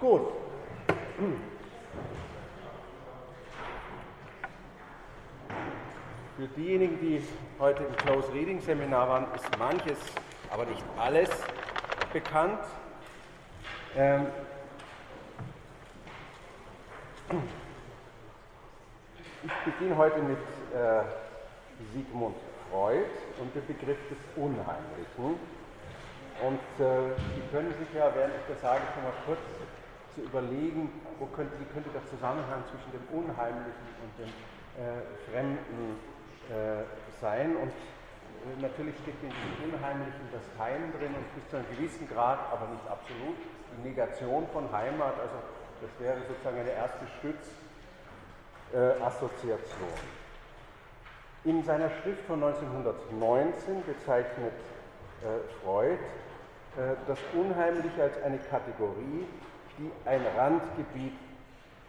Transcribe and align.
Gut. 0.00 0.22
Für 6.36 6.46
diejenigen, 6.56 6.98
die 7.00 7.22
heute 7.58 7.84
im 7.84 7.94
Close 7.96 8.32
Reading 8.32 8.62
Seminar 8.62 9.08
waren, 9.10 9.26
ist 9.34 9.44
manches, 9.58 9.98
aber 10.50 10.64
nicht 10.64 10.82
alles 10.98 11.28
bekannt. 12.14 12.60
Ähm 13.94 14.26
ich 19.42 19.72
beginne 19.72 19.98
heute 19.98 20.18
mit 20.22 20.38
äh, 20.74 21.02
Sigmund 21.92 22.36
Freud 22.70 23.04
und 23.38 23.54
dem 23.54 23.66
Begriff 23.66 23.98
des 24.08 24.18
Unheimlichen. 24.36 25.38
Und 26.40 26.84
äh, 26.84 27.12
Sie 27.34 27.42
können 27.52 27.74
sich 27.78 27.94
ja, 27.94 28.10
während 28.14 28.32
ich 28.34 28.54
das 28.54 28.62
sage, 28.62 28.80
schon 28.94 29.02
mal 29.04 29.12
kurz 29.26 29.40
zu 30.14 30.22
überlegen, 30.22 30.90
wo 31.18 31.26
könnte, 31.26 31.58
wie 31.58 31.66
könnte 31.72 31.90
der 31.90 32.04
Zusammenhang 32.06 32.62
zwischen 32.70 32.90
dem 32.92 33.04
Unheimlichen 33.12 33.88
und 34.02 34.12
dem 34.18 34.32
äh, 34.78 35.02
Fremden 35.30 35.98
äh, 36.48 36.82
sein. 37.20 37.56
Und 37.56 37.70
äh, 37.70 38.60
natürlich 38.60 38.96
steckt 39.02 39.22
in 39.22 39.30
dem 39.30 39.72
Unheimlichen 39.72 40.26
das 40.32 40.42
Heim 40.58 40.92
drin 40.98 41.14
und 41.14 41.26
bis 41.34 41.48
zu 41.50 41.56
einem 41.56 41.68
gewissen 41.76 42.08
Grad, 42.08 42.40
aber 42.52 42.68
nicht 42.72 42.86
absolut, 42.88 43.36
die 43.76 43.88
Negation 43.88 44.46
von 44.52 44.70
Heimat. 44.72 45.14
Also 45.20 45.36
das 45.80 45.90
wäre 45.98 46.18
sozusagen 46.26 46.58
eine 46.58 46.72
erste 46.72 47.06
Stützassoziation. 48.72 50.20
In 51.44 51.64
seiner 51.64 51.88
Schrift 52.02 52.22
von 52.26 52.42
1919 52.42 53.82
bezeichnet 53.86 54.52
äh, 55.22 55.40
Freud 55.64 55.98
äh, 56.76 56.96
das 57.06 57.18
Unheimliche 57.34 58.02
als 58.02 58.22
eine 58.22 58.38
Kategorie, 58.38 59.26
die 59.80 59.90
ein 60.08 60.20
Randgebiet 60.36 61.14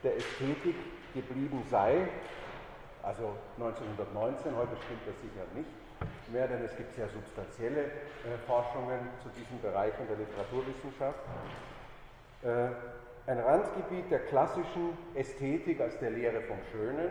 der 0.03 0.15
Ästhetik 0.17 0.75
geblieben 1.13 1.63
sei. 1.69 2.07
Also 3.03 3.35
1919, 3.57 4.55
heute 4.55 4.75
stimmt 4.85 5.05
das 5.05 5.15
sicher 5.21 5.45
nicht 5.53 5.69
mehr, 6.31 6.47
denn 6.47 6.63
es 6.63 6.75
gibt 6.77 6.93
sehr 6.93 7.09
substanzielle 7.09 7.83
äh, 7.83 8.37
Forschungen 8.47 8.99
zu 9.21 9.29
diesem 9.37 9.59
Bereich 9.61 9.93
in 9.99 10.07
der 10.07 10.17
Literaturwissenschaft. 10.17 11.19
Äh, 12.43 13.29
ein 13.29 13.39
Randgebiet 13.39 14.09
der 14.09 14.19
klassischen 14.19 14.97
Ästhetik 15.13 15.81
als 15.81 15.97
der 15.99 16.11
Lehre 16.11 16.41
vom 16.41 16.57
Schönen. 16.71 17.09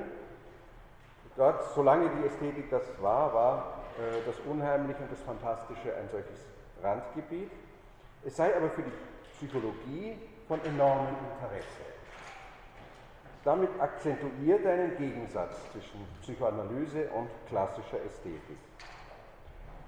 Dort, 1.36 1.62
solange 1.74 2.10
die 2.10 2.26
Ästhetik 2.26 2.70
das 2.70 2.82
war, 3.00 3.32
war 3.34 3.80
äh, 3.98 4.26
das 4.26 4.36
Unheimliche 4.40 5.02
und 5.02 5.12
das 5.12 5.20
Fantastische 5.22 5.94
ein 5.94 6.08
solches 6.10 6.46
Randgebiet. 6.82 7.50
Es 8.24 8.36
sei 8.36 8.56
aber 8.56 8.70
für 8.70 8.82
die 8.82 8.92
Psychologie 9.36 10.16
von 10.50 10.60
enormem 10.64 11.14
Interesse. 11.14 11.84
Damit 13.44 13.70
akzentuiert 13.78 14.64
er 14.64 14.72
einen 14.72 14.96
Gegensatz 14.96 15.54
zwischen 15.70 16.04
Psychoanalyse 16.22 17.08
und 17.10 17.28
klassischer 17.48 18.04
Ästhetik. 18.04 18.58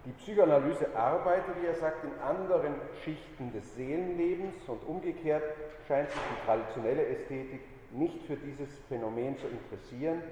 Die 0.05 0.13
Psychoanalyse 0.13 0.97
arbeitet, 0.97 1.61
wie 1.61 1.67
er 1.67 1.75
sagt, 1.75 2.05
in 2.05 2.13
anderen 2.23 2.75
Schichten 3.03 3.53
des 3.53 3.75
Seelenlebens 3.75 4.55
und 4.69 4.85
umgekehrt 4.87 5.43
scheint 5.89 6.09
sich 6.11 6.21
die 6.21 6.47
traditionelle 6.47 7.07
Ästhetik 7.09 7.63
nicht 7.91 8.23
für 8.23 8.37
dieses 8.37 8.71
Phänomen 8.89 9.37
zu 9.39 9.49
interessieren, 9.49 10.23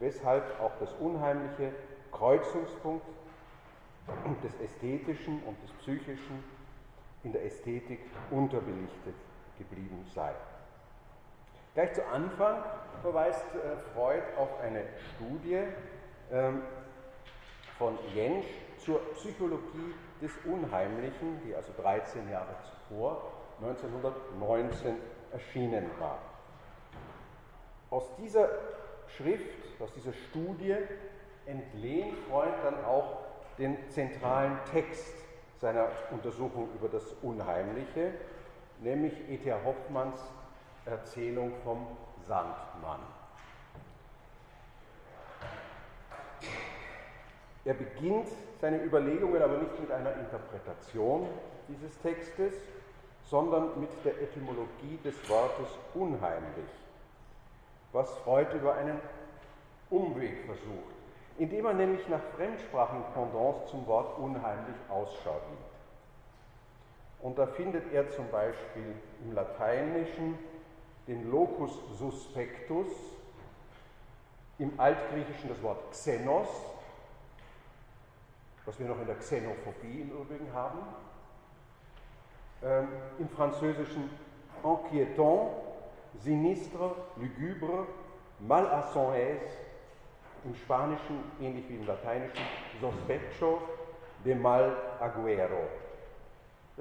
weshalb 0.00 0.44
auch 0.60 0.72
das 0.80 0.92
unheimliche 1.00 1.72
Kreuzungspunkt 2.12 3.06
des 4.44 4.52
Ästhetischen 4.60 5.42
und 5.46 5.56
des 5.62 5.70
Psychischen 5.78 6.44
in 7.24 7.32
der 7.32 7.46
Ästhetik 7.46 8.00
unterbelichtet 8.30 9.14
geblieben 9.62 10.04
sei. 10.14 10.32
Gleich 11.74 11.94
zu 11.94 12.06
Anfang 12.06 12.62
verweist 13.00 13.44
äh, 13.54 13.76
Freud 13.94 14.22
auf 14.36 14.60
eine 14.60 14.84
Studie 15.14 15.60
ähm, 16.30 16.62
von 17.78 17.98
Jentsch 18.14 18.46
zur 18.78 19.00
Psychologie 19.14 19.94
des 20.20 20.32
Unheimlichen, 20.44 21.40
die 21.44 21.54
also 21.54 21.72
13 21.80 22.30
Jahre 22.30 22.54
zuvor, 22.88 23.32
1919, 23.60 24.96
erschienen 25.32 25.86
war. 25.98 26.18
Aus 27.90 28.04
dieser 28.16 28.48
Schrift, 29.16 29.80
aus 29.80 29.92
dieser 29.94 30.12
Studie 30.12 30.76
entlehnt 31.46 32.14
Freud 32.28 32.52
dann 32.62 32.84
auch 32.84 33.18
den 33.58 33.76
zentralen 33.90 34.58
Text 34.70 35.14
seiner 35.58 35.88
Untersuchung 36.10 36.68
über 36.74 36.88
das 36.88 37.12
Unheimliche, 37.22 38.12
nämlich 38.82 39.12
E.T.A. 39.28 39.58
Hoffmanns 39.64 40.18
Erzählung 40.84 41.52
vom 41.64 41.86
Sandmann. 42.26 43.00
Er 47.64 47.74
beginnt 47.74 48.26
seine 48.60 48.82
Überlegungen 48.82 49.40
aber 49.40 49.58
nicht 49.58 49.80
mit 49.80 49.90
einer 49.92 50.16
Interpretation 50.16 51.28
dieses 51.68 51.96
Textes, 52.00 52.54
sondern 53.24 53.78
mit 53.80 53.90
der 54.04 54.20
Etymologie 54.20 54.98
des 55.04 55.14
Wortes 55.28 55.68
unheimlich, 55.94 56.68
was 57.92 58.12
Freud 58.18 58.48
über 58.56 58.74
einen 58.74 59.00
Umweg 59.90 60.44
versucht, 60.44 60.96
indem 61.38 61.66
er 61.66 61.74
nämlich 61.74 62.08
nach 62.08 62.22
fremdsprachigen 62.36 63.04
Pendants 63.14 63.70
zum 63.70 63.86
Wort 63.86 64.18
unheimlich 64.18 64.76
Ausschau 64.90 65.40
hielt. 65.48 65.71
Und 67.22 67.38
da 67.38 67.46
findet 67.46 67.92
er 67.92 68.10
zum 68.10 68.28
Beispiel 68.30 68.94
im 69.24 69.32
Lateinischen 69.32 70.38
den 71.06 71.30
Locus 71.30 71.72
suspectus, 71.98 72.88
im 74.58 74.78
Altgriechischen 74.78 75.48
das 75.48 75.62
Wort 75.62 75.90
Xenos, 75.92 76.48
was 78.64 78.78
wir 78.78 78.86
noch 78.86 79.00
in 79.00 79.06
der 79.06 79.16
Xenophobie 79.16 80.02
im 80.02 80.10
Übrigen 80.10 80.52
haben, 80.52 80.78
ähm, 82.62 82.88
im 83.18 83.28
Französischen 83.28 84.10
inquiétant, 84.62 85.50
sinistre, 86.20 86.94
lugubre, 87.16 87.86
mal 88.40 88.66
à 88.66 88.82
son 88.92 89.12
aise, 89.12 89.40
im 90.44 90.54
Spanischen 90.54 91.18
ähnlich 91.40 91.68
wie 91.68 91.76
im 91.76 91.86
Lateinischen 91.86 92.44
sospecho 92.80 93.60
de 94.24 94.34
mal 94.34 94.76
aguero. 95.00 95.81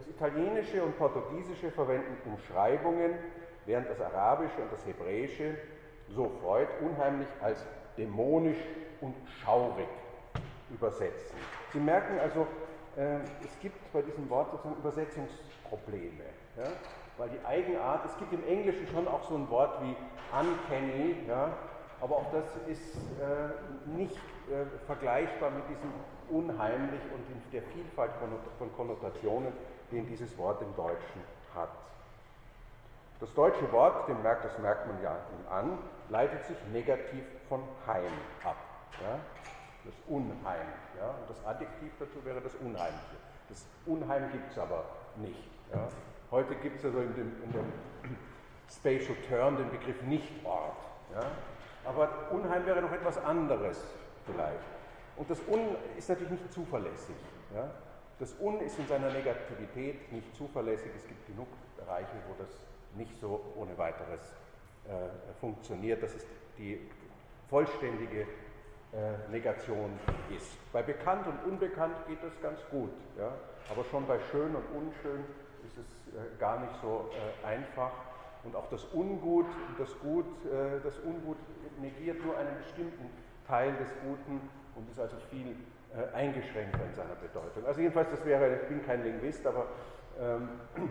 Das 0.01 0.09
Italienische 0.09 0.81
und 0.81 0.97
Portugiesische 0.97 1.69
verwenden 1.69 2.17
Umschreibungen, 2.25 3.13
während 3.67 3.88
das 3.88 4.01
Arabische 4.01 4.59
und 4.59 4.72
das 4.72 4.84
Hebräische, 4.84 5.56
so 6.09 6.28
Freud, 6.41 6.67
unheimlich 6.81 7.28
als 7.39 7.63
dämonisch 8.00 8.57
und 9.01 9.13
schaurig 9.44 9.88
übersetzen. 10.72 11.38
Sie 11.72 11.79
merken 11.79 12.19
also, 12.19 12.47
äh, 12.97 13.17
es 13.45 13.59
gibt 13.61 13.78
bei 13.94 14.01
diesem 14.01 14.28
Wort 14.31 14.50
sozusagen 14.50 14.78
Übersetzungsprobleme. 14.78 16.23
Ja? 16.57 16.72
Weil 17.19 17.29
die 17.29 17.45
Eigenart, 17.45 18.03
es 18.06 18.17
gibt 18.17 18.34
im 18.34 18.44
Englischen 18.47 18.88
schon 18.88 19.07
auch 19.07 19.22
so 19.29 19.35
ein 19.35 19.47
Wort 19.51 19.84
wie 19.84 19.95
uncanny, 20.35 21.16
ja? 21.28 21.53
aber 22.01 22.16
auch 22.16 22.31
das 22.31 22.45
ist 22.67 22.95
äh, 23.19 23.95
nicht 23.95 24.17
äh, 24.50 24.66
vergleichbar 24.88 25.51
mit 25.51 25.69
diesem 25.69 25.94
unheimlich 26.31 27.01
und 27.13 27.53
der 27.53 27.61
Vielfalt 27.61 28.11
von 28.57 28.73
Konnotationen, 28.75 29.51
den 29.91 30.07
dieses 30.07 30.38
Wort 30.38 30.62
im 30.62 30.75
Deutschen 30.75 31.22
hat. 31.56 31.69
Das 33.19 33.34
deutsche 33.35 33.72
Wort, 33.72 34.09
das 34.09 34.57
merkt 34.57 34.88
man 34.88 35.02
ja 35.03 35.16
an, 35.50 35.78
leitet 36.09 36.44
sich 36.46 36.57
negativ 36.74 37.24
von 37.47 37.62
Heim 37.85 38.12
ab. 38.44 38.56
Ja? 39.00 39.19
Das 39.85 39.94
Unheim. 40.07 40.68
Ja? 40.97 41.09
Und 41.09 41.29
das 41.29 41.46
Adjektiv 41.46 41.91
dazu 42.00 42.24
wäre 42.25 42.41
das 42.41 42.56
Unheimliche. 42.56 43.18
Das 43.47 43.66
Unheim 43.85 44.31
gibt 44.31 44.52
es 44.52 44.57
aber 44.57 44.85
nicht. 45.18 45.50
Ja? 45.72 45.88
Heute 46.31 46.56
gibt 46.56 46.79
es 46.79 46.85
also 46.85 47.00
in 47.00 47.13
dem, 47.13 47.44
in 47.44 47.52
dem 47.52 47.73
Spatial 48.70 49.16
Turn 49.29 49.58
den 49.58 49.70
Begriff 49.70 50.02
Nichtort. 50.02 50.78
Ja? 51.14 51.22
Aber 51.85 52.09
Unheim 52.32 52.66
wäre 52.66 52.82
noch 52.82 52.91
etwas 52.91 53.23
anderes 53.23 53.84
vielleicht. 54.26 54.64
Und 55.17 55.29
das 55.29 55.40
Un 55.47 55.76
ist 55.97 56.09
natürlich 56.09 56.32
nicht 56.32 56.53
zuverlässig. 56.53 57.16
Ja? 57.53 57.70
Das 58.22 58.40
Un 58.40 58.59
ist 58.59 58.78
in 58.78 58.85
seiner 58.85 59.12
Negativität 59.12 60.12
nicht 60.12 60.35
zuverlässig. 60.35 60.91
Es 60.96 61.08
gibt 61.08 61.26
genug 61.26 61.47
Bereiche, 61.76 62.14
wo 62.29 62.35
das 62.38 62.50
nicht 62.96 63.20
so 63.20 63.41
ohne 63.56 63.76
weiteres 63.79 64.22
äh, 64.85 65.09
funktioniert, 65.40 66.03
dass 66.03 66.14
es 66.14 66.28
die 66.56 66.88
vollständige 67.50 68.22
äh, 68.22 69.32
Negation 69.32 70.00
ist. 70.38 70.56
Bei 70.72 70.84
bekannt 70.84 71.26
und 71.26 71.52
unbekannt 71.52 71.96
geht 72.08 72.22
das 72.22 72.40
ganz 72.44 72.59
gut, 72.70 72.91
ja? 73.18 73.34
aber 73.72 73.84
schon 73.85 74.06
bei 74.06 74.20
schön 74.32 74.53
und 74.56 74.66
unschön 74.66 75.26
ist 75.66 75.79
es 75.79 76.14
äh, 76.14 76.38
gar 76.40 76.59
nicht 76.59 76.76
so 76.79 77.09
äh, 77.44 77.47
einfach. 77.47 77.91
Und 78.44 78.56
auch 78.56 78.70
das 78.70 78.85
Ungut, 78.94 79.47
das 79.79 79.97
Gut, 79.97 80.28
äh, 80.46 80.79
das 80.84 81.00
Ungut 81.00 81.38
negiert 81.82 82.23
nur 82.23 82.38
einen 82.38 82.56
bestimmten 82.59 83.09
Teil 83.47 83.73
des 83.78 83.90
Guten 84.03 84.47
und 84.76 84.91
ist 84.91 85.00
also 85.00 85.16
viel 85.32 85.56
äh, 85.93 86.16
eingeschränkter 86.16 86.79
in 86.85 86.93
seiner 86.93 87.16
Bedeutung. 87.16 87.66
Also 87.66 87.82
jedenfalls, 87.82 88.09
das 88.11 88.23
wäre, 88.26 88.61
ich 88.61 88.67
bin 88.67 88.85
kein 88.85 89.03
Linguist, 89.03 89.46
aber 89.46 89.66
ähm, 90.20 90.49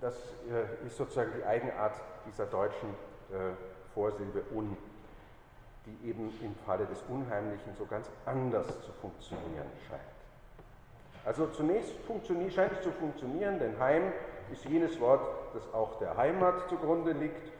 das 0.00 0.14
äh, 0.48 0.86
ist 0.86 0.96
sozusagen 0.96 1.32
die 1.36 1.44
Eigenart 1.44 1.94
dieser 2.26 2.46
deutschen 2.46 2.88
äh, 3.30 3.52
Vorsilbe 3.92 4.42
un, 4.54 4.76
die 5.86 6.08
eben 6.08 6.32
im 6.42 6.54
Falle 6.64 6.86
des 6.86 7.02
Unheimlichen 7.08 7.74
so 7.76 7.84
ganz 7.86 8.08
anders 8.24 8.66
zu 8.82 8.92
funktionieren 9.00 9.66
scheint. 9.88 10.00
Also 11.24 11.48
zunächst 11.48 11.92
scheint 12.54 12.72
es 12.72 12.82
zu 12.82 12.90
funktionieren, 12.92 13.58
denn 13.58 13.78
Heim 13.78 14.12
ist 14.50 14.64
jenes 14.64 14.98
Wort, 15.00 15.20
das 15.54 15.62
auch 15.74 15.98
der 15.98 16.16
Heimat 16.16 16.68
zugrunde 16.68 17.12
liegt 17.12 17.52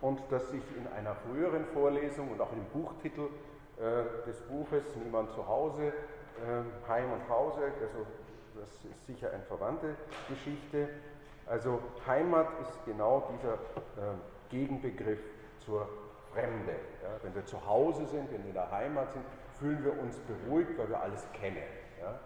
und 0.00 0.20
das 0.30 0.50
sich 0.50 0.62
in 0.76 0.86
einer 0.96 1.14
früheren 1.14 1.64
Vorlesung 1.72 2.30
und 2.30 2.40
auch 2.40 2.52
im 2.52 2.64
Buchtitel 2.66 3.28
des 4.26 4.40
Buches 4.42 4.84
Niemand 4.96 5.30
zu 5.32 5.46
Hause, 5.46 5.88
äh, 5.88 6.88
Heim 6.88 7.12
und 7.12 7.28
Hause, 7.28 7.60
also 7.80 8.06
das 8.54 8.68
ist 8.84 9.06
sicher 9.06 9.30
eine 9.32 9.42
verwandte 9.44 9.96
Geschichte. 10.28 10.88
Also 11.46 11.80
Heimat 12.06 12.48
ist 12.60 12.84
genau 12.84 13.30
dieser 13.32 13.54
äh, 13.54 14.16
Gegenbegriff 14.50 15.20
zur 15.60 15.88
Fremde. 16.32 16.72
Ja? 17.02 17.10
Wenn 17.22 17.34
wir 17.34 17.44
zu 17.46 17.64
Hause 17.66 18.06
sind, 18.06 18.30
wenn 18.32 18.42
wir 18.42 18.48
in 18.48 18.54
der 18.54 18.70
Heimat 18.70 19.12
sind, 19.12 19.24
fühlen 19.58 19.84
wir 19.84 19.98
uns 20.00 20.18
beruhigt, 20.18 20.76
weil 20.78 20.88
wir 20.88 21.00
alles 21.00 21.24
kennen. 21.32 21.62
Ja? 22.00 22.18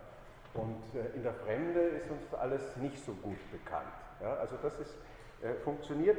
Und 0.55 0.82
äh, 0.94 1.14
in 1.17 1.23
der 1.23 1.35
Fremde 1.35 1.81
ist 1.81 2.11
uns 2.11 2.35
alles 2.35 2.76
nicht 2.76 3.05
so 3.05 3.12
gut 3.12 3.38
bekannt. 3.52 3.93
Ja? 4.20 4.35
Also 4.35 4.56
das 4.62 4.79
ist, 4.81 4.97
äh, 5.43 5.55
funktioniert 5.64 6.19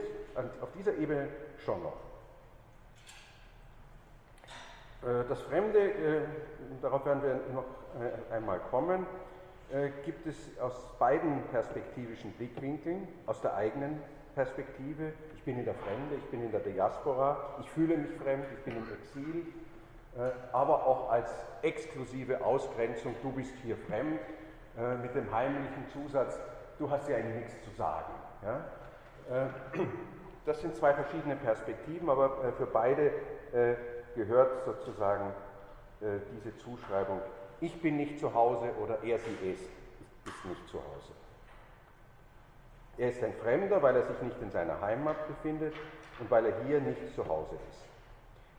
auf 0.61 0.71
dieser 0.73 0.95
Ebene 0.95 1.29
schon 1.57 1.83
noch. 1.83 2.10
Äh, 5.03 5.27
das 5.27 5.41
Fremde, 5.41 5.79
äh, 5.79 6.21
darauf 6.81 7.05
werden 7.05 7.23
wir 7.23 7.39
noch 7.53 7.65
äh, 7.99 8.33
einmal 8.33 8.59
kommen, 8.59 9.05
gibt 10.03 10.27
es 10.27 10.35
aus 10.59 10.73
beiden 10.99 11.43
perspektivischen 11.43 12.33
Blickwinkeln, 12.33 13.07
aus 13.25 13.39
der 13.39 13.55
eigenen 13.55 14.01
Perspektive. 14.35 15.13
Ich 15.33 15.43
bin 15.43 15.59
in 15.59 15.63
der 15.63 15.75
Fremde, 15.75 16.15
ich 16.17 16.25
bin 16.25 16.43
in 16.43 16.51
der 16.51 16.59
Diaspora, 16.59 17.55
ich 17.61 17.69
fühle 17.69 17.95
mich 17.95 18.11
fremd, 18.17 18.43
ich 18.53 18.65
bin 18.65 18.75
im 18.75 18.83
Exil, 18.93 19.45
aber 20.51 20.85
auch 20.85 21.09
als 21.09 21.33
exklusive 21.61 22.43
Ausgrenzung, 22.43 23.15
du 23.23 23.31
bist 23.31 23.53
hier 23.63 23.77
fremd, 23.77 24.19
mit 25.01 25.15
dem 25.15 25.33
heimlichen 25.33 25.87
Zusatz, 25.93 26.37
du 26.77 26.91
hast 26.91 27.07
ja 27.07 27.15
eigentlich 27.15 27.45
nichts 27.45 27.63
zu 27.63 27.71
sagen. 27.71 28.11
Das 30.43 30.59
sind 30.59 30.75
zwei 30.75 30.91
verschiedene 30.91 31.35
Perspektiven, 31.35 32.09
aber 32.09 32.51
für 32.57 32.65
beide 32.65 33.11
gehört 34.15 34.65
sozusagen 34.65 35.33
äh, 36.01 36.19
diese 36.33 36.55
Zuschreibung, 36.57 37.21
ich 37.59 37.81
bin 37.81 37.97
nicht 37.97 38.19
zu 38.19 38.33
Hause 38.33 38.71
oder 38.81 39.03
er, 39.03 39.19
sie, 39.19 39.37
es 39.41 39.61
ist 39.61 40.45
nicht 40.45 40.67
zu 40.67 40.77
Hause. 40.79 41.13
Er 42.97 43.09
ist 43.09 43.23
ein 43.23 43.33
Fremder, 43.33 43.81
weil 43.81 43.95
er 43.95 44.03
sich 44.03 44.21
nicht 44.21 44.41
in 44.41 44.51
seiner 44.51 44.81
Heimat 44.81 45.27
befindet 45.27 45.73
und 46.19 46.29
weil 46.29 46.45
er 46.45 46.63
hier 46.65 46.81
nicht 46.81 47.13
zu 47.15 47.27
Hause 47.27 47.55
ist. 47.69 47.85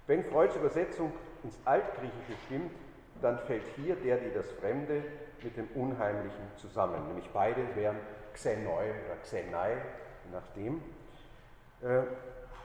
Wenn 0.07 0.25
Freuds 0.25 0.57
Übersetzung 0.57 1.13
ins 1.43 1.59
Altgriechische 1.65 2.35
stimmt, 2.47 2.73
dann 3.21 3.39
fällt 3.41 3.67
hier 3.77 3.95
der, 3.97 4.17
die 4.17 4.33
das 4.33 4.51
Fremde 4.53 5.05
mit 5.43 5.57
dem 5.57 5.69
Unheimlichen 5.75 6.51
zusammen. 6.57 7.07
Nämlich 7.09 7.29
beide 7.33 7.75
wären 7.75 7.99
Xenoi 8.35 8.91
oder 8.91 9.17
Xenai, 9.23 9.75
je 10.25 10.33
nachdem. 10.33 10.83
Äh, 11.83 12.03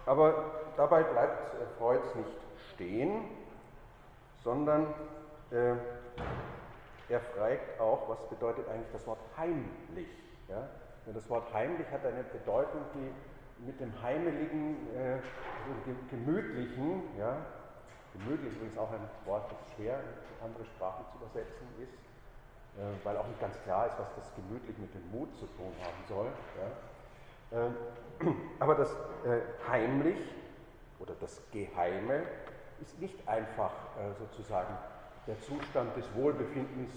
aber 0.05 0.51
dabei 0.77 1.03
bleibt 1.03 1.55
äh, 1.55 1.65
Freuds 1.77 2.15
nicht 2.15 2.46
stehen, 2.77 3.25
sondern 4.43 4.93
äh, 5.51 5.75
er 7.09 7.19
fragt 7.35 7.79
auch, 7.79 8.07
was 8.07 8.29
bedeutet 8.29 8.67
eigentlich 8.69 8.91
das 8.91 9.05
Wort 9.07 9.19
heimlich. 9.35 10.07
Ja? 10.47 10.69
Denn 11.05 11.13
das 11.13 11.29
Wort 11.29 11.51
heimlich 11.53 11.89
hat 11.89 12.05
eine 12.05 12.23
Bedeutung, 12.23 12.81
die 12.93 13.65
mit 13.65 13.79
dem 13.79 13.91
heimeligen, 14.01 14.75
äh, 14.95 15.17
gemütlichen, 16.11 17.01
ja, 17.17 17.37
gemütlich 18.13 18.53
übrigens 18.53 18.77
auch 18.77 18.91
ein 18.91 19.09
Wort, 19.25 19.51
das 19.51 19.75
schwer 19.75 19.99
in 19.99 20.45
andere 20.45 20.65
Sprachen 20.65 21.05
zu 21.11 21.17
übersetzen 21.17 21.67
ist, 21.81 21.93
äh, 22.77 23.05
weil 23.05 23.17
auch 23.17 23.27
nicht 23.27 23.41
ganz 23.41 23.59
klar 23.63 23.87
ist, 23.87 23.97
was 23.97 24.13
das 24.15 24.35
gemütlich 24.35 24.77
mit 24.77 24.93
dem 24.93 25.11
Mut 25.11 25.33
zu 25.35 25.47
tun 25.47 25.73
haben 25.81 26.05
soll. 26.07 26.27
Ja. 27.51 27.67
Ähm, 27.67 27.75
aber 28.59 28.75
das 28.75 28.91
äh, 29.25 29.41
heimlich 29.67 30.35
oder 30.99 31.15
das 31.19 31.41
Geheime 31.51 32.23
ist 32.81 32.99
nicht 32.99 33.27
einfach 33.27 33.71
äh, 33.97 34.13
sozusagen 34.17 34.75
der 35.25 35.39
Zustand 35.41 35.95
des 35.95 36.05
Wohlbefindens, 36.15 36.91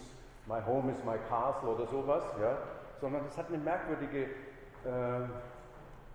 my 0.47 0.61
home 0.65 0.93
is 0.93 1.03
my 1.05 1.17
castle 1.29 1.71
oder 1.71 1.87
sowas, 1.87 2.23
ja, 2.41 2.59
sondern 3.01 3.25
es 3.27 3.37
hat 3.37 3.49
eine 3.49 3.59
merkwürdige, 3.59 4.25
äh, 4.25 5.29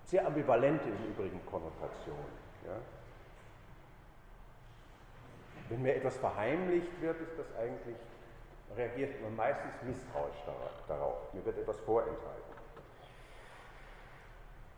sehr 0.06 0.26
ambivalente 0.26 0.88
im 0.88 1.12
Übrigen 1.12 1.46
Konnotation. 1.46 2.16
Ja. 2.66 2.78
Wenn 5.70 5.82
mir 5.82 5.96
etwas 5.96 6.18
verheimlicht 6.18 7.02
wird, 7.02 7.20
ist 7.22 7.38
das 7.38 7.48
eigentlich, 7.60 7.98
reagiert 8.76 9.22
man 9.22 9.36
meistens 9.36 9.74
misstrauisch 9.84 10.44
darauf. 10.88 11.34
Mir 11.34 11.44
wird 11.44 11.58
etwas 11.58 11.80
vorenthalten. 11.80 12.56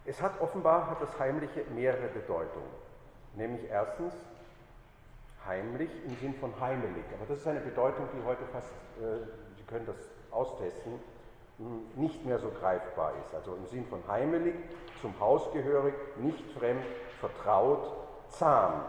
Es 0.05 0.21
hat 0.21 0.39
offenbar, 0.39 0.89
hat 0.89 1.01
das 1.01 1.19
Heimliche 1.19 1.65
mehrere 1.75 2.07
Bedeutungen. 2.07 2.71
Nämlich 3.35 3.69
erstens, 3.69 4.13
heimlich 5.47 5.89
im 6.05 6.15
Sinn 6.17 6.33
von 6.35 6.53
heimelig. 6.59 7.03
Aber 7.15 7.25
das 7.27 7.39
ist 7.39 7.47
eine 7.47 7.59
Bedeutung, 7.59 8.07
die 8.13 8.25
heute 8.25 8.43
fast, 8.51 8.73
äh, 9.01 9.25
Sie 9.57 9.63
können 9.63 9.85
das 9.85 9.97
austesten, 10.31 10.99
nicht 11.95 12.23
mehr 12.25 12.37
so 12.37 12.49
greifbar 12.49 13.13
ist. 13.19 13.33
Also 13.33 13.55
im 13.55 13.65
Sinn 13.65 13.85
von 13.87 14.01
heimelig, 14.07 14.55
zum 15.01 15.19
Haus 15.19 15.51
gehörig, 15.53 15.95
nicht 16.17 16.51
fremd, 16.51 16.85
vertraut, 17.19 17.91
zahm, 18.29 18.83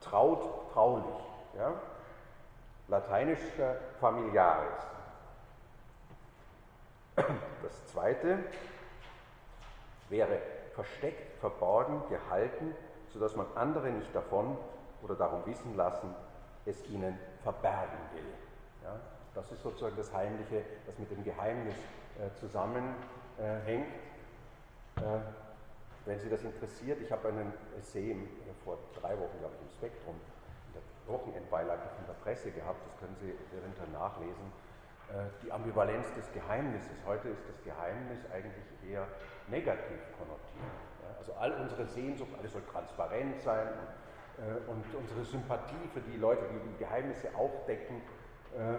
traut, 0.00 0.72
traulich. 0.72 1.24
Ja? 1.56 1.72
Lateinischer 2.88 3.76
familiaris. 4.00 4.86
Das 7.62 7.86
zweite 7.86 8.38
wäre 10.08 10.38
versteckt, 10.74 11.38
verborgen, 11.40 12.02
gehalten, 12.08 12.74
sodass 13.12 13.36
man 13.36 13.46
andere 13.54 13.90
nicht 13.90 14.14
davon 14.14 14.56
oder 15.02 15.14
darum 15.16 15.44
wissen 15.46 15.76
lassen, 15.76 16.14
es 16.66 16.86
ihnen 16.88 17.18
verbergen 17.42 17.98
will. 18.14 18.34
Ja, 18.82 19.00
das 19.34 19.50
ist 19.52 19.62
sozusagen 19.62 19.96
das 19.96 20.12
Heimliche, 20.12 20.64
das 20.86 20.98
mit 20.98 21.10
dem 21.10 21.24
Geheimnis 21.24 21.74
äh, 22.18 22.32
zusammenhängt. 22.38 22.96
Äh, 24.98 25.20
wenn 26.06 26.18
Sie 26.18 26.30
das 26.30 26.42
interessiert, 26.42 27.00
ich 27.00 27.12
habe 27.12 27.28
einen 27.28 27.52
Essay 27.78 28.10
im, 28.10 28.24
äh, 28.24 28.28
vor 28.64 28.78
drei 29.00 29.18
Wochen, 29.18 29.38
glaube 29.38 29.54
ich, 29.56 29.62
im 29.62 29.70
Spektrum, 29.70 30.16
in 30.68 30.72
der 30.74 30.82
Wochenendbeilage 31.06 31.82
von 31.96 32.06
der 32.06 32.14
Presse 32.14 32.50
gehabt, 32.50 32.80
das 32.86 32.98
können 32.98 33.16
Sie 33.20 33.30
eventuell 33.56 33.90
nachlesen. 33.90 34.52
Äh, 35.08 35.26
die 35.42 35.52
Ambivalenz 35.52 36.06
des 36.14 36.30
Geheimnisses. 36.32 37.04
Heute 37.06 37.28
ist 37.28 37.42
das 37.48 37.62
Geheimnis 37.64 38.20
eigentlich 38.32 38.64
eher 38.88 39.06
negativ 39.48 39.98
konnotiert. 40.16 40.70
Also 41.18 41.34
all 41.34 41.52
unsere 41.52 41.86
Sehnsucht, 41.86 42.30
alles 42.38 42.52
soll 42.52 42.62
transparent 42.62 43.40
sein 43.42 43.68
und 43.68 43.88
und 44.66 44.84
unsere 44.98 45.24
Sympathie 45.24 45.88
für 45.92 46.00
die 46.00 46.16
Leute, 46.16 46.42
die 46.52 46.72
die 46.72 46.78
Geheimnisse 46.78 47.28
aufdecken, 47.34 48.00
äh, 48.56 48.78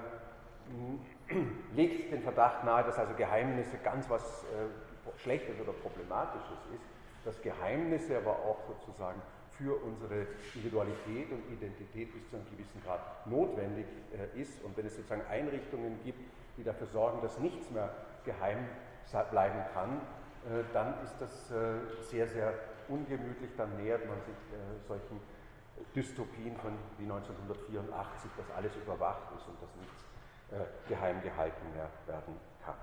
legt 1.75 2.11
den 2.11 2.21
Verdacht 2.21 2.63
nahe, 2.63 2.83
dass 2.83 2.97
also 2.97 3.13
Geheimnisse 3.13 3.77
ganz 3.83 4.09
was 4.09 4.43
äh, 4.43 5.19
Schlechtes 5.19 5.59
oder 5.59 5.73
Problematisches 5.73 6.57
ist, 6.73 6.83
dass 7.25 7.41
Geheimnisse 7.41 8.17
aber 8.17 8.31
auch 8.31 8.59
sozusagen 8.67 9.21
für 9.51 9.75
unsere 9.83 10.25
Individualität 10.55 11.31
und 11.31 11.43
Identität 11.51 12.11
bis 12.13 12.27
zu 12.29 12.37
einem 12.37 12.45
gewissen 12.49 12.81
Grad 12.83 13.27
notwendig 13.27 13.85
ist. 14.33 14.63
Und 14.63 14.75
wenn 14.77 14.87
es 14.87 14.95
sozusagen 14.95 15.23
Einrichtungen 15.29 15.99
gibt, 16.03 16.19
die 16.57 16.63
dafür 16.63 16.87
sorgen, 16.87 17.21
dass 17.21 17.37
nichts 17.37 17.69
mehr 17.69 17.93
geheim 18.25 18.65
bleiben 19.29 19.59
kann, 19.73 20.01
dann 20.73 20.95
ist 21.03 21.15
das 21.19 21.49
sehr, 22.09 22.27
sehr 22.27 22.53
ungemütlich. 22.87 23.51
Dann 23.57 23.75
nähert 23.77 24.07
man 24.07 24.17
sich 24.21 24.87
solchen 24.87 25.19
Dystopien 25.95 26.55
von 26.57 26.73
wie 26.97 27.03
1984, 27.03 28.31
dass 28.37 28.55
alles 28.55 28.75
überwacht 28.75 29.31
ist 29.35 29.47
und 29.47 29.61
dass 29.61 29.75
nichts 29.75 30.05
äh, 30.51 30.89
geheim 30.89 31.21
gehalten 31.21 31.73
mehr 31.73 31.89
werden 32.07 32.35
kann. 32.65 32.75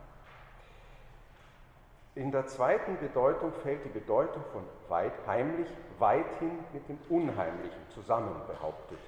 In 2.14 2.32
der 2.32 2.46
zweiten 2.46 2.98
Bedeutung 2.98 3.52
fällt 3.62 3.84
die 3.84 3.90
Bedeutung 3.90 4.42
von 4.52 4.64
weit, 4.88 5.12
heimlich 5.26 5.68
weithin 5.98 6.58
mit 6.72 6.88
dem 6.88 6.98
Unheimlichen 7.08 7.88
zusammen, 7.90 8.34
behauptet 8.46 8.98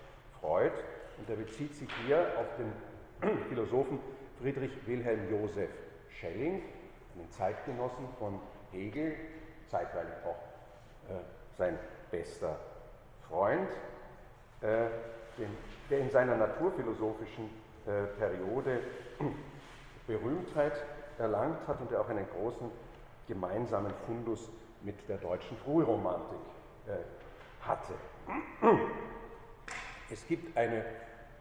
Freud. 0.41 0.73
Und 1.19 1.29
er 1.29 1.37
bezieht 1.37 1.75
sich 1.75 1.89
hier 2.07 2.27
auf 2.39 2.47
den 2.57 2.73
Philosophen 3.49 3.99
Friedrich 4.41 4.73
Wilhelm 4.87 5.29
Joseph 5.31 5.71
Schelling, 6.09 6.63
einen 7.17 7.31
Zeitgenossen 7.31 8.07
von 8.19 8.41
Hegel, 8.71 9.17
zeitweilig 9.69 10.15
auch 10.25 11.11
äh, 11.11 11.21
sein 11.57 11.79
bester 12.11 12.59
Freund, 13.31 13.71
äh, 14.61 14.87
der 15.89 15.99
in 15.99 16.11
seiner 16.11 16.37
naturphilosophischen 16.37 17.49
äh, 17.87 18.05
Periode 18.19 18.81
Berühmtheit 20.07 20.73
erlangt 21.19 21.67
hat 21.67 21.81
und 21.81 21.91
der 21.91 22.01
auch 22.01 22.09
einen 22.09 22.27
großen 22.29 22.71
gemeinsamen 23.29 23.93
Fundus 24.07 24.51
mit 24.83 25.09
der 25.09 25.19
deutschen 25.19 25.57
Frühromantik 25.59 26.39
hatte. 27.61 27.95
Es 30.13 30.27
gibt 30.27 30.57
eine 30.57 30.85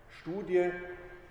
Studie, 0.10 0.70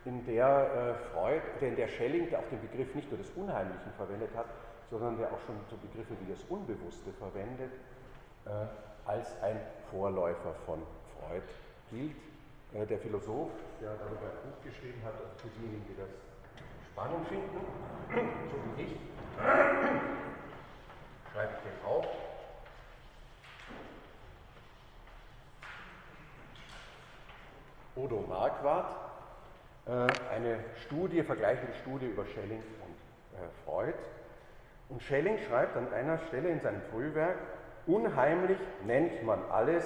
in 0.05 0.25
der 0.27 0.97
Freud, 1.13 1.43
in 1.61 1.77
der 1.77 1.87
Schelling 1.87 2.35
auch 2.35 2.49
den 2.51 2.61
Begriff 2.63 2.93
nicht 2.95 3.09
nur 3.11 3.19
des 3.19 3.31
Unheimlichen 3.37 3.93
verwendet 3.97 4.31
hat, 4.35 4.47
sondern 4.91 5.19
der 5.19 5.29
auch 5.29 5.41
schon 5.47 5.55
so 5.71 5.77
Begriffe 5.77 6.15
wie 6.21 6.33
das 6.33 6.43
Unbewusste 6.49 7.13
verwendet, 7.13 7.73
als 9.09 9.35
ein 9.43 9.59
Vorläufer 9.91 10.55
von 10.67 10.83
Freud 11.19 11.43
gilt. 11.91 12.15
Der 12.73 12.99
Philosoph, 12.99 13.51
der 13.81 13.95
darüber 13.95 14.27
ein 14.27 14.51
Buch 14.51 14.63
geschrieben 14.63 15.03
hat, 15.03 15.15
also 15.15 15.33
für 15.39 15.49
diejenigen, 15.49 15.87
die 15.89 15.97
das 15.97 16.11
spannend 16.93 17.27
finden, 17.27 17.61
so 18.51 18.77
wie 18.77 18.83
ich, 18.83 18.93
schreibe 21.33 21.53
ich 21.57 21.63
den 21.63 21.87
auf. 21.87 22.07
Odo 27.97 28.25
Marquardt, 28.29 28.95
eine 30.31 30.63
Studie, 30.85 31.23
vergleichende 31.23 31.73
Studie 31.81 32.07
über 32.07 32.27
Schelling 32.27 32.63
und 32.85 32.97
Freud. 33.65 33.95
Und 34.91 35.03
Schelling 35.03 35.39
schreibt 35.49 35.75
an 35.75 35.91
einer 35.95 36.19
Stelle 36.29 36.51
in 36.51 36.61
seinem 36.61 36.83
Frühwerk, 36.91 37.39
unheimlich 37.89 38.59
nennt 38.85 39.25
man 39.25 39.41
alles, 39.51 39.85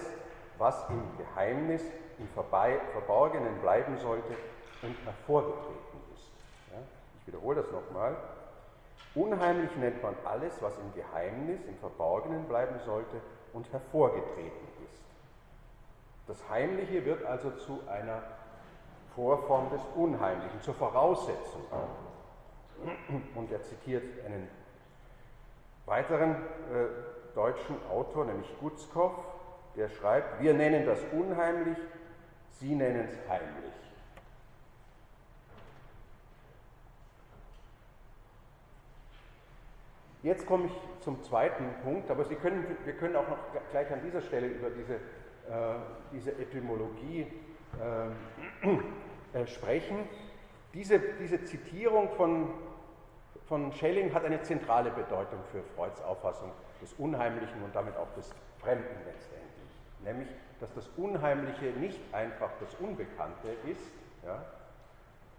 was 0.59 0.89
im 0.91 1.03
Geheimnis, 1.17 1.83
im 2.19 2.29
Verborgenen 2.29 3.61
bleiben 3.61 3.97
sollte 3.99 4.35
und 4.83 4.97
hervorgetreten 5.05 5.99
ist. 6.15 6.31
Ja, 6.71 6.79
ich 7.21 7.27
wiederhole 7.27 7.63
das 7.63 7.71
nochmal. 7.71 8.17
Unheimlich 9.15 9.75
nennt 9.77 10.03
man 10.03 10.15
alles, 10.25 10.61
was 10.61 10.77
im 10.79 10.93
Geheimnis, 10.95 11.61
im 11.67 11.77
Verborgenen 11.79 12.45
bleiben 12.45 12.79
sollte 12.85 13.21
und 13.53 13.71
hervorgetreten 13.73 14.69
ist. 14.91 15.03
Das 16.27 16.49
Heimliche 16.49 17.05
wird 17.05 17.25
also 17.25 17.51
zu 17.53 17.81
einer 17.89 18.23
Vorform 19.15 19.71
des 19.71 19.81
Unheimlichen, 19.95 20.61
zur 20.63 20.75
Voraussetzung. 20.75 21.63
Und 23.35 23.53
er 23.53 23.63
zitiert 23.63 24.05
einen 24.25 24.49
weiteren 25.87 26.33
äh, 26.33 27.12
deutschen 27.35 27.77
Autor, 27.91 28.25
nämlich 28.25 28.49
Gutzkow, 28.61 29.13
der 29.77 29.89
schreibt, 29.89 30.43
wir 30.43 30.55
nennen 30.55 30.87
das 30.87 30.99
unheimlich, 31.13 31.79
Sie 32.51 32.75
nennen 32.75 33.09
es 33.11 33.29
heimlich. 33.29 33.73
Jetzt 40.23 40.47
komme 40.47 40.67
ich 40.67 41.03
zum 41.03 41.21
zweiten 41.25 41.65
Punkt, 41.83 42.09
aber 42.11 42.25
Sie 42.25 42.37
können, 42.37 42.65
wir 42.85 42.93
können 42.93 43.17
auch 43.17 43.29
noch 43.29 43.39
gleich 43.73 43.91
an 43.91 44.03
dieser 44.05 44.23
Stelle 44.23 44.47
über 44.47 44.71
diese, 44.71 44.95
äh, 44.95 44.99
diese 46.13 46.31
Etymologie 46.39 47.27
äh, 47.81 49.39
äh, 49.41 49.47
sprechen. 49.47 50.09
Diese, 50.75 51.01
diese 51.01 51.45
Zitierung 51.45 52.11
von, 52.11 52.51
von 53.49 53.73
Schelling 53.73 54.15
hat 54.15 54.25
eine 54.25 54.43
zentrale 54.43 54.91
Bedeutung 54.91 55.41
für 55.51 55.63
Freuds 55.75 56.01
Auffassung 56.03 56.53
des 56.83 56.93
Unheimlichen 56.95 57.63
und 57.63 57.75
damit 57.75 57.97
auch 57.97 58.13
des 58.15 58.31
Fremden 58.59 58.97
letztendlich. 59.07 59.53
Nämlich, 60.05 60.29
dass 60.61 60.75
das 60.75 60.89
Unheimliche 60.97 61.67
nicht 61.79 62.01
einfach 62.13 62.51
das 62.61 62.75
Unbekannte 62.75 63.49
ist 63.65 63.93
ja, 64.27 64.45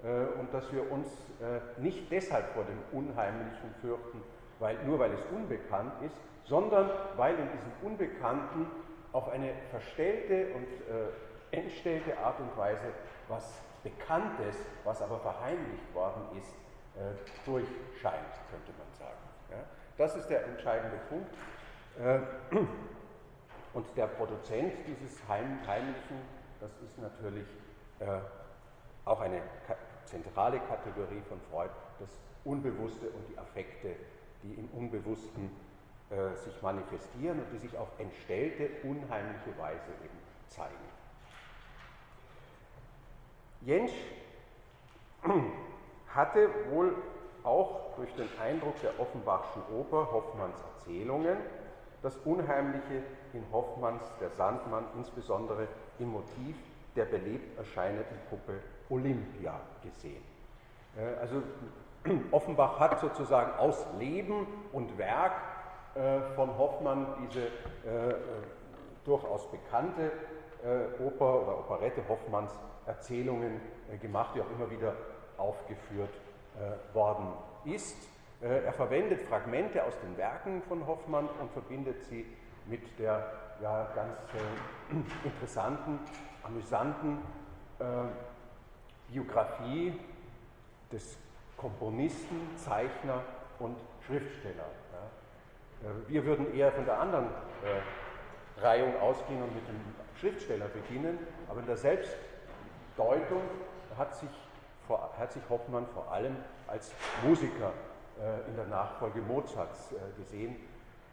äh, 0.03 0.39
und 0.39 0.53
dass 0.53 0.71
wir 0.73 0.89
uns 0.91 1.07
äh, 1.41 1.81
nicht 1.81 2.11
deshalb 2.11 2.49
vor 2.53 2.63
dem 2.63 2.79
Unheimlichen 2.91 3.73
fürchten, 3.81 4.21
weil, 4.59 4.77
nur 4.85 4.99
weil 4.99 5.11
es 5.13 5.25
unbekannt 5.35 5.93
ist, 6.05 6.15
sondern 6.45 6.89
weil 7.15 7.35
in 7.35 7.49
diesem 7.51 7.71
Unbekannten 7.83 8.67
auf 9.11 9.29
eine 9.29 9.53
verstellte 9.69 10.47
und 10.55 10.67
äh, 10.67 11.57
entstellte 11.57 12.17
Art 12.17 12.39
und 12.39 12.55
Weise 12.57 12.91
was 13.27 13.61
Bekanntes, 13.83 14.55
was 14.83 15.01
aber 15.01 15.19
verheimlicht 15.19 15.93
worden 15.93 16.37
ist, 16.37 16.53
äh, 16.95 17.13
durchscheint, 17.45 18.33
könnte 18.49 18.71
man 18.77 18.87
sagen. 18.97 19.17
Ja? 19.51 19.57
Das 19.97 20.15
ist 20.15 20.27
der 20.27 20.45
entscheidende 20.45 20.97
Punkt. 21.09 21.33
Äh, 21.99 22.19
und 23.73 23.85
der 23.95 24.07
Produzent 24.07 24.73
dieses 24.87 25.19
Heimlichen, 25.27 26.21
das 26.59 26.71
ist 26.81 26.97
natürlich 26.99 27.47
äh, 27.99 28.19
auch 29.05 29.21
eine 29.21 29.41
zentrale 30.05 30.59
Kategorie 30.59 31.21
von 31.27 31.39
Freud, 31.51 31.71
das 31.99 32.09
Unbewusste 32.43 33.07
und 33.07 33.27
die 33.29 33.37
Affekte 33.37 33.95
die 34.43 34.53
im 34.53 34.67
Unbewussten 34.77 35.49
äh, 36.09 36.35
sich 36.35 36.61
manifestieren 36.61 37.39
und 37.39 37.51
die 37.53 37.57
sich 37.57 37.77
auf 37.77 37.87
entstellte, 37.97 38.69
unheimliche 38.83 39.57
Weise 39.57 39.89
eben 40.03 40.17
zeigen. 40.47 40.73
Jentsch 43.61 43.93
hatte 46.09 46.49
wohl 46.69 46.95
auch 47.43 47.95
durch 47.95 48.13
den 48.15 48.29
Eindruck 48.41 48.79
der 48.81 48.99
Offenbachschen 48.99 49.61
Oper 49.77 50.11
Hoffmanns 50.11 50.57
Erzählungen 50.75 51.37
das 52.03 52.17
Unheimliche 52.25 53.01
in 53.31 53.43
Hoffmanns 53.51 54.03
Der 54.19 54.29
Sandmann, 54.31 54.83
insbesondere 54.97 55.67
im 55.99 56.11
Motiv 56.11 56.55
der 56.95 57.05
belebt 57.05 57.57
erscheinenden 57.57 58.17
Puppe 58.29 58.59
Olympia 58.89 59.59
gesehen. 59.81 60.21
Äh, 60.97 61.19
also 61.19 61.41
Offenbach 62.31 62.79
hat 62.79 62.99
sozusagen 62.99 63.57
aus 63.57 63.85
Leben 63.97 64.45
und 64.73 64.95
Werk 64.97 65.33
äh, 65.95 66.21
von 66.35 66.55
Hoffmann 66.57 67.07
diese 67.21 67.45
äh, 67.45 68.15
durchaus 69.05 69.49
bekannte 69.49 70.11
Oper 71.05 71.41
oder 71.41 71.59
Operette 71.59 72.07
Hoffmanns 72.07 72.53
Erzählungen 72.85 73.59
gemacht, 74.01 74.33
die 74.33 74.39
auch 74.39 74.49
immer 74.57 74.71
wieder 74.71 74.93
aufgeführt 75.37 76.07
worden 76.93 77.27
ist. 77.65 77.97
Er 78.41 78.73
verwendet 78.73 79.21
Fragmente 79.23 79.83
aus 79.83 79.93
den 79.99 80.17
Werken 80.17 80.61
von 80.63 80.85
Hoffmann 80.85 81.27
und 81.39 81.51
verbindet 81.51 82.03
sie 82.03 82.25
mit 82.65 82.99
der 82.99 83.31
ja, 83.61 83.87
ganz 83.95 84.17
äh, 84.33 84.95
interessanten, 85.27 85.99
amüsanten 86.43 87.19
äh, 87.79 87.83
Biografie 89.11 89.93
des 90.91 91.17
Komponisten, 91.57 92.55
Zeichner 92.57 93.21
und 93.59 93.77
Schriftsteller. 94.05 94.65
Ja. 94.91 95.89
Äh, 95.89 95.93
wir 96.07 96.25
würden 96.25 96.53
eher 96.53 96.71
von 96.71 96.85
der 96.85 96.99
anderen 96.99 97.25
äh, 97.25 98.61
Reihung 98.61 98.99
ausgehen 98.99 99.41
und 99.41 99.55
mit 99.55 99.67
dem 99.67 99.79
Schriftsteller 100.19 100.67
beginnen, 100.67 101.17
aber 101.49 101.61
in 101.61 101.65
der 101.65 101.77
Selbstdeutung 101.77 103.41
hat 103.97 104.15
sich, 104.15 104.29
vor, 104.87 105.11
sich 105.29 105.43
Hoffmann 105.49 105.85
vor 105.93 106.11
allem 106.11 106.35
als 106.67 106.91
Musiker 107.25 107.71
äh, 108.19 108.47
in 108.49 108.55
der 108.55 108.65
Nachfolge 108.65 109.21
Mozarts 109.21 109.91
äh, 109.91 110.21
gesehen. 110.21 110.55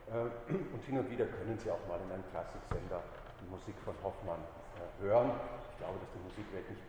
Äh, 0.08 0.52
und 0.52 0.82
hin 0.84 0.98
und 0.98 1.10
wieder 1.10 1.26
können 1.26 1.58
Sie 1.58 1.70
auch 1.70 1.80
mal 1.88 1.98
in 2.04 2.12
einem 2.12 2.24
Klassiksender 2.30 3.00
die 3.40 3.50
Musik 3.50 3.74
von 3.84 3.94
Hoffmann 4.02 4.40
äh, 4.40 5.02
hören. 5.02 5.30
Ich 5.72 5.78
glaube, 5.78 5.98
dass 6.00 6.10
die 6.12 6.22
Musikwelt 6.24 6.68
nicht 6.68 6.82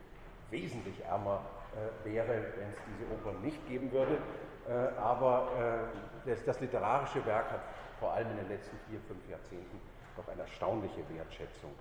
wesentlich 0.49 1.05
ärmer 1.05 1.41
äh, 1.73 2.05
wäre, 2.05 2.27
wenn 2.27 2.69
es 2.69 2.79
diese 2.91 3.11
Opern 3.13 3.41
nicht 3.41 3.65
geben 3.67 3.91
würde. 3.91 4.17
Äh, 4.67 4.99
aber 4.99 5.87
das, 6.25 6.43
das, 6.45 6.59
literarische 6.59 7.25
Werk 7.25 7.49
hat 7.51 7.61
vor 7.99 8.11
allem 8.11 8.29
in 8.31 8.37
den 8.37 8.49
letzten 8.49 8.77
vier, 8.89 8.99
fünf 9.07 9.27
Jahrzehnten 9.27 9.81
doch 10.15 10.27
eine 10.27 10.41
erstaunliche 10.41 11.01
Wertschätzung 11.09 11.71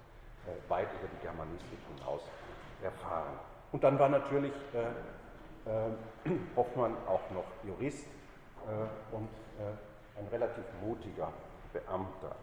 weit 0.68 0.88
über 0.94 1.08
die 1.12 1.22
Germanistik 1.22 1.78
hinaus 1.94 2.22
erfahren. 2.82 3.38
Und 3.72 3.84
dann 3.84 3.98
war 3.98 4.08
natürlich 4.08 4.52
Hoffmann 6.56 6.96
auch 7.06 7.20
noch 7.30 7.44
Jurist 7.64 8.06
und 9.12 9.28
ein 10.16 10.26
relativ 10.30 10.64
mutiger 10.82 11.32
Beamter. 11.72 12.34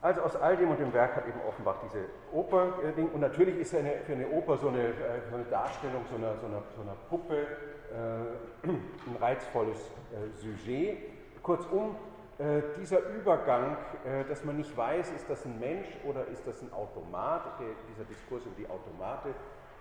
Also 0.00 0.20
aus 0.20 0.36
all 0.36 0.56
dem 0.56 0.70
und 0.70 0.78
dem 0.78 0.92
Werk 0.92 1.16
hat 1.16 1.26
eben 1.26 1.40
Offenbach 1.48 1.74
diese 1.82 2.04
Oper 2.32 2.74
äh, 2.84 2.92
Ding. 2.92 3.08
Und 3.08 3.20
natürlich 3.20 3.56
ist 3.56 3.74
eine, 3.74 3.94
für 4.06 4.12
eine 4.12 4.28
Oper 4.28 4.56
so 4.56 4.68
eine, 4.68 4.78
äh, 4.78 4.92
so 5.28 5.34
eine 5.34 5.44
Darstellung 5.46 6.02
so 6.08 6.16
einer, 6.16 6.36
so 6.36 6.46
einer, 6.46 6.62
so 6.76 6.82
einer 6.82 6.94
Puppe 7.10 7.36
äh, 7.42 8.68
ein 8.68 9.16
reizvolles 9.20 9.78
äh, 10.12 10.38
Sujet. 10.40 10.98
Kurzum, 11.42 11.96
äh, 12.38 12.62
dieser 12.78 13.00
Übergang, 13.10 13.76
äh, 14.04 14.24
dass 14.24 14.44
man 14.44 14.56
nicht 14.56 14.76
weiß, 14.76 15.10
ist 15.12 15.28
das 15.28 15.44
ein 15.44 15.58
Mensch 15.58 15.88
oder 16.04 16.26
ist 16.26 16.46
das 16.46 16.62
ein 16.62 16.72
Automat, 16.72 17.58
der, 17.60 17.68
dieser 17.90 18.04
Diskurs 18.04 18.44
über 18.46 18.56
die 18.56 18.68
Automate 18.68 19.34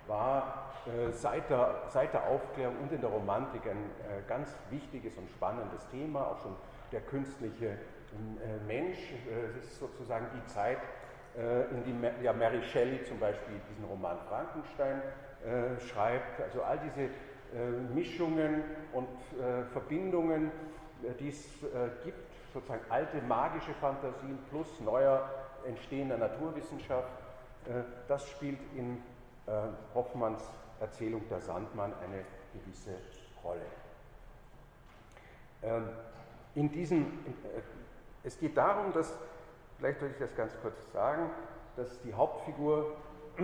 war 0.08 0.72
seit 1.12 1.50
der, 1.50 1.84
seit 1.90 2.14
der 2.14 2.26
Aufklärung 2.28 2.78
und 2.78 2.94
in 2.94 3.02
der 3.02 3.10
Romantik 3.10 3.64
ein 3.66 3.92
ganz 4.26 4.56
wichtiges 4.70 5.18
und 5.18 5.30
spannendes 5.30 5.86
Thema, 5.90 6.28
auch 6.28 6.42
schon 6.42 6.56
der 6.94 7.02
künstliche 7.02 7.78
äh, 8.14 8.66
Mensch, 8.66 8.98
äh, 8.98 9.58
es 9.60 9.66
ist 9.66 9.80
sozusagen 9.80 10.28
die 10.34 10.46
Zeit, 10.48 10.80
äh, 11.38 11.64
in 11.72 11.84
die 11.84 12.24
ja, 12.24 12.34
Mary 12.34 12.62
Shelley 12.64 13.04
zum 13.04 13.20
Beispiel 13.20 13.56
diesen 13.70 13.86
Roman 13.86 14.18
Frankenstein 14.30 15.02
schreibt. 15.88 16.42
Also 16.42 16.64
all 16.64 16.80
diese 16.80 17.10
Mischungen 17.94 18.64
und 18.92 19.08
Verbindungen 19.72 20.52
die 21.20 21.30
es 21.30 21.48
gibt, 22.04 22.27
sozusagen 22.54 22.84
alte 22.90 23.22
magische 23.22 23.74
Fantasien 23.76 24.38
plus 24.50 24.80
neuer 24.80 25.30
entstehender 25.66 26.18
Naturwissenschaft, 26.18 27.10
das 28.08 28.28
spielt 28.30 28.60
in 28.76 29.02
Hoffmanns 29.94 30.44
Erzählung 30.80 31.28
der 31.30 31.42
Sandmann 31.42 31.94
eine 32.04 32.24
gewisse 32.54 32.96
Rolle. 33.44 33.66
Ähm, 35.64 35.90
in 36.56 36.72
diesem, 36.72 37.20
es 38.24 38.40
geht 38.40 38.58
darum, 38.58 38.94
dass, 38.94 39.18
vielleicht 39.78 40.00
soll 40.00 40.10
ich 40.12 40.18
das 40.18 40.36
ganz 40.36 40.54
kurz 40.62 40.92
sagen, 40.92 41.30
dass 41.76 42.02
die 42.02 42.14
Hauptfigur 42.14 42.96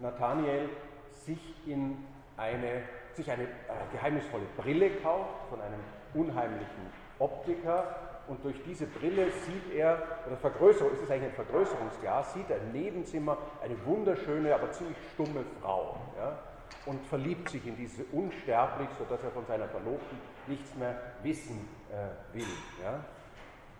Nathaniel 0.00 0.68
sich 1.12 1.54
in 1.66 2.04
eine, 2.36 2.82
sich 3.14 3.30
eine 3.30 3.44
äh, 3.44 3.46
geheimnisvolle 3.92 4.44
Brille 4.56 4.90
kauft 4.96 5.48
von 5.48 5.60
einem 5.60 5.80
unheimlichen 6.14 6.92
Optiker 7.18 7.84
und 8.28 8.44
durch 8.44 8.62
diese 8.64 8.86
Brille 8.86 9.30
sieht 9.30 9.74
er, 9.74 10.02
oder 10.26 10.36
Vergrößerung, 10.36 10.92
ist 10.92 11.02
es 11.02 11.10
eigentlich 11.10 11.30
ein 11.30 11.46
Vergrößerungsglas, 11.46 12.34
sieht 12.34 12.50
er 12.50 12.58
im 12.58 12.72
Nebenzimmer 12.72 13.38
eine 13.62 13.74
wunderschöne, 13.86 14.54
aber 14.54 14.70
ziemlich 14.72 14.96
stumme 15.14 15.44
Frau 15.60 15.96
ja, 16.18 16.38
und 16.86 17.04
verliebt 17.06 17.48
sich 17.48 17.64
in 17.66 17.76
diese 17.76 18.04
unsterblich, 18.12 18.88
sodass 18.98 19.22
er 19.22 19.30
von 19.30 19.46
seiner 19.46 19.68
Verlobten 19.68 20.18
nichts 20.46 20.74
mehr 20.74 21.00
wissen 21.22 21.68
äh, 21.90 22.36
will. 22.36 22.46
Ja. 22.82 23.00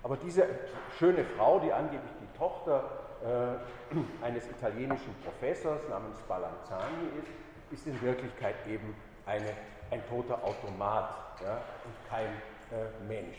Aber 0.02 0.16
diese 0.16 0.46
schöne 0.98 1.24
Frau, 1.36 1.58
die 1.58 1.72
angeblich 1.72 2.12
die 2.20 2.38
Tochter 2.38 2.84
äh, 3.24 4.24
eines 4.24 4.46
italienischen 4.48 5.14
Professors 5.24 5.80
namens 5.88 6.20
Balanzani 6.28 7.08
ist, 7.20 7.80
ist 7.80 7.86
in 7.88 8.00
Wirklichkeit 8.00 8.54
eben 8.68 8.94
eine, 9.26 9.50
ein 9.90 10.00
toter 10.08 10.42
Automat 10.44 11.10
ja, 11.42 11.54
und 11.84 12.08
kein 12.08 12.28
äh, 12.70 13.04
Mensch. 13.06 13.38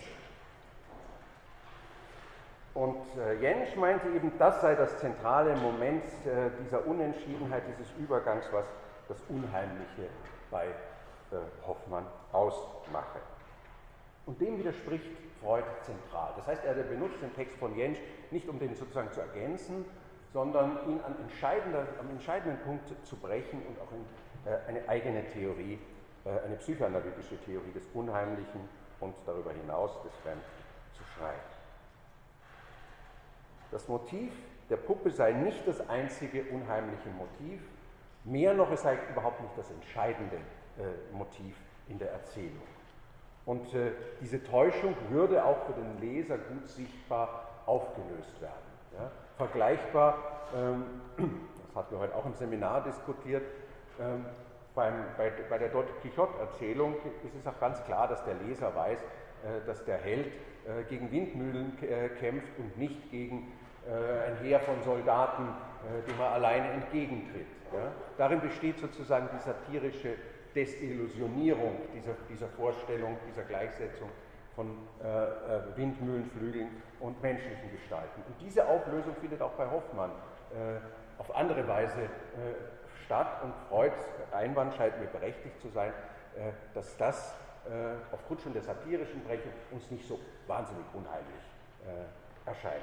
Und 2.74 2.98
äh, 3.18 3.42
Jensch 3.42 3.76
meinte 3.76 4.08
eben, 4.10 4.32
das 4.38 4.62
sei 4.62 4.76
das 4.76 4.98
zentrale 5.00 5.56
Moment 5.56 6.04
äh, 6.26 6.50
dieser 6.64 6.86
Unentschiedenheit, 6.86 7.64
dieses 7.68 7.92
Übergangs, 7.98 8.46
was 8.52 8.66
das 9.08 9.18
Unheimliche 9.30 10.10
bei 10.52 10.68
Hoffmann 11.66 12.06
ausmache. 12.32 13.20
Und 14.26 14.40
dem 14.40 14.58
widerspricht 14.58 15.06
Freud 15.42 15.64
zentral. 15.82 16.32
Das 16.38 16.48
heißt, 16.48 16.64
er 16.64 16.74
benutzt 16.74 17.22
den 17.22 17.34
Text 17.36 17.58
von 17.58 17.76
Jensch 17.76 18.00
nicht, 18.32 18.48
um 18.48 18.60
den 18.60 18.76
sozusagen 18.76 19.12
zu 19.12 19.22
ergänzen, 19.22 19.86
sondern 20.34 20.78
ihn 20.88 21.00
an 21.02 21.16
am 22.00 22.10
entscheidenden 22.10 22.60
Punkt 22.64 22.94
zu 23.06 23.16
brechen 23.18 23.62
und 23.68 23.80
auch 23.82 23.92
in 23.92 24.06
äh, 24.52 24.58
eine 24.68 24.88
eigene 24.88 25.26
Theorie, 25.30 25.80
äh, 26.26 26.30
eine 26.46 26.56
psychoanalytische 26.58 27.38
Theorie 27.46 27.72
des 27.74 27.84
Unheimlichen 27.94 28.62
und 29.00 29.16
darüber 29.26 29.52
hinaus 29.52 29.92
des 30.04 30.16
Fremden 30.18 30.44
zu 30.94 31.04
schreiben. 31.04 31.40
Das 33.72 33.88
Motiv 33.88 34.32
der 34.70 34.78
Puppe 34.78 35.12
sei 35.12 35.32
nicht 35.32 35.68
das 35.68 35.88
einzige 35.90 36.44
unheimliche 36.46 37.10
Motiv, 37.10 37.62
mehr 38.24 38.54
noch, 38.54 38.72
es 38.72 38.82
sei 38.82 38.98
überhaupt 39.12 39.42
nicht 39.42 39.58
das 39.58 39.72
entscheidende 39.72 40.36
äh, 40.78 41.16
Motiv 41.16 41.56
in 41.88 41.98
der 41.98 42.12
Erzählung. 42.12 42.68
Und 43.46 43.74
äh, 43.74 43.92
diese 44.20 44.44
Täuschung 44.44 44.94
würde 45.10 45.46
auch 45.46 45.66
für 45.66 45.74
den 45.74 46.00
Leser 46.00 46.38
gut 46.38 46.68
sichtbar 46.68 47.48
aufgelöst 47.66 48.42
werden. 48.42 48.54
Ja? 48.94 49.10
Vergleichbar, 49.38 50.18
ähm, 50.54 51.02
das 51.18 51.76
hatten 51.76 51.96
wir 51.96 52.00
heute 52.00 52.16
auch 52.16 52.26
im 52.26 52.34
Seminar 52.34 52.84
diskutiert, 52.84 53.44
ähm, 54.00 54.26
beim, 54.78 54.94
bei, 55.18 55.32
bei, 55.50 55.58
der 55.58 55.70
Don 55.70 55.86
Quixote-Erzählung 56.02 56.96
ist 57.26 57.36
es 57.36 57.48
auch 57.48 57.60
ganz 57.60 57.84
klar, 57.84 58.08
dass 58.08 58.24
der 58.24 58.36
Leser 58.36 58.74
weiß, 58.74 59.00
äh, 59.02 59.66
dass 59.66 59.84
der 59.84 59.98
Held 59.98 60.28
äh, 60.28 60.84
gegen 60.88 61.12
Windmühlen 61.12 61.76
äh, 61.82 62.10
kämpft 62.10 62.58
und 62.60 62.78
nicht 62.78 63.12
gegen 63.12 63.52
ein 63.90 64.36
Heer 64.44 64.60
von 64.60 64.84
Soldaten, 64.84 65.48
dem 66.06 66.20
er 66.20 66.32
alleine 66.34 66.72
entgegentritt. 66.72 67.48
Darin 68.18 68.42
besteht 68.42 68.78
sozusagen 68.80 69.30
die 69.34 69.40
satirische 69.40 70.16
Desillusionierung 70.54 71.78
dieser, 71.96 72.12
dieser 72.30 72.50
Vorstellung, 72.50 73.16
dieser 73.30 73.44
Gleichsetzung 73.44 74.10
von 74.58 74.76
Windmühlenflügeln 75.78 76.68
und 77.00 77.22
menschlichen 77.22 77.72
Gestalten. 77.72 78.24
Und 78.28 78.36
diese 78.42 78.68
Auflösung 78.68 79.16
findet 79.22 79.42
auch 79.42 79.54
bei 79.54 79.72
Hoffmann 79.72 80.12
auf 81.18 81.34
andere 81.34 81.66
Weise 81.66 82.10
statt 83.08 83.42
und 83.42 83.54
Freuds 83.70 83.98
Einwand 84.34 84.76
scheint 84.76 85.00
mir 85.00 85.08
berechtigt 85.08 85.60
zu 85.62 85.70
sein, 85.70 85.94
äh, 86.36 86.52
dass 86.74 86.96
das 86.98 87.34
äh, 87.66 87.96
aufgrund 88.14 88.42
schon 88.42 88.54
der 88.54 88.62
satirischen 88.62 89.24
Brechung 89.24 89.52
uns 89.72 89.90
nicht 89.90 90.08
so 90.08 90.20
wahnsinnig 90.46 90.86
unheimlich 90.94 91.42
erscheint. 92.46 92.82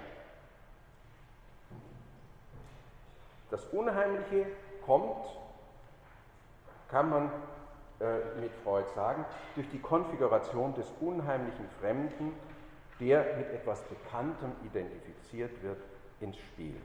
Das 3.51 3.63
Unheimliche 3.67 4.47
kommt, 4.87 5.27
kann 6.91 7.11
man 7.11 7.31
äh, 8.01 8.41
mit 8.41 8.51
Freud 8.63 8.89
sagen, 8.95 9.27
durch 9.55 9.69
die 9.71 9.79
Konfiguration 9.79 10.75
des 10.75 10.91
unheimlichen 11.01 11.69
Fremden, 11.81 12.33
der 12.99 13.37
mit 13.37 13.51
etwas 13.51 13.83
Bekanntem 13.83 14.53
identifiziert 14.65 15.63
wird, 15.63 15.83
ins 16.21 16.39
Spiel. 16.39 16.81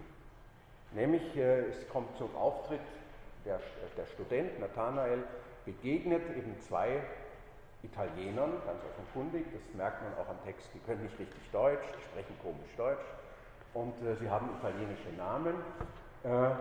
Nämlich, 0.92 1.38
äh, 1.38 1.70
es 1.70 1.88
kommt 1.90 2.18
zum 2.18 2.36
Auftritt, 2.36 2.82
der, 3.46 3.60
der 3.98 4.06
Student 4.06 4.60
Nathanael 4.60 5.24
begegnet 5.66 6.22
eben 6.36 6.60
zwei 6.60 7.02
Italienern, 7.84 8.52
ganz 8.66 8.82
offenkundig, 8.84 9.46
das 9.54 9.74
merkt 9.74 10.02
man 10.04 10.14
auch 10.16 10.30
am 10.30 10.44
Text, 10.44 10.70
die 10.74 10.80
können 10.80 11.04
nicht 11.04 11.18
richtig 11.18 11.50
Deutsch, 11.52 11.86
die 11.98 12.04
sprechen 12.04 12.36
komisch 12.44 12.76
Deutsch 12.76 13.06
und 13.74 13.94
äh, 14.04 14.16
sie 14.16 14.30
haben 14.30 14.50
italienische 14.60 15.10
Namen. 15.18 15.56
Äh, 16.24 16.52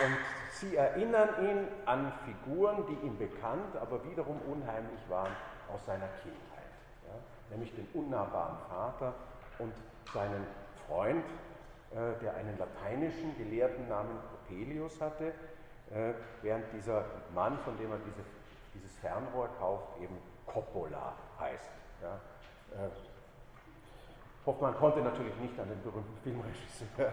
und 0.00 0.16
sie 0.52 0.76
erinnern 0.76 1.28
ihn 1.42 1.68
an 1.84 2.12
Figuren, 2.24 2.84
die 2.86 3.06
ihm 3.06 3.18
bekannt, 3.18 3.76
aber 3.80 4.04
wiederum 4.04 4.40
unheimlich 4.42 5.00
waren 5.08 5.32
aus 5.72 5.84
seiner 5.86 6.06
Kindheit. 6.22 6.70
Ja? 7.06 7.14
Nämlich 7.50 7.74
den 7.74 7.88
unnahbaren 7.94 8.58
Vater 8.68 9.14
und 9.58 9.72
seinen 10.12 10.46
Freund, 10.86 11.24
äh, 11.90 12.20
der 12.22 12.34
einen 12.34 12.56
lateinischen 12.58 13.36
Gelehrten 13.38 13.88
namens 13.88 14.22
Coppelius 14.30 15.00
hatte, 15.00 15.32
äh, 15.90 16.14
während 16.42 16.72
dieser 16.72 17.04
Mann, 17.34 17.58
von 17.58 17.76
dem 17.78 17.90
er 17.90 17.98
diese, 17.98 18.22
dieses 18.74 18.96
Fernrohr 18.98 19.48
kauft, 19.58 20.00
eben 20.00 20.18
Coppola 20.46 21.14
heißt. 21.38 21.70
Ja? 22.02 22.14
Äh, 22.74 22.90
Hoffmann 24.46 24.74
konnte 24.76 25.00
natürlich 25.00 25.36
nicht 25.36 25.58
an 25.60 25.68
den 25.68 25.82
berühmten 25.82 26.16
Filmregisseur 26.22 27.12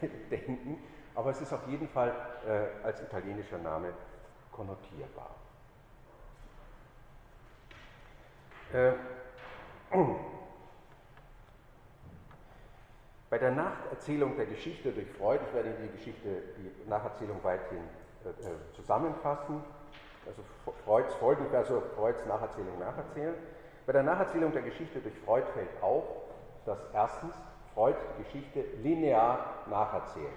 denken, 0.30 0.82
aber 1.14 1.30
es 1.30 1.40
ist 1.40 1.52
auf 1.52 1.66
jeden 1.68 1.88
Fall 1.88 2.12
äh, 2.46 2.84
als 2.84 3.00
italienischer 3.00 3.58
Name 3.58 3.92
konnotierbar. 4.52 5.30
Äh, 8.72 8.92
bei 13.30 13.38
der 13.38 13.52
Nacherzählung 13.52 14.36
der 14.36 14.46
Geschichte 14.46 14.92
durch 14.92 15.10
Freud, 15.12 15.40
ich 15.46 15.54
werde 15.54 15.74
die 15.82 15.96
Geschichte, 15.96 16.28
die 16.58 16.88
Nacherzählung 16.88 17.38
weithin 17.42 17.78
äh, 18.24 18.28
äh 18.28 18.74
zusammenfassen, 18.74 19.62
also 20.26 20.42
Freuds 20.84 21.14
Folgen, 21.14 21.46
also 21.54 21.82
Freuds 21.96 22.24
Nacherzählung 22.26 22.78
nacherzählen. 22.78 23.34
Bei 23.86 23.92
der 23.92 24.02
Nacherzählung 24.02 24.52
der 24.52 24.62
Geschichte 24.62 25.00
durch 25.00 25.18
Freud 25.24 25.46
fällt 25.54 25.82
auf, 25.82 26.04
dass 26.66 26.78
erstens 26.92 27.34
Freud 27.74 27.96
die 28.18 28.24
Geschichte 28.24 28.64
linear 28.82 29.64
nacherzählt 29.70 30.32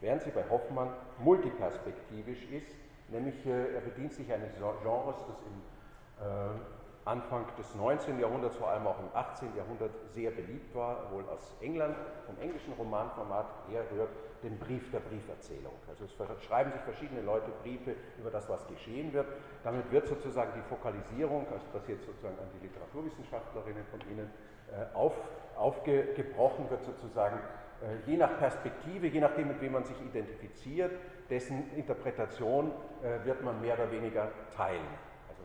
während 0.00 0.22
sie 0.22 0.30
bei 0.30 0.44
Hoffmann 0.50 0.90
multiperspektivisch 1.18 2.44
ist, 2.50 2.74
nämlich 3.08 3.34
äh, 3.46 3.74
er 3.74 3.80
bedient 3.80 4.12
sich 4.12 4.30
eines 4.32 4.52
Genres, 4.54 5.16
das 5.26 5.38
im 5.42 6.24
äh, 6.24 6.75
Anfang 7.06 7.46
des 7.56 7.72
19. 7.76 8.18
Jahrhunderts, 8.18 8.56
vor 8.56 8.68
allem 8.68 8.86
auch 8.86 8.98
im 8.98 9.08
18. 9.14 9.56
Jahrhundert 9.56 9.92
sehr 10.08 10.32
beliebt 10.32 10.74
war, 10.74 11.12
wohl 11.12 11.24
aus 11.28 11.54
England, 11.60 11.96
vom 12.26 12.36
englischen 12.40 12.72
Romanformat 12.72 13.46
herrührt, 13.70 14.10
den 14.42 14.58
Brief 14.58 14.90
der 14.90 14.98
Brieferzählung. 14.98 15.72
Also 15.88 16.04
es 16.04 16.44
schreiben 16.44 16.72
sich 16.72 16.80
verschiedene 16.82 17.22
Leute 17.22 17.52
Briefe 17.62 17.94
über 18.18 18.30
das, 18.30 18.48
was 18.48 18.66
geschehen 18.66 19.12
wird. 19.12 19.26
Damit 19.62 19.90
wird 19.92 20.08
sozusagen 20.08 20.50
die 20.56 20.68
Fokalisierung, 20.68 21.46
also 21.52 21.64
das 21.72 21.86
jetzt 21.86 22.06
sozusagen 22.06 22.38
an 22.40 22.48
die 22.58 22.66
Literaturwissenschaftlerinnen 22.66 23.84
von 23.86 24.00
Ihnen 24.10 24.30
äh, 24.72 24.94
auf, 24.94 25.14
aufgebrochen, 25.56 26.68
wird 26.70 26.84
sozusagen 26.84 27.38
äh, 27.82 28.10
je 28.10 28.16
nach 28.16 28.36
Perspektive, 28.38 29.06
je 29.06 29.20
nachdem, 29.20 29.46
mit 29.48 29.60
wem 29.60 29.72
man 29.72 29.84
sich 29.84 30.00
identifiziert, 30.00 30.92
dessen 31.30 31.72
Interpretation 31.76 32.72
äh, 33.02 33.24
wird 33.24 33.42
man 33.44 33.60
mehr 33.60 33.74
oder 33.74 33.92
weniger 33.92 34.30
teilen. 34.56 34.88
Also 35.28 35.42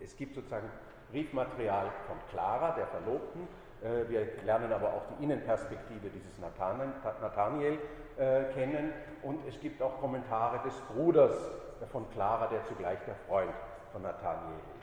es 0.00 0.16
gibt 0.16 0.34
sozusagen 0.34 0.70
Briefmaterial 1.14 1.86
von 2.08 2.16
Clara, 2.28 2.72
der 2.72 2.88
Verlobten. 2.88 3.46
Äh, 3.82 4.10
wir 4.10 4.26
lernen 4.44 4.72
aber 4.72 4.88
auch 4.88 5.02
die 5.06 5.22
Innenperspektive 5.22 6.10
dieses 6.10 6.38
Nathaniel 6.40 7.78
kennen 8.54 8.92
und 9.24 9.40
es 9.48 9.58
gibt 9.58 9.82
auch 9.82 9.98
Kommentare 9.98 10.60
des 10.64 10.74
Bruders 10.92 11.36
von 11.90 12.08
Clara, 12.10 12.46
der 12.46 12.64
zugleich 12.64 12.98
der 13.08 13.16
Freund 13.26 13.50
von 13.92 14.02
Nathaniel 14.02 14.54
ist. 14.72 14.73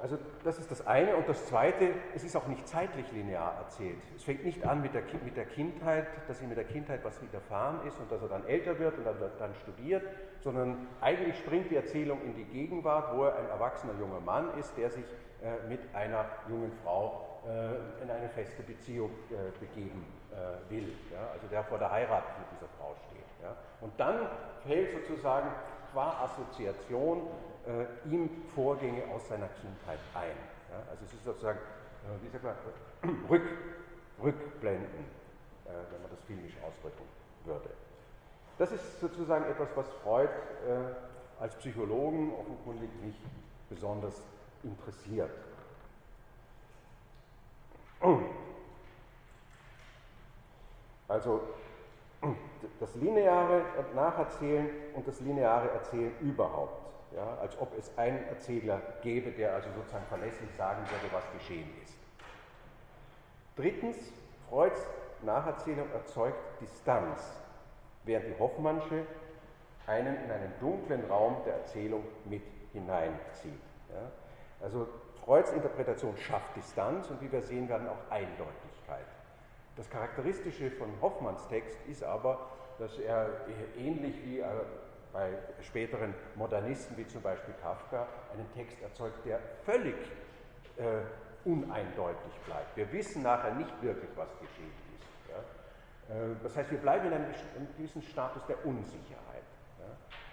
Also 0.00 0.16
das 0.44 0.58
ist 0.60 0.70
das 0.70 0.86
eine. 0.86 1.16
Und 1.16 1.28
das 1.28 1.46
zweite, 1.46 1.90
es 2.14 2.22
ist 2.22 2.36
auch 2.36 2.46
nicht 2.46 2.68
zeitlich 2.68 3.10
linear 3.10 3.56
erzählt. 3.58 3.98
Es 4.16 4.22
fängt 4.22 4.44
nicht 4.44 4.64
an 4.64 4.80
mit 4.80 4.94
der, 4.94 5.02
mit 5.24 5.36
der 5.36 5.44
Kindheit, 5.44 6.06
dass 6.28 6.40
ihm 6.40 6.48
mit 6.48 6.56
der 6.56 6.66
Kindheit 6.66 7.04
was 7.04 7.20
widerfahren 7.20 7.84
ist 7.86 7.98
und 7.98 8.10
dass 8.10 8.22
er 8.22 8.28
dann 8.28 8.46
älter 8.46 8.78
wird 8.78 8.96
und 8.96 9.04
dann, 9.04 9.16
dann 9.38 9.54
studiert, 9.56 10.04
sondern 10.40 10.86
eigentlich 11.00 11.36
springt 11.38 11.70
die 11.70 11.76
Erzählung 11.76 12.22
in 12.24 12.36
die 12.36 12.44
Gegenwart, 12.44 13.16
wo 13.16 13.24
er 13.24 13.36
ein 13.38 13.48
erwachsener 13.48 13.94
junger 13.98 14.20
Mann 14.20 14.56
ist, 14.56 14.76
der 14.76 14.90
sich 14.90 15.04
äh, 15.42 15.68
mit 15.68 15.80
einer 15.92 16.26
jungen 16.48 16.70
Frau 16.84 17.40
äh, 17.44 18.02
in 18.02 18.10
eine 18.10 18.28
feste 18.28 18.62
Beziehung 18.62 19.10
äh, 19.30 19.50
begeben 19.58 20.06
äh, 20.30 20.70
will. 20.70 20.92
Ja? 21.12 21.30
Also 21.32 21.48
der 21.48 21.64
vor 21.64 21.78
der 21.78 21.90
Heirat 21.90 22.22
mit 22.38 22.46
dieser 22.52 22.68
Frau 22.78 22.94
steht. 23.08 23.26
Ja? 23.42 23.56
Und 23.80 23.92
dann 23.98 24.28
fällt 24.64 24.92
sozusagen 24.92 25.48
qua 25.92 26.22
Assoziation 26.22 27.22
äh, 27.68 27.86
ihm 28.08 28.30
Vorgänge 28.54 29.04
aus 29.14 29.28
seiner 29.28 29.48
Kindheit 29.48 30.00
ein. 30.14 30.36
Ja? 30.70 30.78
Also 30.90 31.04
es 31.04 31.12
ist 31.12 31.24
sozusagen, 31.24 31.58
äh, 31.58 32.24
wie 32.24 32.30
sagt 32.30 32.44
man, 32.44 32.54
Rück, 33.28 33.42
Rückblenden, 34.22 35.04
äh, 35.66 35.70
wenn 35.90 36.02
man 36.02 36.10
das 36.10 36.20
filmisch 36.26 36.56
ausdrücken 36.66 37.04
würde. 37.44 37.70
Das 38.56 38.72
ist 38.72 39.00
sozusagen 39.00 39.44
etwas, 39.44 39.68
was 39.76 39.86
Freud 40.02 40.30
äh, 40.66 41.42
als 41.42 41.54
Psychologen 41.56 42.32
offenkundig 42.32 42.90
nicht 43.02 43.20
besonders 43.68 44.20
interessiert. 44.64 45.30
Also 51.06 51.42
das 52.80 52.94
lineare 52.96 53.62
Nacherzählen 53.94 54.68
und 54.94 55.06
das 55.06 55.20
lineare 55.20 55.70
Erzählen 55.70 56.12
überhaupt 56.20 56.88
ja, 57.14 57.36
als 57.40 57.58
ob 57.58 57.76
es 57.78 57.96
einen 57.96 58.24
Erzähler 58.28 58.80
gäbe, 59.02 59.30
der 59.30 59.54
also 59.54 59.68
sozusagen 59.74 60.06
verlässlich 60.06 60.50
sagen 60.56 60.80
würde, 60.90 61.12
was 61.12 61.24
geschehen 61.32 61.70
ist. 61.82 61.96
Drittens, 63.56 63.96
Freuds 64.48 64.86
Nacherzählung 65.22 65.90
erzeugt 65.92 66.38
Distanz, 66.60 67.42
während 68.04 68.28
die 68.28 68.38
Hoffmannsche 68.38 69.04
einen 69.86 70.16
in 70.24 70.30
einen 70.30 70.52
dunklen 70.60 71.04
Raum 71.06 71.36
der 71.44 71.54
Erzählung 71.54 72.04
mit 72.24 72.42
hineinzieht. 72.72 73.60
Ja. 73.90 74.10
Also 74.62 74.86
Freuds 75.24 75.50
Interpretation 75.52 76.16
schafft 76.16 76.54
Distanz 76.56 77.10
und 77.10 77.20
wie 77.20 77.32
wir 77.32 77.42
sehen 77.42 77.68
werden 77.68 77.88
auch 77.88 78.10
Eindeutigkeit. 78.10 79.06
Das 79.78 79.88
Charakteristische 79.90 80.72
von 80.72 80.88
Hoffmanns 81.00 81.46
Text 81.46 81.78
ist 81.86 82.02
aber, 82.02 82.50
dass 82.80 82.98
er 82.98 83.30
ähnlich 83.78 84.16
wie 84.24 84.42
bei 85.12 85.30
späteren 85.62 86.14
Modernisten 86.34 86.96
wie 86.96 87.06
zum 87.06 87.22
Beispiel 87.22 87.54
Kafka 87.62 88.08
einen 88.32 88.52
Text 88.54 88.82
erzeugt, 88.82 89.24
der 89.24 89.38
völlig 89.64 89.94
äh, 90.78 91.02
uneindeutig 91.44 92.32
bleibt. 92.44 92.76
Wir 92.76 92.92
wissen 92.92 93.22
nachher 93.22 93.54
nicht 93.54 93.70
wirklich, 93.80 94.10
was 94.16 94.28
geschehen 94.40 94.72
ist. 94.98 95.30
Ja? 95.30 96.14
Äh, 96.14 96.34
das 96.42 96.56
heißt, 96.56 96.72
wir 96.72 96.78
bleiben 96.78 97.06
in 97.06 97.12
einem, 97.12 97.26
einem 97.26 97.68
gewissen 97.76 98.02
Status 98.02 98.44
der 98.46 98.66
Unsicherheit. 98.66 99.46
Ja? 99.78 99.86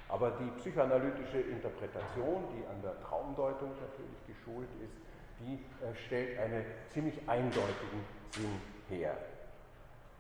Aber 0.10 0.32
die 0.32 0.50
psychoanalytische 0.60 1.40
Interpretation, 1.42 2.46
die 2.52 2.66
an 2.66 2.82
der 2.82 3.00
Traumdeutung 3.00 3.70
natürlich 3.80 4.26
geschult 4.26 4.70
ist, 4.84 4.98
die 5.40 5.54
äh, 5.86 5.94
stellt 6.08 6.40
einen 6.40 6.66
ziemlich 6.90 7.30
eindeutigen 7.30 8.04
Sinn 8.32 8.60
her. 8.90 9.16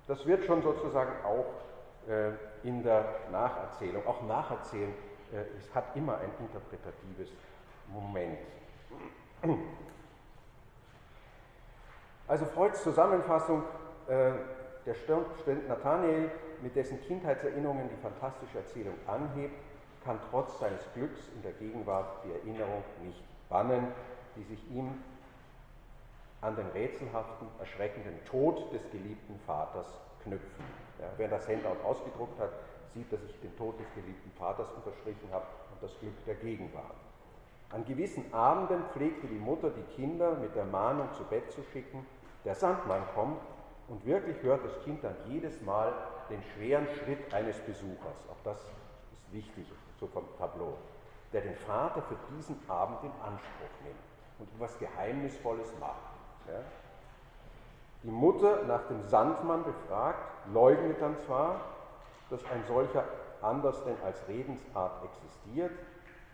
Das 0.07 0.25
wird 0.25 0.45
schon 0.45 0.61
sozusagen 0.61 1.11
auch 1.25 1.45
äh, 2.07 2.31
in 2.67 2.83
der 2.83 3.05
Nacherzählung. 3.31 4.05
Auch 4.05 4.21
Nacherzählen 4.23 4.93
äh, 5.31 5.43
es 5.57 5.73
hat 5.73 5.95
immer 5.95 6.17
ein 6.17 6.29
interpretatives 6.39 7.29
Moment. 7.87 8.39
Also 12.27 12.45
Freuds 12.45 12.83
Zusammenfassung, 12.83 13.63
äh, 14.07 14.31
der 14.85 14.93
Student 14.95 15.67
Nathanael, 15.67 16.31
mit 16.61 16.75
dessen 16.75 17.01
Kindheitserinnerungen 17.01 17.89
die 17.89 18.01
fantastische 18.01 18.59
Erzählung 18.59 18.95
anhebt, 19.07 19.55
kann 20.03 20.19
trotz 20.31 20.59
seines 20.59 20.81
Glücks 20.93 21.27
in 21.35 21.41
der 21.41 21.51
Gegenwart 21.53 22.23
die 22.23 22.31
Erinnerung 22.31 22.83
nicht 23.03 23.23
bannen, 23.49 23.87
die 24.35 24.43
sich 24.43 24.71
ihm 24.71 25.03
an 26.45 26.55
den 26.55 26.67
rätselhaften, 26.67 27.47
erschreckenden 27.59 28.23
Tod 28.25 28.71
des 28.71 28.89
geliebten 28.91 29.39
Vaters 29.47 29.87
knüpfen. 30.23 30.63
Ja, 30.99 31.07
wer 31.17 31.27
das 31.27 31.47
Handout 31.47 31.83
ausgedruckt 31.83 32.39
hat, 32.39 32.51
sieht, 32.93 33.11
dass 33.11 33.23
ich 33.23 33.39
den 33.41 33.55
Tod 33.57 33.79
des 33.79 33.87
geliebten 33.95 34.31
Vaters 34.37 34.71
unterstrichen 34.71 35.27
habe 35.31 35.45
und 35.73 35.81
das 35.81 35.97
Glück 35.99 36.13
der 36.25 36.35
Gegenwart. 36.35 36.95
An 37.71 37.83
gewissen 37.83 38.31
Abenden 38.31 38.83
pflegte 38.93 39.27
die 39.27 39.39
Mutter 39.39 39.71
die 39.71 39.95
Kinder 39.95 40.35
mit 40.35 40.55
der 40.55 40.65
Mahnung 40.65 41.11
zu 41.13 41.23
Bett 41.23 41.51
zu 41.51 41.63
schicken, 41.73 42.05
der 42.45 42.53
Sandmann 42.53 43.01
kommt 43.15 43.41
und 43.87 44.05
wirklich 44.05 44.41
hört 44.43 44.63
das 44.63 44.83
Kind 44.83 45.03
dann 45.03 45.15
jedes 45.27 45.59
Mal 45.63 45.93
den 46.29 46.43
schweren 46.43 46.87
Schritt 46.87 47.33
eines 47.33 47.57
Besuchers. 47.61 48.29
Auch 48.29 48.43
das 48.43 48.59
ist 48.59 49.33
wichtig, 49.33 49.65
so 49.99 50.05
vom 50.05 50.25
Tableau, 50.37 50.77
der 51.33 51.41
den 51.41 51.55
Vater 51.55 52.03
für 52.03 52.17
diesen 52.35 52.57
Abend 52.69 53.03
in 53.03 53.11
Anspruch 53.23 53.75
nimmt 53.83 53.97
und 54.37 54.47
etwas 54.53 54.77
Geheimnisvolles 54.77 55.73
macht. 55.79 56.14
Ja? 56.47 56.59
Die 58.03 58.11
Mutter 58.11 58.63
nach 58.67 58.87
dem 58.87 59.01
Sandmann 59.09 59.63
befragt, 59.63 60.19
leugnet 60.53 61.01
dann 61.01 61.17
zwar, 61.25 61.59
dass 62.29 62.41
ein 62.45 62.63
solcher 62.67 63.03
anders 63.41 63.83
denn 63.83 63.95
als 64.05 64.17
Redensart 64.27 65.03
existiert, 65.03 65.71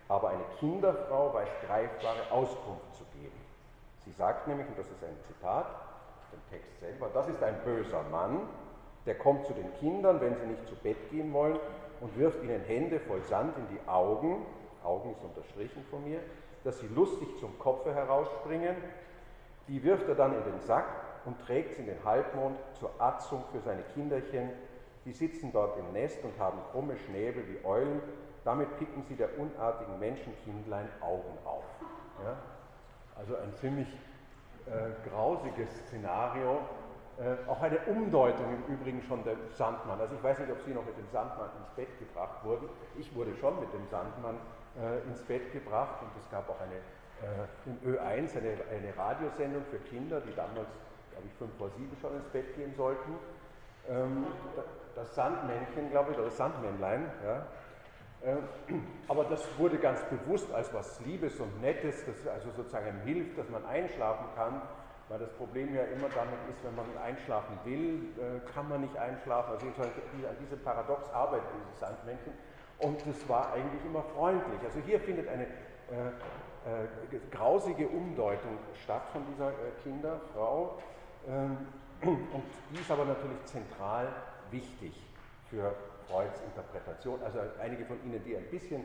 aber 0.08 0.30
eine 0.30 0.43
Kinderfrau 0.60 1.34
weiß 1.34 1.50
greifbare 1.65 2.32
Auskunft 2.32 2.93
zu 2.95 3.06
geben. 3.17 3.39
Sie 4.04 4.12
sagt 4.12 4.47
nämlich, 4.47 4.67
und 4.67 4.78
das 4.78 4.88
ist 4.88 5.04
ein 5.04 5.17
Zitat, 5.28 5.67
dem 6.32 6.41
Text 6.50 6.80
selber, 6.80 7.10
das 7.13 7.28
ist 7.28 7.41
ein 7.43 7.56
böser 7.63 8.04
Mann, 8.12 8.41
der 9.06 9.15
kommt 9.15 9.45
zu 9.45 9.54
den 9.54 9.74
Kindern, 9.76 10.21
wenn 10.21 10.36
sie 10.36 10.45
nicht 10.45 10.67
zu 10.67 10.76
Bett 10.76 11.10
gehen 11.10 11.32
wollen, 11.34 11.60
und 12.02 12.17
wirft 12.17 12.43
ihnen 12.43 12.62
Hände 12.62 13.00
voll 13.00 13.21
Sand 13.24 13.56
in 13.58 13.78
die 13.78 13.88
Augen, 13.88 14.45
Augen 14.84 15.12
ist 15.12 15.24
unterstrichen 15.24 15.86
von 15.89 16.04
mir, 16.04 16.19
dass 16.63 16.80
sie 16.80 16.88
lustig 16.88 17.28
zum 17.39 17.58
Kopfe 17.60 17.93
herausspringen, 17.93 18.76
die 19.67 19.84
wirft 19.84 20.08
er 20.08 20.15
dann 20.15 20.34
in 20.36 20.43
den 20.43 20.60
Sack 20.62 20.86
und 21.26 21.39
trägt 21.41 21.76
sie 21.76 21.82
in 21.82 21.88
den 21.88 22.04
Halbmond 22.04 22.58
zur 22.74 22.91
Atzung 23.00 23.43
für 23.52 23.60
seine 23.60 23.84
Kinderchen. 23.93 24.50
Die 25.06 25.13
sitzen 25.13 25.52
dort 25.52 25.78
im 25.78 25.91
Nest 25.93 26.24
und 26.24 26.38
haben 26.39 26.60
krumme 26.71 26.97
Schnäbel 26.97 27.43
wie 27.47 27.65
Eulen. 27.65 28.02
Damit 28.43 28.78
picken 28.78 29.04
sie 29.04 29.15
der 29.15 29.38
unartigen 29.38 30.00
Menschenkindlein 30.00 30.89
Augen 31.02 31.38
auf. 31.45 31.63
Ja? 32.24 32.38
Also 33.15 33.36
ein 33.38 33.54
ziemlich 33.54 33.88
äh, 34.65 35.10
grausiges 35.10 35.69
Szenario. 35.88 36.60
Äh, 37.19 37.47
auch 37.47 37.62
eine 37.62 37.78
Umdeutung 37.86 38.45
im 38.54 38.74
Übrigen 38.74 39.02
schon 39.04 39.24
der 39.24 39.36
Sandmann. 39.50 40.00
Also 40.00 40.15
ich 40.15 40.24
weiß 40.24 40.39
nicht, 40.39 40.52
ob 40.52 40.62
Sie 40.62 40.74
noch 40.74 40.86
mit 40.86 40.97
dem 40.97 41.08
Sandmann 41.12 41.50
ins 41.60 41.69
Bett 41.76 42.00
gebracht 42.00 42.43
wurden. 42.43 42.69
Ich 42.97 43.13
wurde 43.15 43.36
schon 43.36 43.60
mit 43.60 43.71
dem 43.74 43.86
Sandmann 43.88 44.38
äh, 44.80 45.08
ins 45.08 45.21
Bett 45.24 45.52
gebracht 45.52 46.02
und 46.02 46.10
es 46.17 46.30
gab 46.32 46.50
auch 46.50 46.60
eine, 46.62 46.78
äh, 47.22 47.70
im 47.70 47.94
Ö1 47.94 48.38
eine, 48.38 48.58
eine 48.72 48.98
Radiosendung 48.98 49.64
für 49.70 49.78
Kinder, 49.78 50.22
die 50.22 50.36
damals 50.36 50.68
glaube 51.12 51.28
ich, 51.28 51.34
fünf 51.38 51.56
vor 51.58 51.70
sieben 51.78 51.96
schon 52.02 52.16
ins 52.16 52.28
Bett 52.30 52.56
gehen 52.56 52.74
sollten. 52.76 53.16
Ähm, 53.90 54.26
das 54.96 55.16
Sandmännchen, 55.16 55.90
glaube 55.92 56.12
ich, 56.12 56.18
oder 56.18 56.26
das 56.26 56.38
Sandmännlein, 56.38 57.12
ja. 57.24 57.46
Ähm, 58.24 58.88
aber 59.08 59.24
das 59.26 59.48
wurde 59.58 59.78
ganz 59.78 60.04
bewusst 60.06 60.52
als 60.54 60.72
was 60.74 61.00
Liebes 61.02 61.40
und 61.40 61.60
Nettes, 61.60 62.06
das 62.06 62.28
also 62.28 62.52
sozusagen 62.52 62.88
einem 62.88 63.02
hilft, 63.02 63.38
dass 63.38 63.50
man 63.50 63.66
einschlafen 63.66 64.26
kann, 64.36 64.62
weil 65.10 65.20
das 65.20 65.32
Problem 65.34 65.74
ja 65.74 65.84
immer 65.84 66.08
damit 66.10 66.38
ist, 66.52 66.64
wenn 66.64 66.76
man 66.76 66.86
einschlafen 67.04 67.58
will, 67.64 68.10
äh, 68.20 68.52
kann 68.54 68.70
man 68.70 68.82
nicht 68.82 68.96
einschlafen. 68.96 69.54
Also 69.54 69.66
an 69.66 70.38
diesem 70.40 70.60
Paradox 70.60 71.10
arbeitet 71.10 71.48
dieses 71.60 71.80
Sandmännchen. 71.80 72.34
Und 72.78 73.02
das 73.08 73.28
war 73.28 73.54
eigentlich 73.54 73.84
immer 73.86 74.04
freundlich. 74.16 74.60
Also 74.64 74.80
hier 74.86 75.00
findet 75.00 75.28
eine 75.28 75.48
äh, 76.65 77.17
grausige 77.32 77.88
Umdeutung 77.88 78.58
statt 78.84 79.04
von 79.12 79.26
dieser 79.32 79.50
äh, 79.50 79.71
Kinderfrau. 79.84 80.78
Ähm, 81.28 81.58
und 82.04 82.43
die 82.71 82.80
ist 82.80 82.89
aber 82.89 83.06
natürlich 83.06 83.43
zentral 83.45 84.08
wichtig 84.50 85.00
für 85.50 85.76
Freuds 86.08 86.41
Interpretation. 86.41 87.21
Also 87.24 87.39
einige 87.60 87.86
von 87.86 88.04
Ihnen, 88.04 88.24
die 88.24 88.36
ein 88.36 88.50
bisschen 88.50 88.84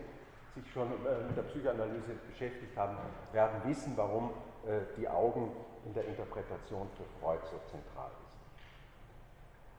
sich 0.54 0.70
schon 0.72 0.88
äh, 0.88 1.26
mit 1.26 1.36
der 1.36 1.42
Psychoanalyse 1.42 2.14
beschäftigt 2.28 2.76
haben, 2.76 2.96
werden 3.32 3.60
wissen, 3.64 3.92
warum 3.96 4.30
äh, 4.66 4.80
die 4.96 5.08
Augen 5.08 5.52
in 5.84 5.94
der 5.94 6.06
Interpretation 6.06 6.88
für 6.96 7.04
Freud 7.20 7.40
so 7.44 7.58
zentral 7.70 8.10
ist. 8.22 8.26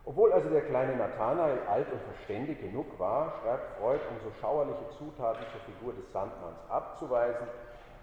Obwohl 0.06 0.32
also 0.32 0.50
der 0.50 0.62
kleine 0.62 0.96
Nathanael 0.96 1.60
alt 1.68 1.92
und 1.92 2.02
verständig 2.04 2.62
genug 2.62 2.98
war, 2.98 3.34
schreibt 3.42 3.78
Freud, 3.78 4.00
um 4.10 4.18
so 4.24 4.32
schauerliche 4.40 4.90
Zutaten 4.98 5.44
zur 5.52 5.60
Figur 5.62 5.94
des 5.94 6.10
Sandmanns 6.14 6.60
abzuweisen, 6.70 7.46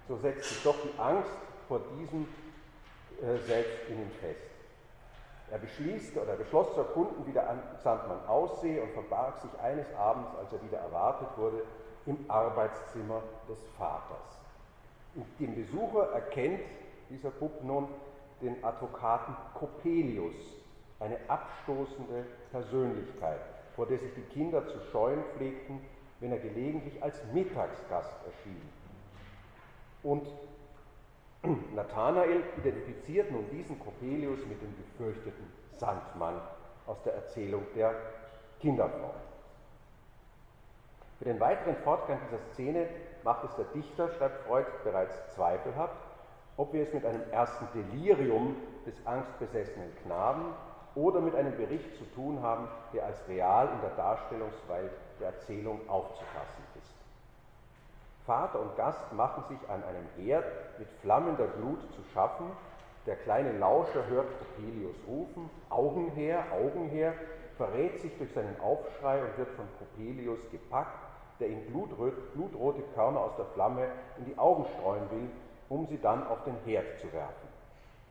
so 0.09 0.17
setzt 0.17 0.49
sich 0.49 0.62
doch 0.62 0.77
die 0.83 0.99
Angst 0.99 1.31
vor 1.69 1.81
diesem 1.99 2.29
äh, 3.23 3.38
selbst 3.47 3.88
in 3.88 4.03
ihm 4.03 4.11
fest. 4.21 4.40
Er 5.51 5.59
beschließt 5.59 6.17
oder 6.17 6.35
beschloss 6.35 6.73
zu 6.75 6.81
erkunden, 6.81 7.27
wie 7.27 7.33
der 7.33 7.57
Sandmann 7.83 8.27
aussehe 8.27 8.83
und 8.83 8.93
verbarg 8.93 9.40
sich 9.40 9.51
eines 9.61 9.87
Abends, 9.95 10.31
als 10.38 10.53
er 10.53 10.62
wieder 10.62 10.79
erwartet 10.79 11.29
wurde, 11.37 11.62
im 12.07 12.19
Arbeitszimmer 12.29 13.23
des 13.49 13.59
Vaters. 13.79 14.38
Dem 15.38 15.55
Besucher 15.55 16.11
erkennt 16.12 16.61
dieser 17.09 17.31
Bub 17.31 17.62
nun 17.62 17.88
den 18.40 18.62
Advokaten 18.64 19.37
Coppelius, 19.55 20.35
eine 20.99 21.19
abstoßende 21.29 22.25
Persönlichkeit, 22.51 23.40
vor 23.77 23.87
der 23.87 23.99
sich 23.99 24.12
die 24.14 24.35
Kinder 24.35 24.67
zu 24.67 24.81
scheuen 24.90 25.23
pflegten, 25.37 25.81
wenn 26.21 26.33
er 26.33 26.38
gelegentlich 26.38 27.03
als 27.03 27.23
Mittagsgast 27.33 28.14
erschien. 28.27 28.73
Und 30.05 30.29
Nathanael 31.75 32.43
identifiziert 32.59 33.33
nun 33.33 33.51
diesen 33.51 33.79
Coppelius 33.81 34.38
mit 34.47 34.62
dem 34.62 34.75
gefürchteten 34.77 35.53
Sandmann 35.73 36.40
aus 36.87 37.03
der 37.03 37.14
Erzählung 37.14 37.62
der 37.75 37.95
Kinderfrau. 38.61 39.14
Für 41.19 41.25
den 41.25 41.40
weiteren 41.40 41.77
Fortgang 41.77 42.19
dieser 42.27 42.43
Szene 42.53 42.87
macht 43.23 43.45
es 43.45 43.57
der 43.57 43.64
Dichter, 43.67 44.11
schreibt 44.11 44.47
Freud, 44.47 44.67
bereits 44.85 45.35
zweifelhaft, 45.35 45.97
ob 46.57 46.73
wir 46.73 46.83
es 46.83 46.93
mit 46.93 47.05
einem 47.05 47.23
ersten 47.31 47.67
Delirium 47.75 48.57
des 48.87 48.95
angstbesessenen 49.07 49.95
Knaben 50.03 50.55
oder 50.95 51.21
mit 51.21 51.35
einem 51.35 51.57
Bericht 51.57 51.97
zu 51.97 52.05
tun 52.14 52.43
haben, 52.43 52.69
der 52.93 53.07
als 53.07 53.27
real 53.29 53.69
in 53.73 53.81
der 53.81 53.90
Darstellungswelt 53.97 54.93
der 55.21 55.29
Erzählung 55.29 55.81
aufzufassen. 55.88 56.63
Vater 58.26 58.58
und 58.60 58.74
Gast 58.76 59.12
machen 59.12 59.44
sich 59.48 59.68
an 59.68 59.82
einem 59.84 60.06
Herd 60.16 60.46
mit 60.78 60.88
flammender 61.02 61.46
Glut 61.46 61.80
zu 61.92 62.02
schaffen. 62.14 62.46
Der 63.06 63.16
kleine 63.16 63.52
Lauscher 63.58 64.06
hört 64.06 64.28
Coppelius 64.38 64.96
rufen, 65.06 65.50
Augen 65.68 66.10
her, 66.12 66.44
Augen 66.52 66.88
her, 66.88 67.12
verrät 67.58 68.00
sich 68.00 68.16
durch 68.16 68.32
seinen 68.32 68.58
Aufschrei 68.60 69.22
und 69.22 69.37
wird 69.37 69.50
von 69.50 69.66
Coppelius 69.78 70.38
gepackt, 70.50 70.98
der 71.38 71.48
ihm 71.48 71.66
blutrote 71.66 72.82
Körner 72.94 73.20
aus 73.20 73.37
der 73.37 73.44
Flamme 73.46 73.88
in 74.18 74.24
die 74.24 74.38
Augen 74.38 74.64
streuen 74.78 75.10
will, 75.10 75.30
um 75.68 75.87
sie 75.87 75.98
dann 76.00 76.26
auf 76.26 76.42
den 76.44 76.56
Herd 76.64 76.98
zu 77.00 77.12
werfen. 77.12 77.48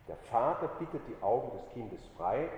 Der 0.08 0.18
Vater 0.30 0.68
bittet 0.80 1.02
die 1.08 1.24
Augen 1.24 1.58
des 1.58 1.68
Kindes 1.74 2.02
frei, 2.18 2.50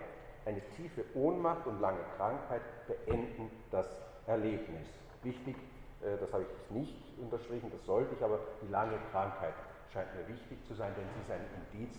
eine 0.46 0.62
tiefe 0.76 1.06
Ohnmacht 1.16 1.66
und 1.68 1.80
lange 1.80 2.00
Krankheit 2.18 2.62
beenden 2.88 3.50
das 3.72 3.88
Erlebnis. 4.28 4.90
Wichtig, 5.24 5.56
das 6.02 6.32
habe 6.34 6.44
ich 6.44 6.72
nicht 6.72 6.96
unterstrichen, 7.20 7.72
das 7.72 7.86
sollte 7.86 8.14
ich, 8.16 8.24
aber 8.24 8.40
die 8.62 8.68
lange 8.68 8.98
Krankheit 9.12 9.54
scheint 9.92 10.14
mir 10.16 10.28
wichtig 10.28 10.64
zu 10.66 10.74
sein, 10.74 10.94
denn 10.98 11.06
sie 11.14 11.22
ist 11.22 11.32
ein 11.32 11.46
Indiz 11.72 11.98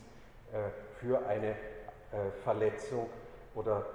äh, 0.53 0.71
für 1.01 1.27
eine 1.27 1.51
äh, 1.51 2.31
Verletzung 2.45 3.09
oder, 3.55 3.87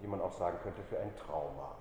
wie 0.00 0.06
man 0.06 0.20
auch 0.20 0.32
sagen 0.32 0.58
könnte, 0.62 0.82
für 0.82 0.98
ein 0.98 1.14
Trauma. 1.16 1.76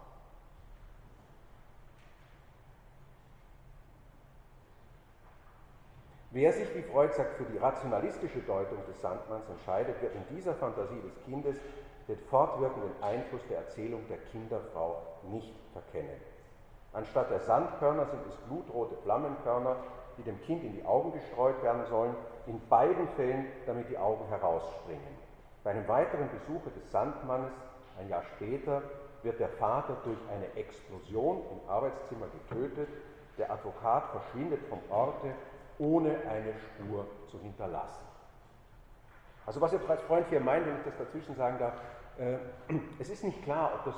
Wer 6.32 6.52
sich, 6.52 6.74
wie 6.76 6.82
Freud 6.82 7.14
sagt, 7.14 7.38
für 7.38 7.44
die 7.44 7.58
rationalistische 7.58 8.40
Deutung 8.40 8.80
des 8.88 9.00
Sandmanns 9.02 9.48
entscheidet, 9.50 10.02
wird 10.02 10.16
in 10.16 10.36
dieser 10.36 10.56
Fantasie 10.56 11.00
des 11.02 11.24
Kindes 11.26 11.58
den 12.08 12.18
fortwirkenden 12.18 12.92
Einfluss 13.02 13.42
der 13.50 13.60
Erzählung 13.60 14.08
der 14.08 14.18
Kinderfrau 14.18 15.02
nicht 15.30 15.54
verkennen. 15.74 16.20
Anstatt 16.94 17.32
der 17.32 17.40
Sandkörner 17.40 18.06
sind 18.06 18.22
es 18.28 18.36
blutrote 18.48 18.96
Flammenkörner, 19.04 19.76
die 20.18 20.24
dem 20.24 20.40
Kind 20.42 20.64
in 20.64 20.74
die 20.74 20.86
Augen 20.86 21.12
gestreut 21.12 21.62
werden 21.64 21.86
sollen, 21.90 22.16
in 22.46 22.60
beiden 22.70 23.08
Fällen, 23.16 23.48
damit 23.66 23.90
die 23.90 23.98
Augen 23.98 24.28
herausspringen. 24.28 25.18
Bei 25.64 25.72
einem 25.72 25.88
weiteren 25.88 26.30
Besuche 26.30 26.70
des 26.72 26.92
Sandmannes, 26.92 27.52
ein 28.00 28.10
Jahr 28.10 28.24
später, 28.36 28.84
wird 29.24 29.40
der 29.40 29.50
Vater 29.50 29.98
durch 30.04 30.18
eine 30.32 30.46
Explosion 30.56 31.42
im 31.52 31.70
Arbeitszimmer 31.70 32.28
getötet, 32.28 32.90
der 33.38 33.52
Advokat 33.52 34.04
verschwindet 34.12 34.60
vom 34.70 34.80
Orte, 34.90 35.34
ohne 35.80 36.16
eine 36.30 36.54
Spur 36.54 37.06
zu 37.32 37.40
hinterlassen. 37.40 38.04
Also 39.46 39.60
was 39.60 39.74
Ihr 39.74 39.80
Freund 39.80 40.28
hier 40.30 40.40
meint, 40.40 40.66
wenn 40.66 40.78
ich 40.78 40.86
das 40.86 40.98
dazwischen 40.98 41.36
sagen 41.36 41.58
darf, 41.58 41.74
es 43.00 43.10
ist 43.10 43.24
nicht 43.24 43.42
klar, 43.44 43.74
ob 43.74 43.86
das 43.86 43.96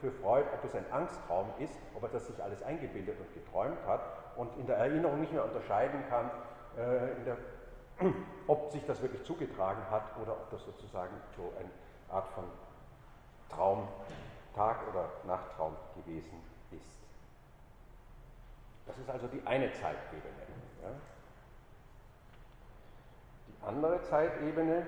für, 0.00 0.12
Freud, 0.12 0.46
ob 0.54 0.62
das 0.62 0.74
ein 0.76 0.90
Angstraum 0.92 1.48
ist, 1.58 1.74
ob 1.94 2.04
er 2.04 2.08
das 2.10 2.26
sich 2.28 2.40
alles 2.42 2.62
eingebildet 2.62 3.18
und 3.18 3.34
geträumt 3.34 3.84
hat 3.84 4.00
und 4.36 4.56
in 4.58 4.66
der 4.66 4.76
Erinnerung 4.76 5.20
nicht 5.20 5.32
mehr 5.32 5.44
unterscheiden 5.44 6.04
kann, 6.08 6.30
äh, 6.76 7.24
der, 7.24 7.36
ob 8.46 8.70
sich 8.70 8.84
das 8.86 9.02
wirklich 9.02 9.24
zugetragen 9.24 9.82
hat 9.90 10.04
oder 10.22 10.32
ob 10.32 10.50
das 10.50 10.64
sozusagen 10.64 11.14
so 11.36 11.52
eine 11.58 11.70
Art 12.16 12.28
von 12.28 12.44
Traum, 13.48 13.88
Tag- 14.54 14.86
oder 14.88 15.08
Nachttraum 15.26 15.74
gewesen 15.96 16.40
ist. 16.70 16.98
Das 18.86 18.96
ist 18.98 19.10
also 19.10 19.26
die 19.26 19.44
eine 19.44 19.72
Zeitebene. 19.72 20.32
Ja. 20.82 20.90
Die 23.48 23.66
andere 23.66 24.00
Zeitebene 24.02 24.86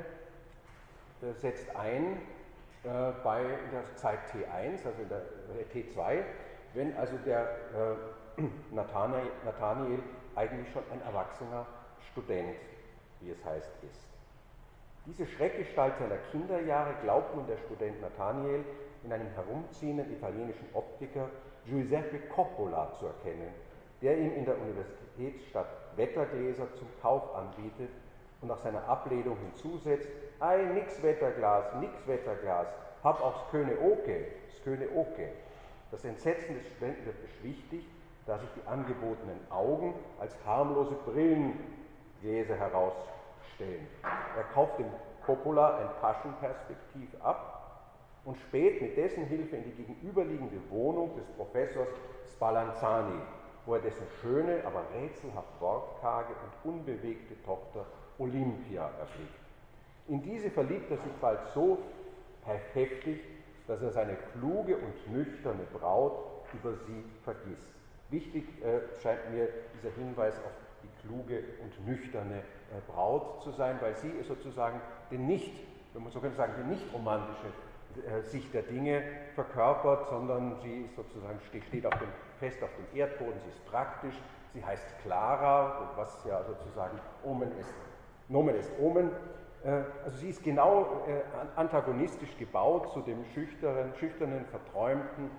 äh, 1.23 1.33
setzt 1.41 1.75
ein 1.75 2.21
äh, 2.85 3.13
bei 3.23 3.43
der 3.73 3.97
Zeit 3.97 4.19
T1, 4.33 4.87
also 4.87 5.03
in 5.03 5.09
der 5.09 5.19
äh, 5.19 5.65
T2, 5.73 6.23
wenn 6.75 6.97
also 6.97 7.17
der 7.25 7.43
äh, 8.39 8.43
Nathanael, 8.75 9.31
Nathanael 9.45 9.99
eigentlich 10.35 10.73
schon 10.73 10.83
ein 10.93 11.03
erwachsener 11.03 11.67
Student, 12.11 12.57
wie 13.21 13.31
es 13.31 13.45
heißt, 13.45 13.71
ist. 13.83 14.09
Diese 15.07 15.27
Schreckgestalt 15.27 15.99
seiner 15.99 16.19
Kinderjahre 16.31 16.95
glaubt 17.03 17.35
nun 17.35 17.47
der 17.47 17.57
Student 17.59 18.01
Nathanael 18.01 18.65
in 19.05 19.13
einem 19.13 19.29
herumziehenden 19.35 20.13
italienischen 20.13 20.67
Optiker 20.75 21.29
Giuseppe 21.67 22.19
Coppola 22.35 22.93
zu 22.99 23.07
erkennen, 23.07 23.53
der 24.03 24.17
ihm 24.17 24.35
in 24.35 24.45
der 24.45 24.57
Universitätsstadt 24.59 25.69
Wettergläser 25.97 26.67
zum 26.77 26.89
Kauf 27.03 27.35
anbietet 27.35 27.91
und 28.41 28.49
nach 28.49 28.59
seiner 28.59 28.87
Ablehnung 28.89 29.37
hinzusetzt, 29.39 30.09
ei, 30.39 30.63
nix 30.75 31.03
Wetterglas, 31.03 31.75
nix 31.81 31.93
Wetterglas, 32.07 32.69
hab 33.05 33.23
auch 33.23 33.51
Sköne 33.51 33.79
Oke, 33.81 34.27
Sköne 34.63 34.89
Oke. 34.95 35.29
Das 35.91 36.05
Entsetzen 36.05 36.55
des 36.55 36.67
Studenten 36.69 37.07
wird 37.07 37.21
beschwichtigt, 37.23 37.89
da 38.27 38.39
sich 38.39 38.49
die 38.55 38.67
angebotenen 38.67 39.41
Augen 39.51 39.95
als 40.21 40.37
harmlose 40.47 40.95
Brillengläser 41.05 42.57
herausstellen. 42.57 43.89
Er 44.37 44.45
kauft 44.55 44.79
dem 44.79 44.87
Coppola 45.25 45.79
ein 45.79 45.89
Taschenperspektiv 46.01 47.09
ab 47.23 47.61
und 48.25 48.39
späht 48.39 48.81
mit 48.81 48.97
dessen 48.97 49.25
Hilfe 49.25 49.57
in 49.57 49.65
die 49.65 49.83
gegenüberliegende 49.83 50.61
Wohnung 50.71 51.17
des 51.17 51.27
Professors 51.37 51.89
Spallanzani, 52.33 53.21
wo 53.67 53.75
er 53.75 53.81
dessen 53.81 54.07
schöne, 54.21 54.63
aber 54.65 54.85
rätselhaft 54.95 55.61
wortkarge 55.61 56.33
und 56.65 56.73
unbewegte 56.73 57.43
Tochter 57.43 57.87
Olympia 58.21 58.91
erblickt. 58.99 59.41
In 60.09 60.23
diese 60.23 60.51
verliebt 60.51 60.91
er 60.91 60.99
sich 60.99 61.13
bald 61.21 61.41
so 61.55 61.79
heftig, 62.75 63.21
dass 63.67 63.83
er 63.83 63.91
seine 63.91 64.17
kluge 64.33 64.77
und 64.77 65.13
nüchterne 65.13 65.65
Braut 65.73 66.45
über 66.53 66.75
sie 66.75 67.05
vergisst. 67.23 67.73
Wichtig 68.11 68.45
äh, 68.65 68.81
scheint 69.01 69.31
mir 69.31 69.49
dieser 69.75 69.95
Hinweis 69.95 70.35
auf 70.39 70.53
die 70.83 71.07
kluge 71.07 71.45
und 71.63 71.87
nüchterne 71.87 72.39
äh, 72.39 72.93
Braut 72.93 73.43
zu 73.43 73.53
sein, 73.53 73.79
weil 73.81 73.95
sie 73.97 74.13
sozusagen 74.27 74.81
den 75.11 75.27
nicht, 75.27 75.53
wenn 75.93 76.03
man 76.03 76.11
so 76.11 76.21
könnte 76.21 76.37
sagen, 76.37 76.55
die 76.59 76.69
nicht 76.75 76.93
romantische 76.93 77.47
äh, 78.09 78.23
Sicht 78.23 78.53
der 78.53 78.63
Dinge 78.63 79.03
verkörpert, 79.37 80.09
sondern 80.09 80.57
sie 80.63 80.83
ist 80.83 80.97
sozusagen 80.97 81.39
steht 81.69 81.87
auf 81.87 81.97
dem, 81.99 82.09
fest 82.41 82.61
auf 82.63 82.71
dem 82.75 82.99
Erdboden, 82.99 83.39
sie 83.45 83.51
ist 83.51 83.65
praktisch, 83.67 84.15
sie 84.53 84.65
heißt 84.65 84.85
Clara, 85.03 85.93
was 85.95 86.25
ja 86.25 86.43
sozusagen 86.43 86.99
Omen 87.23 87.57
ist 87.59 87.73
Nomen 88.31 88.55
est 88.55 88.71
Omen. 88.81 89.11
Äh, 89.65 89.83
also 90.05 90.17
sie 90.19 90.31
ist 90.31 90.43
genau 90.43 91.03
äh, 91.07 91.21
antagonistisch 91.57 92.37
gebaut 92.39 92.93
zu 92.93 93.01
dem 93.01 93.25
schüchternen, 93.27 93.93
schüchternen 93.97 94.47
verträumten, 94.47 95.31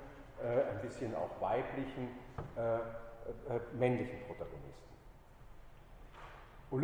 äh, 0.43 0.71
ein 0.71 0.81
bisschen 0.81 1.15
auch 1.15 1.41
weiblichen, 1.41 2.09
männlichen 3.77 4.19
Protagonisten. 4.25 4.91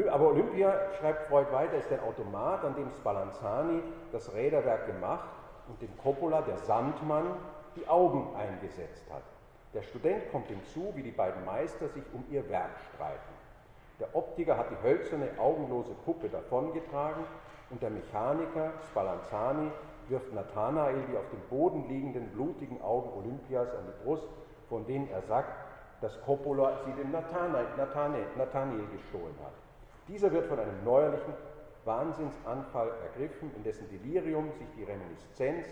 Aber 0.10 0.28
Olympia, 0.28 0.92
schreibt 1.00 1.28
Freud 1.28 1.52
weiter, 1.52 1.78
ist 1.78 1.92
ein 1.92 2.00
Automat, 2.02 2.64
an 2.64 2.76
dem 2.76 2.92
Spallanzani 2.92 3.82
das 4.12 4.34
Räderwerk 4.34 4.86
gemacht 4.86 5.30
und 5.68 5.82
dem 5.82 5.98
Coppola, 5.98 6.42
der 6.42 6.58
Sandmann, 6.60 7.26
die 7.76 7.88
Augen 7.88 8.36
eingesetzt 8.36 9.04
hat. 9.12 9.24
Der 9.74 9.82
Student 9.82 10.32
kommt 10.32 10.48
hinzu, 10.48 10.92
wie 10.96 11.04
die 11.04 11.12
beiden 11.12 11.44
Meister 11.46 11.90
sich 11.90 12.04
um 12.14 12.24
ihr 12.30 12.48
Werk 12.50 12.80
streiten. 12.94 13.37
Der 14.00 14.16
Optiker 14.16 14.58
hat 14.58 14.70
die 14.70 14.84
hölzerne, 14.84 15.30
augenlose 15.40 15.94
Puppe 16.06 16.30
davongetragen 16.30 17.24
und 17.72 17.82
der 17.82 17.90
Mechaniker 17.90 18.74
Spallanzani 18.90 19.72
wirft 20.08 20.34
Nathanael 20.34 21.04
die 21.12 21.18
auf 21.18 21.30
dem 21.32 21.42
Boden 21.50 21.88
liegenden 21.90 22.30
blutigen 22.30 22.82
Augen 22.82 23.10
Olympias 23.18 23.70
an 23.74 23.86
die 23.88 24.06
Brust, 24.06 24.28
von 24.70 24.86
denen 24.86 25.10
er 25.10 25.24
sagt, 25.24 25.52
dass 26.02 26.22
Coppola 26.22 26.78
sie 26.86 26.92
dem 26.94 27.12
Nathanael, 27.12 27.66
Nathanael, 27.76 28.26
Nathanael 28.38 28.86
gestohlen 28.92 29.36
hat. 29.44 29.54
Dieser 30.08 30.32
wird 30.32 30.46
von 30.46 30.60
einem 30.60 30.84
neuerlichen 30.84 31.34
Wahnsinnsanfall 31.86 32.92
ergriffen, 33.04 33.52
in 33.56 33.64
dessen 33.64 33.90
Delirium 33.90 34.52
sich 34.52 34.68
die 34.78 34.84
Reminiszenz 34.84 35.68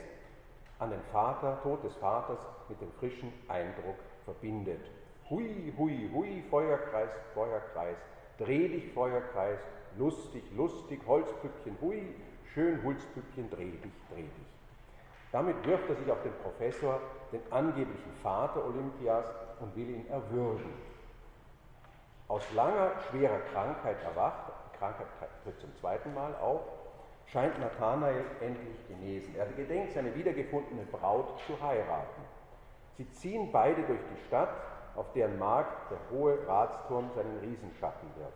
an 0.79 0.89
den 0.89 1.01
Vater, 1.11 1.59
Tod 1.61 1.83
des 1.83 1.95
Vaters 1.97 2.39
mit 2.69 2.81
dem 2.81 2.91
frischen 2.93 3.31
Eindruck 3.47 3.97
verbindet. 4.25 4.81
Hui, 5.29 5.73
hui, 5.77 6.09
hui, 6.13 6.43
Feuerkreis, 6.49 7.09
Feuerkreis, 7.33 7.97
Dreh 8.37 8.67
dich, 8.67 8.91
Feuerkreis, 8.93 9.59
lustig, 9.97 10.43
lustig, 10.55 11.01
Holzpüppchen, 11.07 11.77
hui, 11.81 12.15
schön, 12.53 12.83
Holzpüppchen, 12.83 13.49
dreh 13.49 13.71
dich, 13.71 13.93
dreh 14.11 14.23
dich. 14.23 14.47
Damit 15.31 15.65
wirft 15.65 15.89
er 15.89 15.95
sich 15.95 16.11
auf 16.11 16.21
den 16.23 16.33
Professor, 16.43 16.99
den 17.31 17.41
angeblichen 17.51 18.13
Vater 18.21 18.65
Olympias, 18.65 19.25
und 19.59 19.75
will 19.75 19.89
ihn 19.89 20.07
erwürgen. 20.09 20.73
Aus 22.27 22.43
langer, 22.53 22.91
schwerer 23.09 23.39
Krankheit 23.53 24.01
erwacht, 24.03 24.51
die 24.73 24.77
Krankheit 24.77 25.07
tritt 25.43 25.59
zum 25.59 25.75
zweiten 25.75 26.13
Mal 26.13 26.35
auf, 26.35 26.61
scheint 27.27 27.59
Nathanael 27.59 28.25
endlich 28.41 28.87
genesen. 28.87 29.35
Er 29.35 29.45
gedenkt, 29.47 29.93
seine 29.93 30.13
wiedergefundene 30.15 30.85
Braut 30.91 31.39
zu 31.45 31.61
heiraten. 31.61 32.21
Sie 32.97 33.09
ziehen 33.11 33.51
beide 33.51 33.83
durch 33.83 33.99
die 33.99 34.25
Stadt, 34.27 34.49
auf 34.95 35.11
deren 35.13 35.37
Markt 35.37 35.91
der 35.91 35.97
hohe 36.11 36.37
Ratsturm 36.47 37.09
seinen 37.15 37.39
Riesenschatten 37.39 38.07
wirft. 38.17 38.33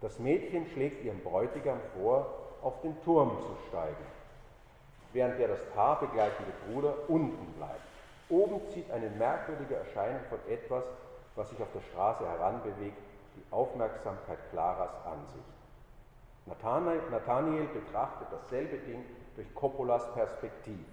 Das 0.00 0.18
Mädchen 0.18 0.66
schlägt 0.66 1.04
ihrem 1.04 1.20
Bräutigam 1.20 1.80
vor, 1.96 2.26
auf 2.62 2.80
den 2.82 3.00
Turm 3.02 3.38
zu 3.40 3.56
steigen, 3.68 4.06
während 5.12 5.38
der 5.38 5.48
das 5.48 5.64
Paar 5.74 6.00
begleitende 6.00 6.52
Bruder 6.66 6.94
unten 7.08 7.52
bleibt. 7.54 7.80
Oben 8.28 8.60
zieht 8.68 8.90
eine 8.90 9.10
merkwürdige 9.10 9.76
Erscheinung 9.76 10.20
von 10.28 10.38
etwas, 10.48 10.84
was 11.34 11.50
sich 11.50 11.60
auf 11.62 11.72
der 11.72 11.80
Straße 11.80 12.28
heranbewegt, 12.28 12.98
die 13.36 13.52
Aufmerksamkeit 13.52 14.38
Claras 14.50 14.90
an 15.06 15.24
sich. 15.28 15.42
Nathanael 16.46 17.66
betrachtet 17.68 18.28
dasselbe 18.30 18.78
Ding 18.78 19.04
durch 19.36 19.54
Coppolas 19.54 20.12
Perspektiv. 20.14 20.84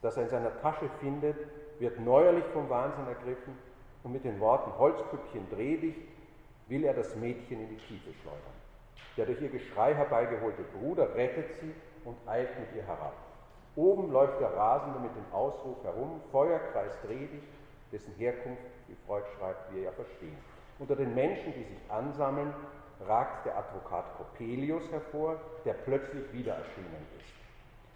Das 0.00 0.16
er 0.16 0.24
in 0.24 0.28
seiner 0.28 0.60
Tasche 0.60 0.88
findet, 1.00 1.36
wird 1.78 2.00
neuerlich 2.00 2.44
vom 2.52 2.68
Wahnsinn 2.70 3.06
ergriffen 3.06 3.56
und 4.04 4.12
mit 4.12 4.24
den 4.24 4.40
Worten 4.40 4.76
Holzpüppchen 4.78 5.48
dreh 5.50 5.76
dich, 5.76 5.96
will 6.68 6.84
er 6.84 6.94
das 6.94 7.14
Mädchen 7.16 7.60
in 7.60 7.68
die 7.68 7.76
Tiefe 7.76 8.12
schleudern. 8.22 8.62
Der 9.16 9.26
durch 9.26 9.40
ihr 9.40 9.50
Geschrei 9.50 9.94
herbeigeholte 9.94 10.62
Bruder 10.78 11.14
rettet 11.14 11.52
sie 11.60 11.74
und 12.04 12.16
eilt 12.26 12.58
mit 12.58 12.74
ihr 12.74 12.86
herab. 12.86 13.14
Oben 13.76 14.10
läuft 14.10 14.40
der 14.40 14.54
Rasende 14.54 15.00
mit 15.00 15.14
dem 15.14 15.32
Ausruf 15.32 15.82
herum, 15.82 16.20
Feuerkreis 16.30 16.92
dreh 17.06 17.26
dich, 17.26 17.42
dessen 17.90 18.14
Herkunft, 18.14 18.62
wie 18.88 18.96
Freud 19.06 19.24
schreibt, 19.38 19.72
wir 19.72 19.82
ja 19.82 19.92
verstehen. 19.92 20.36
Unter 20.78 20.96
den 20.96 21.14
Menschen, 21.14 21.52
die 21.54 21.64
sich 21.64 21.90
ansammeln, 21.90 22.52
ragt 23.06 23.46
der 23.46 23.56
Advokat 23.56 24.04
Coppelius 24.16 24.90
hervor, 24.90 25.40
der 25.64 25.74
plötzlich 25.74 26.32
wieder 26.32 26.54
erschienen 26.54 27.06
ist. 27.18 27.41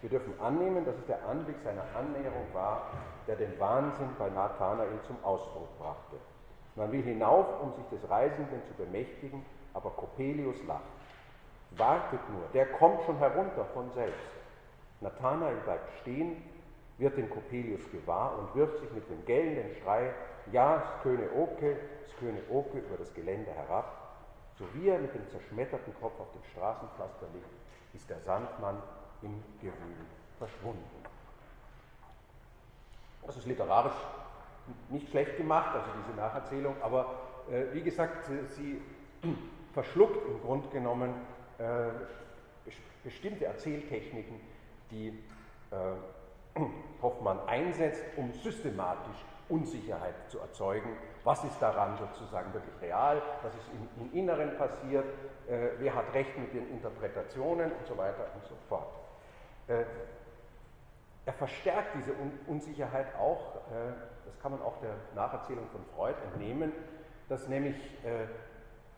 Wir 0.02 0.10
dürfen 0.10 0.38
annehmen, 0.40 0.84
dass 0.84 0.96
es 0.96 1.06
der 1.06 1.26
Anblick 1.26 1.56
seiner 1.64 1.84
Annäherung 1.96 2.46
war, 2.52 2.82
der 3.26 3.36
den 3.36 3.58
Wahnsinn 3.58 4.10
bei 4.18 4.28
Nathanael 4.28 5.00
zum 5.06 5.16
Ausdruck 5.24 5.78
brachte. 5.78 6.16
Man 6.74 6.92
will 6.92 7.02
hinauf, 7.02 7.46
um 7.62 7.72
sich 7.72 7.86
des 7.88 8.08
Reisenden 8.10 8.62
zu 8.64 8.74
bemächtigen, 8.74 9.44
aber 9.72 9.90
Coppelius 9.90 10.62
lacht. 10.66 10.82
Wartet 11.72 12.20
nur, 12.30 12.42
der 12.52 12.66
kommt 12.66 13.02
schon 13.04 13.16
herunter 13.18 13.64
von 13.72 13.90
selbst. 13.92 14.30
Nathanael 15.00 15.56
bleibt 15.64 15.90
stehen, 16.00 16.42
wird 16.98 17.16
den 17.16 17.28
Coppelius 17.30 17.90
gewahr 17.90 18.38
und 18.38 18.54
wirft 18.54 18.78
sich 18.80 18.90
mit 18.92 19.08
dem 19.10 19.24
gellenden 19.24 19.74
Schrei, 19.82 20.12
ja, 20.52 20.82
Sköne 21.02 21.28
Oke, 21.36 21.76
Sköne 22.18 22.40
Oke 22.50 22.78
über 22.78 22.96
das 22.98 23.12
Gelände 23.14 23.50
herab. 23.50 23.92
So 24.58 24.64
wie 24.74 24.88
er 24.88 24.98
mit 24.98 25.14
dem 25.14 25.28
zerschmetterten 25.28 25.94
Kopf 26.00 26.18
auf 26.20 26.30
dem 26.32 26.42
Straßenpflaster 26.52 27.26
liegt, 27.34 27.50
ist 27.94 28.08
der 28.08 28.20
Sandmann 28.20 28.82
im 29.26 29.42
Gewühl 29.60 30.06
verschwunden. 30.38 30.84
Das 33.26 33.36
ist 33.36 33.46
literarisch 33.46 33.96
nicht 34.88 35.08
schlecht 35.10 35.36
gemacht, 35.36 35.74
also 35.74 35.86
diese 36.02 36.16
Nacherzählung, 36.16 36.74
aber 36.82 37.14
äh, 37.50 37.72
wie 37.72 37.82
gesagt, 37.82 38.28
sie 38.50 38.80
verschluckt 39.72 40.26
im 40.28 40.40
Grunde 40.40 40.68
genommen 40.68 41.14
äh, 41.58 41.90
bestimmte 43.04 43.46
Erzähltechniken, 43.46 44.40
die 44.90 45.08
äh, 45.70 46.60
Hoffmann 47.02 47.38
einsetzt, 47.46 48.02
um 48.16 48.32
systematisch 48.32 49.24
Unsicherheit 49.48 50.14
zu 50.28 50.40
erzeugen. 50.40 50.96
Was 51.22 51.44
ist 51.44 51.60
daran 51.60 51.96
sozusagen 51.98 52.52
wirklich 52.52 52.74
real? 52.82 53.22
Was 53.42 53.54
ist 53.54 53.68
im, 53.72 54.06
im 54.06 54.12
Inneren 54.12 54.56
passiert? 54.56 55.04
Äh, 55.48 55.70
wer 55.78 55.94
hat 55.94 56.12
Recht 56.14 56.36
mit 56.36 56.52
den 56.52 56.68
Interpretationen 56.70 57.70
und 57.70 57.86
so 57.86 57.96
weiter 57.96 58.26
und 58.34 58.44
so 58.44 58.56
fort. 58.68 59.05
Äh, 59.68 59.84
er 61.24 61.32
verstärkt 61.32 61.96
diese 61.96 62.12
Un 62.12 62.32
Unsicherheit 62.46 63.14
auch, 63.16 63.56
äh, 63.56 63.92
das 64.24 64.38
kann 64.40 64.52
man 64.52 64.62
auch 64.62 64.80
der 64.80 64.94
Nacherzählung 65.14 65.66
von 65.72 65.84
Freud 65.96 66.16
entnehmen, 66.32 66.72
dass 67.28 67.48
nämlich 67.48 67.76
äh, 68.04 68.26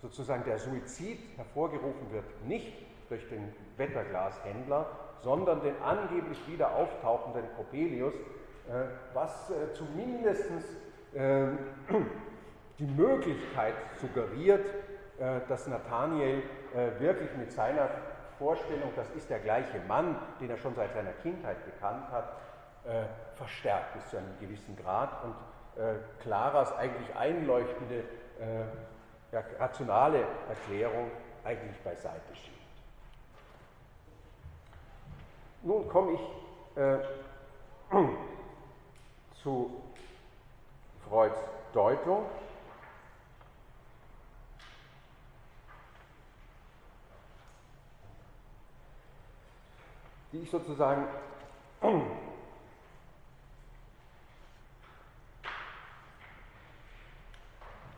sozusagen 0.02 0.44
der 0.44 0.58
Suizid 0.58 1.18
hervorgerufen 1.36 2.12
wird, 2.12 2.24
nicht 2.44 2.72
durch 3.08 3.26
den 3.28 3.52
Wetterglashändler, 3.76 4.86
sondern 5.22 5.62
den 5.62 5.80
angeblich 5.82 6.46
wieder 6.46 6.74
auftauchenden 6.74 7.44
Coppelius, 7.56 8.14
äh, 8.14 8.84
was 9.14 9.50
äh, 9.50 9.72
zumindest 9.72 10.50
ähm, 11.14 11.58
die 12.78 12.86
Möglichkeit 12.86 13.74
suggeriert, 14.00 14.66
äh, 15.18 15.40
dass 15.48 15.66
Nathaniel 15.66 16.42
wirklich 16.98 17.34
mit 17.38 17.50
seiner 17.50 17.88
Vorstellung, 18.38 18.90
das 18.96 19.10
ist 19.10 19.28
der 19.30 19.40
gleiche 19.40 19.80
Mann, 19.80 20.16
den 20.40 20.50
er 20.50 20.58
schon 20.58 20.74
seit 20.74 20.92
seiner 20.94 21.12
Kindheit 21.12 21.56
gekannt 21.64 22.10
hat, 22.10 22.36
verstärkt 23.34 23.94
bis 23.94 24.08
zu 24.08 24.16
einem 24.16 24.38
gewissen 24.40 24.76
Grad 24.76 25.10
und 25.24 25.34
Claras 26.20 26.72
eigentlich 26.76 27.14
einleuchtende, 27.16 28.04
ja, 29.32 29.42
rationale 29.58 30.24
Erklärung 30.48 31.10
eigentlich 31.44 31.78
beiseite 31.82 32.34
schiebt. 32.34 32.58
Nun 35.62 35.88
komme 35.88 36.12
ich 36.12 36.20
äh, 36.76 36.98
zu 39.42 39.82
Freuds 41.08 41.38
Deutung. 41.72 42.26
Die 50.32 50.38
ich 50.42 50.50
sozusagen 50.50 51.06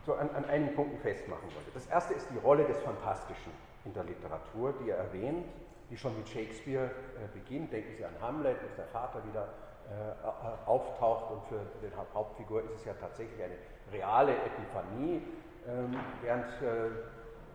so 0.07 0.15
an, 0.15 0.31
an 0.31 0.45
einigen 0.45 0.75
Punkten 0.75 0.99
festmachen 0.99 1.45
wollte. 1.55 1.71
Das 1.75 1.87
erste 1.87 2.15
ist 2.15 2.29
die 2.31 2.39
Rolle 2.39 2.65
des 2.65 2.81
Fantastischen 2.81 3.53
in 3.85 3.95
der 3.95 4.05
Literatur, 4.05 4.75
die 4.83 4.91
er 4.91 4.99
erwähnt, 4.99 5.47
die 5.91 5.97
schon 5.97 6.17
mit 6.17 6.29
Shakespeare 6.29 6.87
äh, 6.87 6.91
beginnt. 7.33 7.73
Denken 7.73 7.97
Sie 7.97 8.05
an 8.05 8.15
Hamlet, 8.21 8.61
als 8.63 8.77
der 8.77 8.87
Vater 8.87 9.23
wieder 9.27 9.49
äh, 9.91 10.69
auftaucht 10.69 11.33
und 11.33 11.43
für 11.49 11.61
den 11.83 11.93
Hauptfigur 12.15 12.63
ist 12.63 12.75
es 12.77 12.85
ja 12.85 12.93
tatsächlich 12.95 13.43
eine 13.43 13.57
reale 13.93 14.33
Epiphanie, 14.37 15.21
ähm, 15.67 15.97
während 16.23 16.47
äh, 16.63 16.91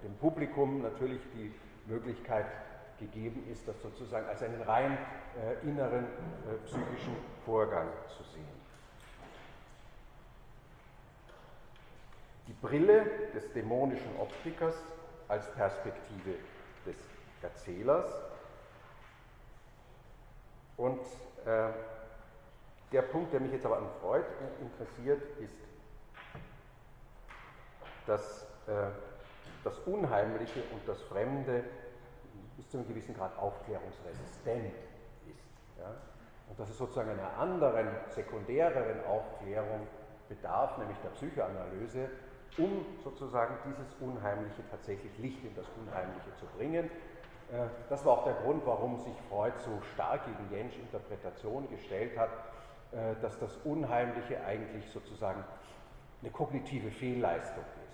dem 0.04 0.16
Publikum 0.20 0.82
natürlich 0.82 1.22
die 1.34 1.54
Möglichkeit 1.86 2.46
gegeben 3.00 3.48
ist, 3.52 3.68
das 3.68 3.82
sozusagen 3.82 4.28
als 4.28 4.42
einen 4.42 4.62
rein 4.62 4.98
äh, 5.38 5.68
inneren 5.68 6.08
psychischen 6.66 7.16
Vorgang 7.46 7.88
zu 8.18 8.24
sehen. 8.24 8.46
Die 12.48 12.54
Brille 12.54 13.06
des 13.34 13.52
dämonischen 13.54 14.16
Optikers 14.20 14.76
als 15.28 15.52
Perspektive 15.54 16.36
des 16.86 16.96
Erzählers 17.42 18.12
und 20.78 21.00
äh, 21.46 21.70
der 22.92 23.02
Punkt, 23.02 23.34
der 23.34 23.40
mich 23.40 23.52
jetzt 23.52 23.66
aber 23.66 23.78
an 23.78 23.90
Freud 24.02 24.26
interessiert, 24.62 25.22
ist, 25.40 25.56
dass 28.06 28.44
äh, 28.68 28.92
das 29.64 29.80
Unheimliche 29.80 30.62
und 30.72 30.88
das 30.88 31.02
Fremde 31.04 31.64
bis 32.58 32.70
zu 32.70 32.78
einem 32.78 32.88
gewissen 32.88 33.16
Grad 33.16 33.38
aufklärungsresistent 33.38 34.74
ist. 35.28 35.80
Ja? 35.80 35.94
Und 36.50 36.60
dass 36.60 36.70
es 36.70 36.78
sozusagen 36.78 37.10
einer 37.12 37.38
anderen, 37.38 37.88
sekundäreren 38.10 39.04
Aufklärung 39.06 39.88
bedarf, 40.30 40.78
nämlich 40.78 40.98
der 41.00 41.10
Psychoanalyse, 41.10 42.10
um 42.58 42.86
sozusagen 43.04 43.58
dieses 43.66 43.94
Unheimliche 44.00 44.64
tatsächlich 44.70 45.18
Licht 45.18 45.44
in 45.44 45.56
das 45.56 45.66
Unheimliche 45.82 46.34
zu 46.40 46.46
bringen. 46.58 46.86
Äh, 47.52 47.68
das 47.90 48.06
war 48.06 48.20
auch 48.20 48.24
der 48.24 48.36
Grund, 48.36 48.66
warum 48.66 49.00
sich 49.00 49.16
Freud 49.30 49.54
so 49.60 49.82
stark 49.94 50.22
gegen 50.26 50.52
Jensch 50.52 50.78
Interpretation 50.78 51.70
gestellt 51.70 52.18
hat, 52.18 52.30
äh, 52.92 53.16
dass 53.22 53.38
das 53.40 53.58
Unheimliche 53.66 54.44
eigentlich 54.46 54.90
sozusagen 54.92 55.44
eine 56.22 56.32
kognitive 56.32 56.92
Fehlleistung 56.92 57.64
ist. 57.84 57.85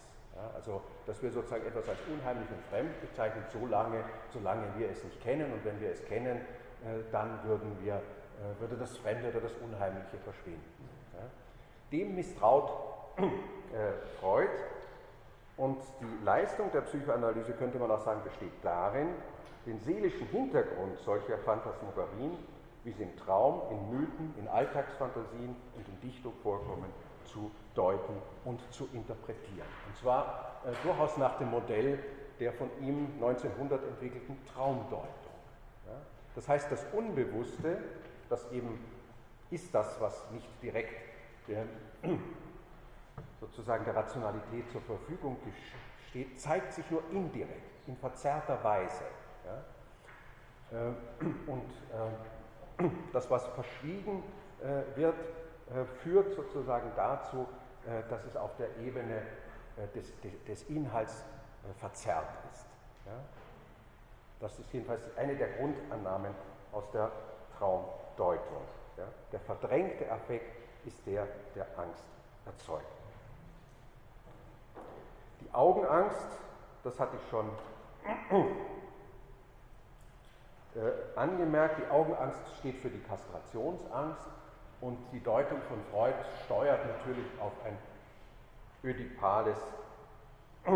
Also, 0.55 0.81
dass 1.05 1.21
wir 1.21 1.31
sozusagen 1.31 1.65
etwas 1.65 1.87
als 1.89 1.99
unheimlich 2.11 2.49
und 2.49 2.63
fremd 2.69 3.01
bezeichnen, 3.01 3.43
solange, 3.51 4.03
solange 4.33 4.63
wir 4.77 4.89
es 4.89 5.03
nicht 5.03 5.21
kennen. 5.21 5.51
Und 5.53 5.63
wenn 5.65 5.79
wir 5.79 5.91
es 5.91 6.03
kennen, 6.05 6.37
äh, 6.37 7.03
dann 7.11 7.43
würden 7.43 7.77
wir, 7.81 7.95
äh, 7.95 8.59
würde 8.59 8.75
das 8.77 8.97
Fremde 8.97 9.29
oder 9.29 9.41
das 9.41 9.53
Unheimliche 9.53 10.17
verschwinden. 10.23 10.89
Dem 11.91 12.15
misstraut 12.15 12.71
Freud 14.19 14.49
Und 15.57 15.77
die 15.99 16.25
Leistung 16.25 16.71
der 16.71 16.81
Psychoanalyse, 16.81 17.53
könnte 17.53 17.77
man 17.77 17.91
auch 17.91 17.99
sagen, 17.99 18.21
besteht 18.23 18.53
darin, 18.63 19.09
den 19.65 19.79
seelischen 19.79 20.25
Hintergrund 20.27 20.97
solcher 20.99 21.37
Phantasmagorien, 21.39 22.37
wie 22.83 22.91
sie 22.91 23.03
im 23.03 23.15
Traum, 23.17 23.61
in 23.69 23.89
Mythen, 23.91 24.33
in 24.39 24.47
Alltagsfantasien 24.47 25.55
und 25.75 25.87
in 25.87 26.01
Dichtung 26.01 26.33
vorkommen, 26.41 26.91
zu 27.25 27.51
deuten 27.75 28.13
und 28.45 28.61
zu 28.71 28.87
interpretieren. 28.93 29.67
Und 29.87 29.97
zwar 29.97 30.61
äh, 30.65 30.71
durchaus 30.83 31.17
nach 31.17 31.37
dem 31.37 31.51
Modell 31.51 31.99
der 32.39 32.53
von 32.53 32.69
ihm 32.81 33.07
1900 33.15 33.83
entwickelten 33.83 34.37
Traumdeutung. 34.47 35.05
Ja? 35.85 35.93
Das 36.35 36.49
heißt, 36.49 36.71
das 36.71 36.85
Unbewusste, 36.91 37.77
das 38.29 38.51
eben 38.51 38.83
ist 39.51 39.73
das, 39.75 40.01
was 40.01 40.29
nicht 40.31 40.49
direkt 40.61 40.99
der, 41.47 41.65
sozusagen 43.39 43.85
der 43.85 43.95
Rationalität 43.95 44.69
zur 44.71 44.81
Verfügung 44.81 45.37
steht, 46.09 46.39
zeigt 46.39 46.73
sich 46.73 46.89
nur 46.89 47.03
indirekt, 47.11 47.87
in 47.87 47.95
verzerrter 47.95 48.63
Weise. 48.63 49.03
Ja? 50.71 50.89
Äh, 50.89 50.93
und 51.51 51.69
äh, 52.79 52.89
das, 53.13 53.29
was 53.29 53.45
verschwiegen 53.49 54.23
äh, 54.61 54.97
wird, 54.97 55.15
führt 56.03 56.33
sozusagen 56.33 56.91
dazu, 56.95 57.47
dass 58.09 58.25
es 58.25 58.35
auf 58.35 58.55
der 58.57 58.75
Ebene 58.77 59.21
des, 59.95 60.13
des 60.47 60.63
Inhalts 60.69 61.23
verzerrt 61.79 62.37
ist. 62.51 62.65
Das 64.39 64.57
ist 64.59 64.71
jedenfalls 64.73 65.01
eine 65.17 65.35
der 65.35 65.49
Grundannahmen 65.57 66.33
aus 66.71 66.89
der 66.91 67.11
Traumdeutung. 67.57 68.63
Der 69.31 69.39
verdrängte 69.39 70.11
Affekt 70.11 70.55
ist 70.85 71.05
der, 71.05 71.27
der 71.55 71.67
Angst 71.77 72.03
erzeugt. 72.45 72.85
Die 75.41 75.53
Augenangst, 75.53 76.27
das 76.83 76.99
hatte 76.99 77.17
ich 77.17 77.29
schon 77.29 77.49
äh, 80.75 80.91
angemerkt, 81.15 81.79
die 81.79 81.91
Augenangst 81.91 82.41
steht 82.59 82.77
für 82.77 82.89
die 82.89 83.01
Kastrationsangst 83.01 84.29
und 84.81 84.97
die 85.11 85.21
Deutung 85.21 85.61
von 85.63 85.79
Freud 85.91 86.13
steuert 86.45 86.85
natürlich 86.85 87.25
auf 87.39 87.53
ein 87.65 87.75
ödipales, 88.83 89.57
äh, 90.65 90.71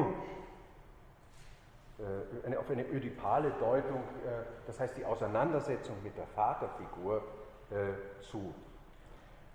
auf 2.56 2.70
eine 2.70 2.88
ödipale 2.88 3.52
Deutung, 3.60 4.04
äh, 4.26 4.44
das 4.68 4.80
heißt 4.80 4.96
die 4.96 5.04
Auseinandersetzung 5.06 5.96
mit 6.04 6.16
der 6.18 6.28
Vaterfigur 6.28 7.24
äh, 7.72 7.94
zu. 8.22 8.54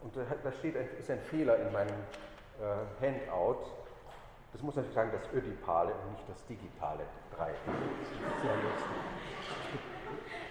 Und 0.03 0.17
da 0.17 0.53
steht, 0.53 0.75
ist 0.77 1.11
ein 1.11 1.21
Fehler 1.21 1.59
in 1.59 1.71
meinem 1.73 1.95
äh, 2.59 3.05
Handout. 3.05 3.67
Das 4.53 4.63
muss 4.63 4.75
natürlich 4.75 4.95
sagen, 4.95 5.13
das 5.13 5.31
ödipale 5.33 5.93
und 5.93 6.13
nicht 6.13 6.29
das 6.29 6.45
digitale 6.47 7.05
Dreieck. 7.37 7.59
Sehr 8.43 8.55
lustig 8.55 8.97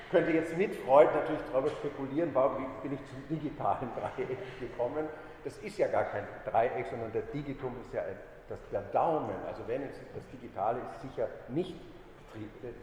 könnte 0.09 0.31
jetzt 0.31 0.57
mit 0.57 0.75
Freud 0.75 1.09
natürlich 1.13 1.41
darüber 1.51 1.69
spekulieren, 1.69 2.29
warum 2.33 2.65
bin 2.81 2.93
ich 2.93 2.99
zum 3.09 3.27
digitalen 3.29 3.89
Dreieck 3.95 4.59
gekommen. 4.59 5.05
Das 5.43 5.57
ist 5.59 5.77
ja 5.77 5.87
gar 5.87 6.05
kein 6.05 6.25
Dreieck, 6.45 6.87
sondern 6.89 7.11
der 7.11 7.23
Digitum 7.23 7.75
ist 7.81 7.93
ja 7.93 8.03
das, 8.49 8.59
der 8.71 8.81
Daumen. 8.93 9.35
Also 9.47 9.63
wenn 9.67 9.83
es, 9.83 9.95
das 10.13 10.27
Digitale 10.27 10.79
ist 10.91 11.01
sicher 11.01 11.27
nicht 11.47 11.75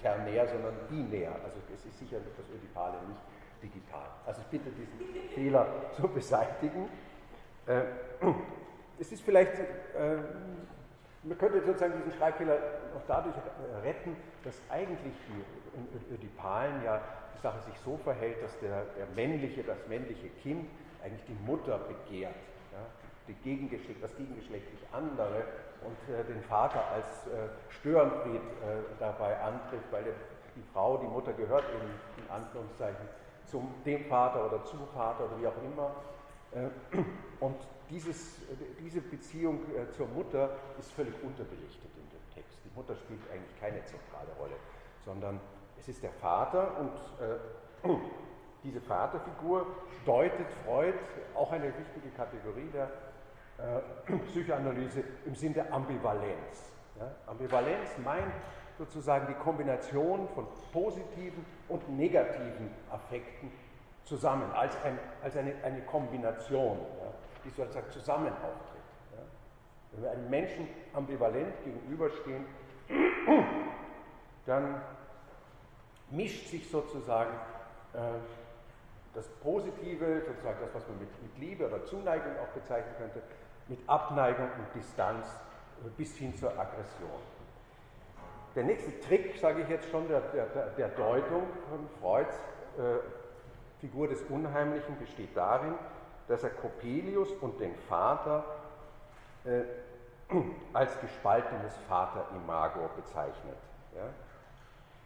ternär, 0.03 0.47
sondern 0.47 0.74
binär. 0.89 1.33
Also 1.45 1.59
es 1.74 1.85
ist 1.85 1.99
sicher 1.99 2.18
das 2.37 2.47
Ödipale 2.49 2.97
nicht 3.09 3.20
digital. 3.62 4.09
Also 4.27 4.41
ich 4.43 4.47
bitte 4.47 4.70
diesen 4.70 5.29
Fehler 5.31 5.66
zu 5.95 6.09
beseitigen. 6.09 6.89
Äh, 7.66 7.83
es 8.99 9.12
ist 9.12 9.22
vielleicht, 9.22 9.59
äh, 9.59 10.18
man 11.27 11.39
könnte 11.39 11.61
sozusagen 11.64 11.95
diesen 11.99 12.12
Schreibfehler 12.18 12.55
auch 12.97 13.03
dadurch 13.09 13.35
retten, 13.83 14.16
dass 14.45 14.61
eigentlich 14.70 15.14
die 15.29 15.77
im 15.77 16.14
Ödipalen 16.14 16.83
ja 16.85 17.01
die 17.37 17.43
Sache 17.43 17.61
sich 17.62 17.79
so 17.81 17.97
verhält, 17.99 18.43
dass 18.43 18.59
der, 18.61 18.85
der 18.97 19.07
männliche, 19.14 19.62
das 19.62 19.79
männliche 19.89 20.29
Kind 20.43 20.68
eigentlich 21.03 21.24
die 21.27 21.37
Mutter 21.45 21.79
begehrt, 21.79 22.35
ja, 22.72 22.79
die 23.29 23.35
Gegengeschlecht, 23.35 24.03
das 24.03 24.14
gegengeschlechtlich 24.16 24.81
andere 24.93 25.45
und 25.83 26.14
äh, 26.14 26.24
den 26.24 26.43
Vater 26.43 26.83
als 26.95 27.27
äh, 27.27 27.49
Störenfried 27.70 28.37
äh, 28.37 28.83
dabei 28.99 29.39
antrifft, 29.41 29.91
weil 29.91 30.05
der, 30.05 30.14
die 30.55 30.62
Frau, 30.72 30.97
die 30.97 31.07
Mutter 31.07 31.33
gehört 31.33 31.64
eben 31.74 31.91
in 32.24 32.31
Anführungszeichen 32.31 33.07
zum 33.47 33.74
dem 33.85 34.05
Vater 34.07 34.47
oder 34.47 34.64
zum 34.64 34.87
Vater 34.95 35.24
oder 35.24 35.41
wie 35.41 35.47
auch 35.47 35.62
immer. 35.62 35.91
Äh, 36.53 37.01
und 37.41 37.57
dieses, 37.91 38.37
diese 38.80 39.01
Beziehung 39.01 39.61
äh, 39.74 39.91
zur 39.93 40.09
Mutter 40.09 40.51
ist 40.78 40.93
völlig 40.93 41.14
unterbelichtet 41.22 41.91
in 41.97 42.11
dem 42.11 42.34
Text. 42.34 42.59
Die 42.64 42.74
Mutter 42.74 42.97
spielt 42.97 43.20
eigentlich 43.30 43.61
keine 43.61 43.84
zentrale 43.84 44.32
Rolle, 44.39 44.57
sondern 45.05 45.41
es 45.78 45.89
ist 45.89 46.03
der 46.03 46.12
Vater 46.12 46.78
und 46.80 46.93
äh, 47.87 47.89
diese 48.64 48.80
Vaterfigur 48.80 49.66
deutet 50.05 50.51
Freud, 50.64 50.95
auch 51.34 51.53
eine 51.53 51.66
wichtige 51.66 52.09
Kategorie 52.16 52.68
der 52.72 52.91
äh, 53.59 54.16
Psychoanalyse, 54.28 55.05
im 55.24 55.34
Sinn 55.34 55.55
der 55.55 55.72
Ambivalenz. 55.72 56.72
Ja? 56.99 57.14
Ambivalenz 57.26 57.91
meint 58.05 58.32
sozusagen 58.78 59.26
die 59.28 59.34
Kombination 59.34 60.28
von 60.34 60.47
positiven 60.72 61.45
und 61.68 61.89
negativen 61.97 62.70
Affekten 62.91 63.51
zusammen, 64.05 64.51
als, 64.53 64.76
ein, 64.84 64.99
als 65.22 65.37
eine, 65.37 65.55
eine 65.64 65.80
Kombination, 65.82 66.78
ja, 66.78 67.12
die 67.47 67.51
sozusagen 67.51 67.91
zusammen 67.91 68.33
auftritt. 68.33 68.83
Ja. 69.13 69.23
Wenn 69.93 70.03
wir 70.03 70.11
einem 70.11 70.31
Menschen 70.31 70.69
ambivalent 70.93 71.55
gegenüberstehen, 71.65 72.45
dann 74.47 74.81
mischt 76.11 76.49
sich 76.49 76.69
sozusagen 76.69 77.33
äh, 77.95 77.99
das 79.15 79.27
Positive, 79.43 80.23
sozusagen 80.27 80.59
das, 80.61 80.75
was 80.75 80.87
man 80.89 80.99
mit, 81.01 81.23
mit, 81.23 81.39
Liebe 81.39 81.67
oder 81.67 81.85
Zuneigung 81.85 82.33
auch 82.39 82.49
bezeichnen 82.49 82.95
könnte, 82.99 83.23
mit 83.69 83.79
Abneigung 83.89 84.45
und 84.59 84.75
Distanz 84.75 85.27
äh, 85.85 85.89
bis 85.97 86.15
hin 86.17 86.37
zur 86.37 86.51
Aggression. 86.51 87.11
Der 88.55 88.65
nächste 88.65 88.99
Trick, 89.01 89.37
sage 89.39 89.63
ich 89.63 89.69
jetzt 89.69 89.91
schon, 89.91 90.09
der, 90.09 90.21
der, 90.21 90.47
der 90.47 90.89
Deutung 90.91 91.43
von 91.69 91.89
Freuds 92.01 92.37
äh, 92.79 92.99
Figur 93.81 94.09
des 94.09 94.23
Unheimlichen 94.23 94.99
besteht 94.99 95.37
darin, 95.37 95.75
dass 96.29 96.43
er 96.43 96.51
Coppelius 96.51 97.31
und 97.41 97.61
den 97.61 97.74
Vater 97.89 98.45
äh, 99.45 99.62
als 100.72 101.01
gespaltenes 101.01 101.79
Vaterimago 101.89 102.91
bezeichnet. 102.97 103.57
Ja? 103.95 104.09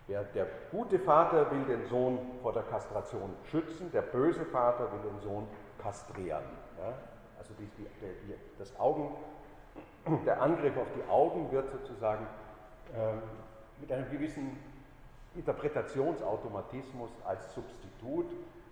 Der, 0.09 0.25
der, 0.25 0.47
gute 0.73 0.99
Vater 0.99 1.51
will 1.51 1.65
den 1.65 1.87
Sohn 1.87 2.19
vor 2.43 2.53
der 2.53 2.65
Kastration 2.65 3.33
schützen, 3.51 3.93
der 3.93 4.03
böse 4.03 4.45
Vater 4.47 4.91
will 4.93 5.11
den 5.11 5.21
Sohn 5.21 5.47
kastrieren. 5.81 6.43
Ja? 6.79 6.95
Also 7.39 7.55
die, 7.59 7.67
die, 7.79 7.87
die, 8.27 8.35
das 8.59 8.79
Augen, 8.79 9.15
der 10.27 10.41
Angriff 10.41 10.77
auf 10.77 10.89
die 10.97 11.09
Augen 11.09 11.53
wird 11.53 11.71
sozusagen 11.71 12.27
ähm, 12.97 13.23
mit 13.81 13.93
einem 13.93 14.11
gewissen 14.11 14.59
Interpretationsautomatismus 15.35 17.11
als 17.25 17.55
Substitut 17.55 18.27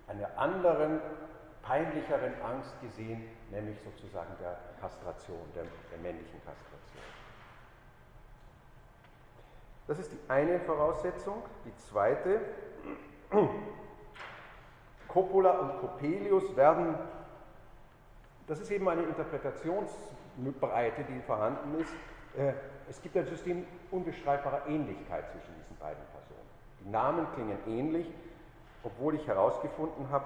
einer 0.07 0.37
anderen, 0.37 0.99
peinlicheren 1.69 2.33
Angst 2.41 2.73
gesehen, 2.81 3.23
nämlich 3.51 3.77
sozusagen 3.81 4.33
der 4.41 4.57
Kastration, 4.81 5.37
der, 5.53 5.63
der 5.63 5.99
männlichen 6.01 6.43
Kastration. 6.43 7.03
Das 9.87 9.99
ist 9.99 10.11
die 10.11 10.17
eine 10.27 10.59
Voraussetzung. 10.61 11.43
Die 11.65 11.77
zweite, 11.77 12.41
Coppola 15.07 15.59
und 15.59 15.79
Coppelius 15.79 16.55
werden, 16.55 16.95
das 18.47 18.59
ist 18.59 18.71
eben 18.71 18.89
eine 18.89 19.03
Interpretationsbreite, 19.03 21.03
die 21.03 21.21
vorhanden 21.21 21.81
ist. 21.81 21.93
Äh, 22.35 22.53
es 22.89 22.99
gibt 22.99 23.15
ein 23.15 23.27
System 23.27 23.67
unbeschreibbarer 23.91 24.65
Ähnlichkeit 24.65 25.29
zwischen 25.31 25.53
diesen 25.53 25.77
beiden 25.77 26.03
Personen. 26.13 26.49
Die 26.83 26.89
Namen 26.89 27.27
klingen 27.35 27.59
ähnlich, 27.67 28.11
obwohl 28.83 29.13
ich 29.13 29.27
herausgefunden 29.27 30.09
habe, 30.09 30.25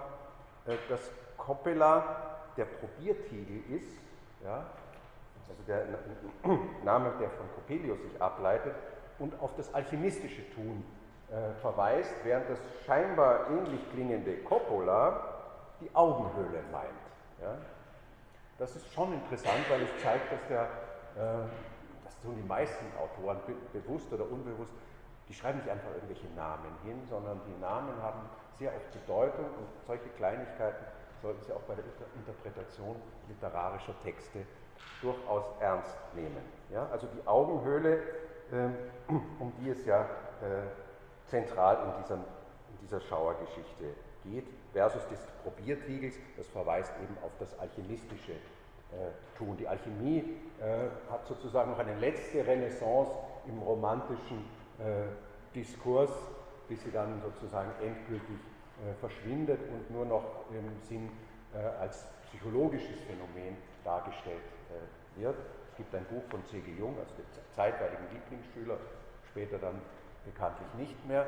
äh, 0.68 0.78
dass 0.88 1.12
Coppola 1.38 2.04
der 2.58 2.66
Probiertiegel 2.66 3.64
ist, 3.76 3.98
ja, 4.44 4.66
also 5.50 5.64
der 5.68 5.86
Name, 6.84 7.14
der 7.20 7.30
von 7.32 7.46
Coppelius 7.56 8.02
sich 8.02 8.22
ableitet, 8.22 8.74
und 9.20 9.40
auf 9.42 9.56
das 9.56 9.74
alchemistische 9.74 10.50
Tun 10.54 10.84
äh, 11.30 11.54
verweist, 11.62 12.14
während 12.24 12.50
das 12.50 12.60
scheinbar 12.86 13.50
ähnlich 13.50 13.82
klingende 13.92 14.38
Coppola 14.44 15.34
die 15.82 15.90
Augenhöhle 15.96 16.64
meint. 16.72 16.90
Ja. 17.42 17.58
Das 18.58 18.76
ist 18.76 18.92
schon 18.94 19.14
interessant, 19.14 19.70
weil 19.70 19.82
es 19.82 20.04
zeigt, 20.04 20.32
dass, 20.32 20.48
der, 20.48 20.64
äh, 21.16 21.48
das 22.04 22.20
tun 22.22 22.36
die 22.36 22.48
meisten 22.48 22.86
Autoren 22.98 23.38
be 23.46 23.54
bewusst 23.80 24.12
oder 24.14 24.30
unbewusst, 24.30 24.72
die 25.28 25.34
schreiben 25.34 25.60
nicht 25.60 25.70
einfach 25.70 25.90
irgendwelche 25.96 26.28
Namen 26.36 26.72
hin, 26.84 27.02
sondern 27.10 27.42
die 27.48 27.60
Namen 27.60 28.02
haben 28.02 28.30
sehr 28.60 28.72
oft 28.76 28.92
Bedeutung 28.92 29.46
und 29.46 29.68
solche 29.88 30.10
Kleinigkeiten 30.10 30.86
sollten 31.24 31.42
Sie 31.46 31.54
auch 31.54 31.62
bei 31.62 31.74
der 31.74 31.86
Interpretation 32.16 32.98
literarischer 33.30 33.96
Texte 34.04 34.46
durchaus 35.02 35.46
ernst 35.60 35.98
nehmen. 36.14 36.44
Ja? 36.70 36.88
Also 36.92 37.08
die 37.08 37.26
Augenhöhle, 37.26 37.98
äh, 38.52 38.70
um 39.40 39.54
die 39.60 39.70
es 39.70 39.86
ja 39.86 40.04
äh, 40.04 40.68
zentral 41.26 41.78
in, 41.88 42.04
diesem, 42.04 42.20
in 42.20 42.78
dieser 42.82 43.00
Schauergeschichte 43.00 43.96
geht, 44.26 44.46
versus 44.74 45.08
des 45.08 45.20
Probiertriegels, 45.44 46.16
das 46.38 46.48
verweist 46.48 46.92
eben 47.02 47.18
auf 47.24 47.32
das 47.40 47.58
alchemistische 47.58 48.34
äh, 48.34 49.38
Tun. 49.38 49.56
Die 49.58 49.68
Alchemie 49.68 50.38
äh, 50.60 50.90
hat 51.10 51.26
sozusagen 51.26 51.72
noch 51.72 51.80
eine 51.80 51.98
letzte 52.00 52.46
Renaissance 52.46 53.12
im 53.48 53.60
romantischen 53.60 54.46
äh, 54.80 55.06
Diskurs, 55.56 56.12
bis 56.68 56.84
sie 56.84 56.92
dann 56.92 57.22
sozusagen 57.22 57.72
endgültig 57.82 58.40
verschwindet 59.00 59.60
und 59.70 59.92
nur 59.92 60.06
noch 60.06 60.46
im 60.52 60.82
Sinn 60.82 61.10
als 61.80 62.08
psychologisches 62.28 63.00
Phänomen 63.02 63.56
dargestellt 63.84 64.42
wird. 65.16 65.36
Es 65.72 65.78
gibt 65.78 65.94
ein 65.96 66.06
Buch 66.06 66.24
von 66.30 66.46
C.G. 66.46 66.72
Jung, 66.78 66.98
also 67.00 67.14
dem 67.16 67.26
zeitweiligen 67.56 68.06
Lieblingsschüler, 68.12 68.78
später 69.30 69.58
dann 69.58 69.82
bekanntlich 70.26 70.68
nicht 70.78 71.08
mehr, 71.08 71.26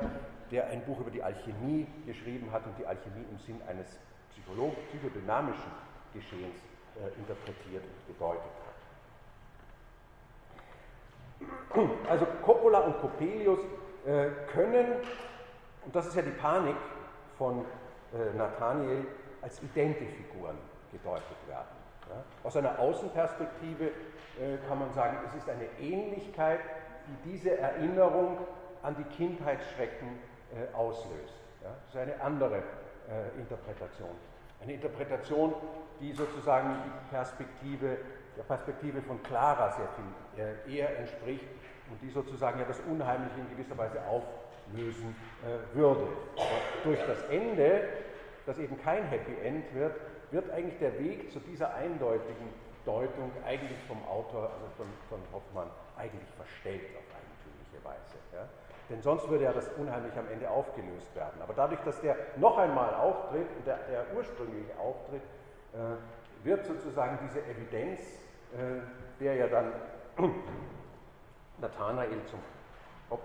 der 0.50 0.68
ein 0.68 0.84
Buch 0.84 1.00
über 1.00 1.10
die 1.10 1.22
Alchemie 1.22 1.86
geschrieben 2.06 2.50
hat 2.50 2.66
und 2.66 2.78
die 2.78 2.86
Alchemie 2.86 3.24
im 3.30 3.38
Sinn 3.38 3.60
eines 3.68 3.98
psychodynamischen 4.30 5.72
Geschehens 6.12 6.56
äh, 6.96 7.18
interpretiert 7.18 7.82
und 7.82 8.06
gedeutet 8.06 8.42
hat. 8.42 8.76
Also 12.08 12.26
Coppola 12.42 12.80
und 12.80 13.00
Coppelius 13.00 13.58
äh, 14.06 14.28
können, 14.52 14.86
und 15.84 15.94
das 15.94 16.06
ist 16.06 16.16
ja 16.16 16.22
die 16.22 16.30
Panik 16.30 16.76
von 17.38 17.64
äh, 18.14 18.36
Nathaniel, 18.36 19.06
als 19.42 19.62
Identifiguren 19.62 20.56
gedeutet 20.90 21.36
werden. 21.46 21.76
Ja? 22.08 22.24
Aus 22.42 22.56
einer 22.56 22.78
Außenperspektive 22.78 23.86
äh, 23.86 24.58
kann 24.68 24.78
man 24.78 24.92
sagen, 24.92 25.18
es 25.26 25.34
ist 25.34 25.48
eine 25.48 25.66
Ähnlichkeit, 25.80 26.60
die 27.06 27.30
diese 27.30 27.56
Erinnerung 27.58 28.38
an 28.82 28.96
die 28.96 29.04
Kindheitsschrecken 29.16 30.08
äh, 30.52 30.74
auslöst. 30.74 31.34
Ja? 31.62 31.70
Das 31.84 31.94
ist 31.94 32.00
eine 32.00 32.20
andere 32.20 32.56
äh, 32.56 33.38
Interpretation. 33.38 34.10
Eine 34.62 34.74
Interpretation, 34.74 35.54
die 36.00 36.12
sozusagen 36.12 36.76
die 36.84 37.14
Perspektive, 37.14 37.98
der 38.36 38.42
Perspektive 38.42 39.02
von 39.02 39.22
Clara 39.22 39.72
sehr 39.72 39.88
viel 39.88 40.44
äh, 40.44 40.76
eher 40.76 40.98
entspricht 40.98 41.46
und 41.90 42.00
die 42.02 42.10
sozusagen 42.10 42.58
ja 42.58 42.66
das 42.66 42.80
Unheimliche 42.80 43.40
in 43.40 43.50
gewisser 43.50 43.76
Weise 43.78 44.00
auflösen 44.66 45.14
äh, 45.42 45.76
würde. 45.76 46.08
Aber 46.36 46.84
durch 46.84 46.98
das 47.06 47.22
Ende, 47.30 47.88
das 48.46 48.58
eben 48.58 48.80
kein 48.82 49.04
Happy 49.04 49.34
End 49.42 49.72
wird, 49.74 49.94
wird 50.30 50.50
eigentlich 50.50 50.78
der 50.78 50.98
Weg 50.98 51.30
zu 51.32 51.40
dieser 51.40 51.74
eindeutigen 51.74 52.48
Deutung 52.84 53.30
eigentlich 53.44 53.78
vom 53.88 54.02
Autor, 54.06 54.50
also 54.52 54.66
von, 54.76 54.86
von 55.08 55.20
Hoffmann, 55.32 55.70
eigentlich 55.96 56.28
verstellt 56.36 56.82
auf 56.96 57.04
eigentümliche 57.14 57.84
Weise. 57.84 58.16
Ja? 58.32 58.48
Denn 58.88 59.02
sonst 59.02 59.28
würde 59.28 59.44
ja 59.44 59.52
das 59.52 59.68
unheimlich 59.76 60.16
am 60.16 60.28
Ende 60.28 60.48
aufgelöst 60.48 61.14
werden. 61.16 61.40
Aber 61.42 61.54
dadurch, 61.54 61.80
dass 61.80 62.00
der 62.00 62.16
noch 62.36 62.56
einmal 62.58 62.94
auftritt 62.94 63.48
und 63.56 63.66
der, 63.66 63.78
der 63.90 64.16
ursprüngliche 64.16 64.78
Auftritt, 64.78 65.22
äh, 65.74 66.46
wird 66.46 66.64
sozusagen 66.64 67.18
diese 67.26 67.40
Evidenz, 67.44 68.00
äh, 68.52 68.80
der 69.20 69.34
ja 69.34 69.48
dann 69.48 69.72
Nathanael 71.58 72.24
zum 72.26 72.38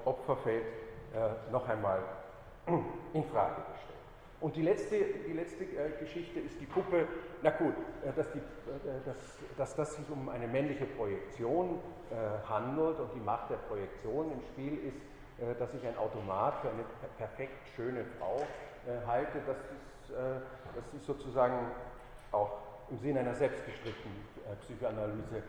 Opfer 0.05 0.37
fällt, 0.37 0.65
noch 1.51 1.67
einmal 1.67 1.99
in 3.13 3.23
Frage 3.25 3.61
gestellt. 3.73 3.91
Und 4.41 4.55
die 4.55 4.63
letzte, 4.63 4.95
die 5.27 5.33
letzte 5.33 5.63
äh, 5.63 5.91
Geschichte 5.99 6.39
ist 6.39 6.59
die 6.59 6.65
Puppe, 6.65 7.07
na 7.43 7.51
gut, 7.51 7.75
äh, 8.03 8.11
dass, 8.11 8.31
die, 8.31 8.39
äh, 8.39 8.41
dass, 9.05 9.15
dass 9.55 9.75
das 9.75 9.95
sich 9.95 10.09
um 10.09 10.29
eine 10.29 10.47
männliche 10.47 10.85
Projektion 10.85 11.79
handelt 12.49 12.99
und 12.99 13.13
die 13.15 13.21
Macht 13.21 13.51
der 13.51 13.55
Projektion 13.55 14.33
im 14.33 14.41
Spiel 14.41 14.77
ist, 14.85 15.59
dass 15.61 15.73
ich 15.73 15.87
ein 15.87 15.97
Automat 15.97 16.55
für 16.55 16.69
eine 16.69 16.83
perfekt 17.17 17.69
schöne 17.73 18.03
Frau 18.19 18.45
halte, 19.07 19.39
das 19.47 19.55
ist, 19.55 20.13
das 20.75 20.93
ist 20.93 21.05
sozusagen 21.05 21.71
auch 22.33 22.51
im 22.89 22.97
Sinne 22.97 23.21
einer 23.21 23.35
selbstgestrickten 23.35 24.11
Psychoanalyse 24.59 25.41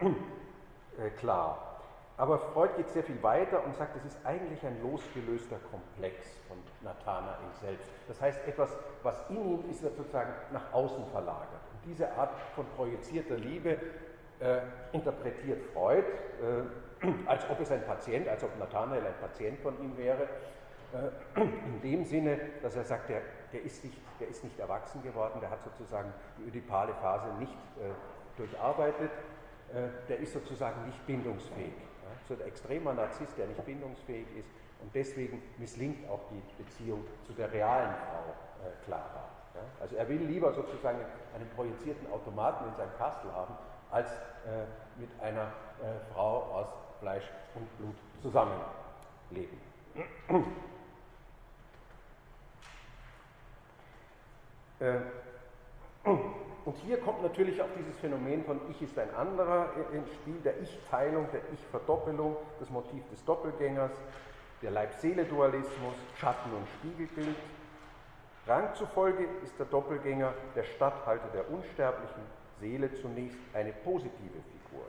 klar. 1.18 1.75
Aber 2.18 2.38
Freud 2.38 2.70
geht 2.76 2.88
sehr 2.90 3.02
viel 3.02 3.22
weiter 3.22 3.62
und 3.64 3.76
sagt, 3.76 3.94
es 3.96 4.04
ist 4.06 4.18
eigentlich 4.24 4.64
ein 4.64 4.80
losgelöster 4.82 5.56
Komplex 5.70 6.26
von 6.48 6.56
Nathanael 6.82 7.36
selbst. 7.60 7.90
Das 8.08 8.20
heißt, 8.20 8.40
etwas, 8.46 8.70
was 9.02 9.22
in 9.28 9.36
ihm 9.36 9.70
ist, 9.70 9.82
wird 9.82 9.96
sozusagen 9.96 10.32
nach 10.50 10.72
außen 10.72 11.04
verlagert. 11.12 11.60
Und 11.72 11.84
diese 11.84 12.10
Art 12.12 12.30
von 12.54 12.64
projizierter 12.74 13.36
Liebe 13.36 13.78
äh, 14.40 14.60
interpretiert 14.92 15.62
Freud, 15.74 16.04
äh, 17.02 17.06
als 17.26 17.48
ob 17.50 17.60
es 17.60 17.70
ein 17.70 17.84
Patient, 17.84 18.28
als 18.28 18.42
ob 18.44 18.58
Nathanael 18.58 19.06
ein 19.06 19.20
Patient 19.20 19.60
von 19.60 19.78
ihm 19.82 19.94
wäre, 19.98 20.22
äh, 20.94 21.40
in 21.40 21.82
dem 21.82 22.04
Sinne, 22.06 22.40
dass 22.62 22.76
er 22.76 22.84
sagt, 22.84 23.10
der, 23.10 23.20
der, 23.52 23.62
ist 23.62 23.84
nicht, 23.84 23.98
der 24.20 24.28
ist 24.28 24.42
nicht 24.42 24.58
erwachsen 24.58 25.02
geworden, 25.02 25.38
der 25.40 25.50
hat 25.50 25.62
sozusagen 25.62 26.14
die 26.38 26.48
ödipale 26.48 26.94
Phase 26.94 27.26
nicht 27.38 27.52
äh, 27.52 28.38
durcharbeitet, 28.38 29.10
äh, 29.74 29.88
der 30.08 30.18
ist 30.18 30.32
sozusagen 30.32 30.86
nicht 30.86 31.06
bindungsfähig 31.06 31.74
so 32.28 32.34
ein 32.34 32.40
extremer 32.42 32.92
Narzisst, 32.94 33.36
der 33.38 33.46
nicht 33.46 33.64
bindungsfähig 33.64 34.26
ist 34.38 34.48
und 34.80 34.94
deswegen 34.94 35.42
misslingt 35.58 36.08
auch 36.08 36.20
die 36.30 36.42
Beziehung 36.62 37.04
zu 37.26 37.32
der 37.32 37.52
realen 37.52 37.94
Frau 37.94 38.34
äh, 38.66 38.70
Clara. 38.84 39.28
Ja? 39.54 39.60
Also 39.80 39.96
er 39.96 40.08
will 40.08 40.18
lieber 40.18 40.52
sozusagen 40.52 40.98
einen 41.34 41.48
projizierten 41.54 42.10
Automaten 42.12 42.68
in 42.68 42.74
seinem 42.76 42.94
Kastel 42.98 43.32
haben, 43.32 43.54
als 43.90 44.10
äh, 44.10 44.66
mit 44.98 45.08
einer 45.20 45.52
äh, 45.82 45.98
Frau 46.12 46.42
aus 46.52 46.68
Fleisch 47.00 47.30
und 47.54 47.78
Blut 47.78 47.96
zusammenleben. 48.22 49.58
äh, 54.80 55.00
und 56.66 56.76
hier 56.78 56.98
kommt 56.98 57.22
natürlich 57.22 57.62
auch 57.62 57.68
dieses 57.78 57.96
Phänomen 58.00 58.44
von 58.44 58.60
Ich 58.68 58.82
ist 58.82 58.98
ein 58.98 59.14
anderer 59.14 59.70
ins 59.92 60.12
Spiel, 60.14 60.34
der 60.44 60.60
Ich-Teilung, 60.60 61.28
der 61.32 61.40
Ich-Verdoppelung, 61.52 62.36
das 62.58 62.68
Motiv 62.70 63.08
des 63.08 63.24
Doppelgängers, 63.24 63.92
der 64.62 64.72
Leib-Seele-Dualismus, 64.72 65.94
Schatten- 66.18 66.52
und 66.52 66.66
Spiegelbild. 66.80 67.36
Rang 68.48 68.74
zufolge 68.74 69.28
ist 69.44 69.56
der 69.60 69.66
Doppelgänger 69.66 70.34
der 70.56 70.64
Statthalter 70.64 71.28
der 71.28 71.48
unsterblichen 71.50 72.22
Seele 72.58 72.92
zunächst 72.94 73.38
eine 73.54 73.72
positive 73.72 74.10
Figur. 74.18 74.86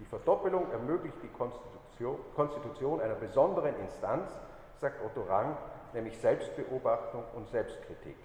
Die 0.00 0.04
Verdoppelung 0.04 0.70
ermöglicht 0.72 1.16
die 1.22 1.28
Konstitution, 1.28 2.18
Konstitution 2.36 3.00
einer 3.00 3.14
besonderen 3.14 3.74
Instanz, 3.80 4.30
sagt 4.78 5.02
Otto 5.02 5.22
Rang, 5.22 5.56
nämlich 5.94 6.18
Selbstbeobachtung 6.18 7.24
und 7.34 7.48
Selbstkritik. 7.48 8.16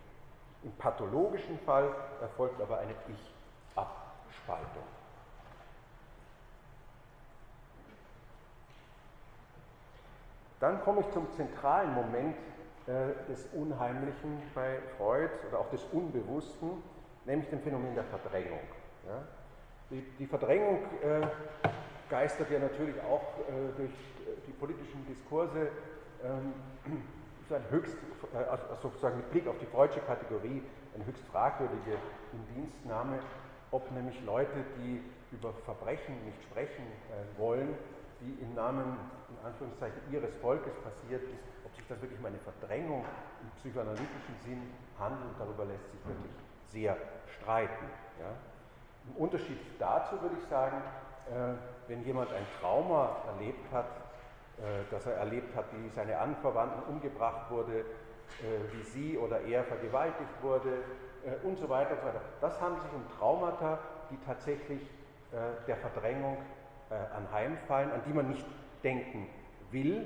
Im 0.64 0.72
pathologischen 0.74 1.59
Fall 1.59 1.93
erfolgt 2.22 2.61
aber 2.61 2.80
eine 2.80 2.93
Ich-Abspaltung. 3.07 4.84
Dann 10.59 10.82
komme 10.82 11.01
ich 11.01 11.09
zum 11.11 11.30
zentralen 11.34 11.93
Moment 11.93 12.38
äh, 12.88 13.30
des 13.30 13.47
Unheimlichen 13.51 14.41
bei 14.55 14.80
Freud 14.97 15.30
oder 15.49 15.59
auch 15.59 15.70
des 15.70 15.84
Unbewussten, 15.91 16.82
nämlich 17.26 17.49
dem 17.49 17.61
Phänomen 17.61 17.95
der 17.95 18.05
Verdrängung. 18.05 18.61
Ja? 19.05 19.24
Die, 19.89 20.01
die, 20.18 20.26
Verdrängung 20.26 20.80
äh, 21.01 21.28
geistert 22.09 22.49
ja 22.49 22.59
natürlich 22.59 22.95
auch 23.01 23.22
äh, 23.39 23.76
durch 23.76 23.91
äh, 23.91 24.39
die 24.47 24.53
politischen 24.53 25.05
Diskurse 25.05 25.68
ähm, 26.24 26.53
ein 27.52 27.64
höchst, 27.70 27.98
äh, 28.34 28.38
also 28.38 28.64
sozusagen 28.82 29.18
mit 29.18 29.32
Blick 29.32 29.48
auf 29.48 29.58
die 29.60 29.66
freudsche 29.66 30.00
Kategorie, 30.02 30.64
eine 30.96 31.06
höchst 31.06 31.24
fragwürdige 31.32 31.98
Indienstnahme, 32.32 33.20
ob 33.72 33.91
nämlich 33.91 34.24
Leute, 34.24 34.64
die 34.78 35.02
über 35.32 35.52
Verbrechen 35.66 36.24
nicht 36.26 36.41
sprechen 36.44 36.86
äh, 36.86 37.39
wollen, 37.39 37.76
die 38.22 38.41
im 38.41 38.54
Namen, 38.54 38.98
in 39.30 39.46
Anführungszeichen, 39.46 40.00
ihres 40.12 40.34
Volkes 40.38 40.74
passiert 40.84 41.24
ist, 41.24 41.44
ob 41.66 41.76
sich 41.76 41.86
das 41.88 42.02
wirklich 42.02 42.20
um 42.20 42.26
eine 42.26 42.39
Verdrängung 42.39 43.04
im 43.41 43.50
psychoanalytischen 43.60 44.38
Sinn 44.46 44.62
handelt, 45.00 45.34
darüber 45.39 45.66
lässt 45.66 45.89
sich 45.91 46.06
wirklich 46.06 46.32
sehr 46.70 46.98
streiten. 47.39 47.86
Ja. 48.20 48.30
Im 49.10 49.22
Unterschied 49.22 49.58
dazu 49.80 50.22
würde 50.22 50.36
ich 50.41 50.48
sagen, 50.48 50.78
äh, 51.30 51.54
wenn 51.88 52.04
jemand 52.06 52.32
ein 52.32 52.46
Trauma 52.60 53.18
erlebt 53.28 53.72
hat, 53.72 53.88
dass 54.91 55.06
er 55.08 55.14
erlebt 55.16 55.56
hat, 55.56 55.66
wie 55.74 55.89
seine 55.89 56.20
Anverwandten 56.20 56.84
umgebracht 56.84 57.49
wurde, 57.49 57.84
äh, 58.41 58.74
wie 58.74 58.84
sie 58.84 59.18
oder 59.18 59.41
er 59.41 59.64
vergewaltigt 59.64 60.41
wurde 60.41 60.84
äh, 61.26 61.45
und 61.45 61.58
so 61.58 61.70
weiter 61.70 61.91
und 61.91 61.99
so 61.99 62.08
weiter. 62.08 62.22
Das 62.41 62.60
handelt 62.60 62.82
sich 62.84 62.93
um 62.93 63.04
Traumata, 63.18 63.80
die 64.10 64.18
tatsächlich 64.26 64.82
der 65.68 65.78
Verdrängung 65.78 66.38
anheimfallen, 66.91 67.91
an 67.91 68.01
die 68.06 68.14
man 68.14 68.30
nicht 68.30 68.45
denken 68.84 69.28
will, 69.72 70.06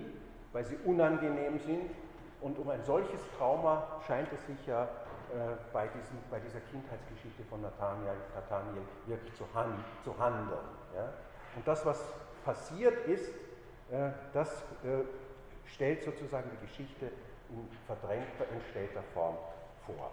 weil 0.53 0.63
sie 0.63 0.77
unangenehm 0.85 1.59
sind. 1.59 1.91
Und 2.39 2.57
um 2.57 2.69
ein 2.69 2.81
solches 2.83 3.19
Trauma 3.37 3.99
scheint 4.07 4.31
es 4.31 4.45
sich 4.45 4.65
ja 4.65 4.83
äh, 4.83 5.57
bei, 5.73 5.87
diesem, 5.87 6.17
bei 6.31 6.39
dieser 6.39 6.61
Kindheitsgeschichte 6.61 7.43
von 7.49 7.61
Nathaniel, 7.61 8.15
Nathaniel 8.33 8.81
wirklich 9.05 9.33
zu, 9.35 9.43
hand, 9.53 9.83
zu 10.05 10.17
handeln. 10.17 10.59
Ja? 10.95 11.11
Und 11.57 11.67
das, 11.67 11.85
was 11.85 12.01
passiert 12.45 13.05
ist, 13.07 13.27
äh, 13.27 13.46
das 14.33 14.49
äh, 14.83 15.03
stellt 15.65 16.03
sozusagen 16.03 16.49
die 16.51 16.67
Geschichte 16.67 17.05
in 17.49 17.67
verdrängter, 17.85 18.45
entstellter 18.53 19.03
Form 19.13 19.37
vor. 19.85 20.11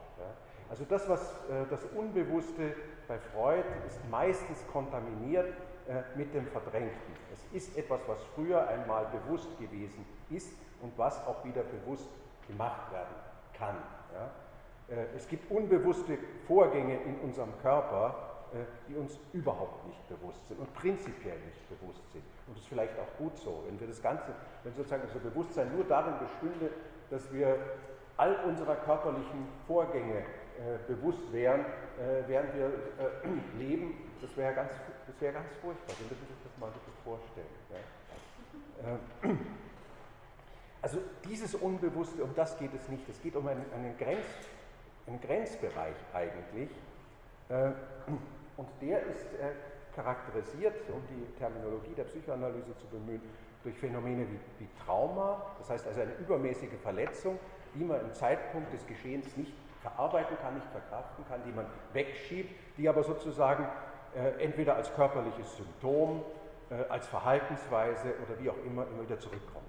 Also 0.70 0.84
das, 0.88 1.08
was 1.08 1.20
äh, 1.20 1.66
das 1.70 1.84
Unbewusste 1.96 2.74
bei 3.06 3.18
Freud 3.18 3.64
ist 3.86 3.98
meistens 4.10 4.64
kontaminiert 4.72 5.52
äh, 5.88 6.02
mit 6.16 6.32
dem 6.34 6.46
Verdrängten. 6.46 7.14
Es 7.32 7.44
ist 7.52 7.76
etwas, 7.76 8.00
was 8.06 8.22
früher 8.34 8.66
einmal 8.68 9.06
bewusst 9.06 9.48
gewesen 9.58 10.06
ist 10.30 10.52
und 10.80 10.96
was 10.96 11.18
auch 11.26 11.44
wieder 11.44 11.62
bewusst 11.62 12.08
gemacht 12.48 12.92
werden 12.92 13.14
kann. 13.56 13.76
Äh, 14.88 15.16
es 15.16 15.28
gibt 15.28 15.50
unbewusste 15.50 16.18
Vorgänge 16.46 17.00
in 17.02 17.18
unserem 17.20 17.56
Körper, 17.60 18.48
äh, 18.52 18.56
die 18.88 18.96
uns 18.96 19.18
überhaupt 19.32 19.86
nicht 19.86 20.08
bewusst 20.08 20.46
sind 20.48 20.60
und 20.60 20.72
prinzipiell 20.74 21.38
nicht 21.40 21.68
bewusst 21.68 22.02
sind. 22.12 22.24
Und 22.46 22.56
das 22.56 22.62
ist 22.62 22.68
vielleicht 22.68 22.98
auch 22.98 23.18
gut 23.18 23.36
so, 23.38 23.64
wenn 23.66 23.78
wir 23.80 23.86
das 23.86 24.02
Ganze, 24.02 24.34
wenn 24.62 24.74
sozusagen 24.74 25.02
unser 25.02 25.18
Bewusstsein 25.18 25.74
nur 25.74 25.84
darin 25.84 26.14
bestünde, 26.18 26.70
dass 27.10 27.32
wir 27.32 27.56
all 28.16 28.36
unserer 28.44 28.76
körperlichen 28.76 29.48
Vorgänge 29.66 30.18
äh, 30.18 30.78
bewusst 30.86 31.32
wären, 31.32 31.60
äh, 31.60 32.22
während 32.26 32.54
wir 32.54 32.66
äh, 32.66 32.68
leben, 33.58 33.94
das 34.20 34.36
wäre 34.36 34.54
ganz, 34.54 34.72
wär 35.18 35.32
ganz 35.32 35.48
furchtbar. 35.60 35.94
Wir 35.98 36.06
müssen 36.06 36.26
sich 36.26 36.36
das 36.44 36.58
mal 36.58 36.68
wirklich 36.68 36.94
vorstellen. 37.02 37.46
Ja. 37.70 38.98
Ähm, 39.22 39.38
also 40.82 40.98
dieses 41.24 41.54
Unbewusste, 41.54 42.22
um 42.22 42.34
das 42.34 42.58
geht 42.58 42.74
es 42.74 42.88
nicht. 42.88 43.08
Es 43.08 43.20
geht 43.20 43.34
um 43.36 43.48
einen, 43.48 43.64
einen, 43.72 43.96
Grenz, 43.98 44.26
einen 45.06 45.20
Grenzbereich 45.20 45.96
eigentlich. 46.12 46.70
Äh, 47.48 47.72
und 48.56 48.68
der 48.80 49.02
ist 49.06 49.32
äh, 49.34 49.50
charakterisiert, 49.94 50.74
um 50.90 51.02
die 51.08 51.38
Terminologie 51.38 51.94
der 51.96 52.04
Psychoanalyse 52.04 52.76
zu 52.76 52.86
bemühen, 52.86 53.22
durch 53.62 53.76
Phänomene 53.76 54.26
wie, 54.28 54.64
wie 54.64 54.68
Trauma, 54.84 55.42
das 55.58 55.70
heißt 55.70 55.86
also 55.86 56.00
eine 56.00 56.12
übermäßige 56.14 56.78
Verletzung, 56.82 57.38
die 57.74 57.84
man 57.84 58.00
im 58.00 58.12
Zeitpunkt 58.12 58.72
des 58.72 58.86
Geschehens 58.86 59.36
nicht 59.36 59.52
verarbeiten 59.80 60.36
kann, 60.42 60.54
nicht 60.54 60.66
verkraften 60.68 61.24
kann, 61.28 61.40
die 61.46 61.52
man 61.52 61.66
wegschiebt, 61.92 62.54
die 62.78 62.88
aber 62.88 63.02
sozusagen 63.02 63.66
äh, 64.14 64.42
entweder 64.42 64.76
als 64.76 64.94
körperliches 64.94 65.56
Symptom, 65.56 66.22
äh, 66.70 66.84
als 66.88 67.06
Verhaltensweise 67.06 68.14
oder 68.24 68.38
wie 68.40 68.50
auch 68.50 68.58
immer 68.64 68.86
immer 68.86 69.02
wieder 69.02 69.18
zurückkommt. 69.18 69.64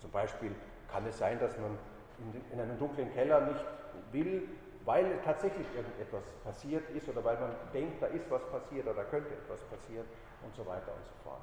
Zum 0.00 0.10
Beispiel 0.10 0.52
kann 0.90 1.06
es 1.06 1.18
sein, 1.18 1.38
dass 1.38 1.56
man 1.58 1.78
in, 2.18 2.52
in 2.52 2.60
einem 2.60 2.78
dunklen 2.78 3.12
Keller 3.12 3.40
nicht 3.42 3.64
will, 4.12 4.48
weil 4.84 5.18
tatsächlich 5.24 5.66
irgendetwas 5.74 6.24
passiert 6.42 6.88
ist 6.90 7.08
oder 7.08 7.24
weil 7.24 7.38
man 7.38 7.50
denkt, 7.72 8.02
da 8.02 8.06
ist 8.06 8.30
was 8.30 8.42
passiert 8.50 8.86
oder 8.86 8.94
da 8.94 9.04
könnte 9.04 9.30
etwas 9.30 9.60
passieren 9.64 10.06
und 10.42 10.54
so 10.54 10.66
weiter 10.66 10.92
und 10.92 11.04
so 11.04 11.12
fort. 11.22 11.40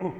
Ja. 0.00 0.10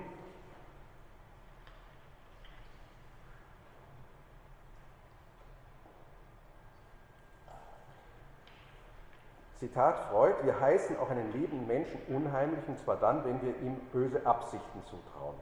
Zitat 9.62 9.96
Freud, 10.10 10.34
wir 10.42 10.58
heißen 10.58 10.98
auch 10.98 11.08
einen 11.08 11.32
lebenden 11.32 11.68
Menschen 11.68 12.00
unheimlich, 12.08 12.66
und 12.66 12.80
zwar 12.80 12.96
dann, 12.96 13.24
wenn 13.24 13.40
wir 13.42 13.56
ihm 13.60 13.76
böse 13.92 14.26
Absichten 14.26 14.82
zutrauen. 14.86 15.36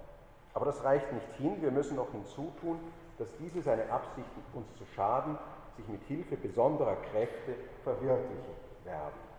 Aber 0.53 0.66
das 0.66 0.84
reicht 0.84 1.11
nicht 1.11 1.32
hin, 1.38 1.62
wir 1.62 1.70
müssen 1.70 1.97
noch 1.97 2.11
hinzutun, 2.11 2.78
dass 3.18 3.34
diese 3.38 3.62
seine 3.62 3.91
Absichten, 3.91 4.43
uns 4.53 4.66
zu 4.76 4.84
schaden, 4.95 5.38
sich 5.81 5.89
mit 5.89 6.03
Hilfe 6.05 6.37
besonderer 6.37 6.97
Kräfte 7.11 7.55
verwirklichen 7.83 8.55
werden. 8.85 9.31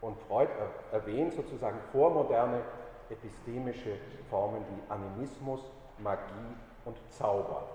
Und 0.00 0.16
Freud 0.28 0.50
erwähnt 0.92 1.34
sozusagen 1.34 1.78
vormoderne 1.92 2.62
epistemische 3.10 3.96
Formen 4.30 4.62
wie 4.70 4.92
Animismus, 4.92 5.60
Magie 5.98 6.56
und 6.84 6.96
Zauber. 7.10 7.68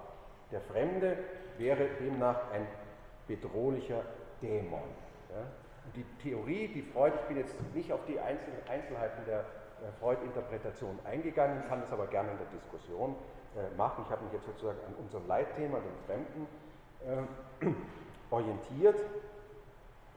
Der 0.52 0.62
Fremde 0.62 1.18
wäre 1.58 1.88
demnach 2.00 2.52
ein 2.52 2.68
bedrohlicher 3.28 4.04
Dämon. 4.42 4.82
Ja? 5.30 5.44
die 5.96 6.06
Theorie, 6.22 6.68
die 6.70 6.82
Freud, 6.82 7.14
ich 7.16 7.28
bin 7.28 7.38
jetzt 7.38 7.56
nicht 7.76 7.92
auf 7.92 8.00
die 8.08 8.18
Einzelheiten 8.20 9.26
der 9.28 9.46
Freud-Interpretation 10.00 10.98
eingegangen, 11.04 11.64
kann 11.68 11.84
es 11.84 11.92
aber 11.92 12.08
gerne 12.08 12.32
in 12.32 12.38
der 12.38 12.48
Diskussion 12.48 13.16
äh, 13.56 13.76
machen. 13.76 14.04
Ich 14.06 14.12
habe 14.12 14.24
mich 14.24 14.34
jetzt 14.34 14.46
sozusagen 14.46 14.80
an 14.88 14.96
unserem 14.96 15.28
Leitthema, 15.28 15.78
dem 15.80 15.98
Fremden, 16.08 16.48
äh, 17.08 17.66
orientiert. 18.32 19.00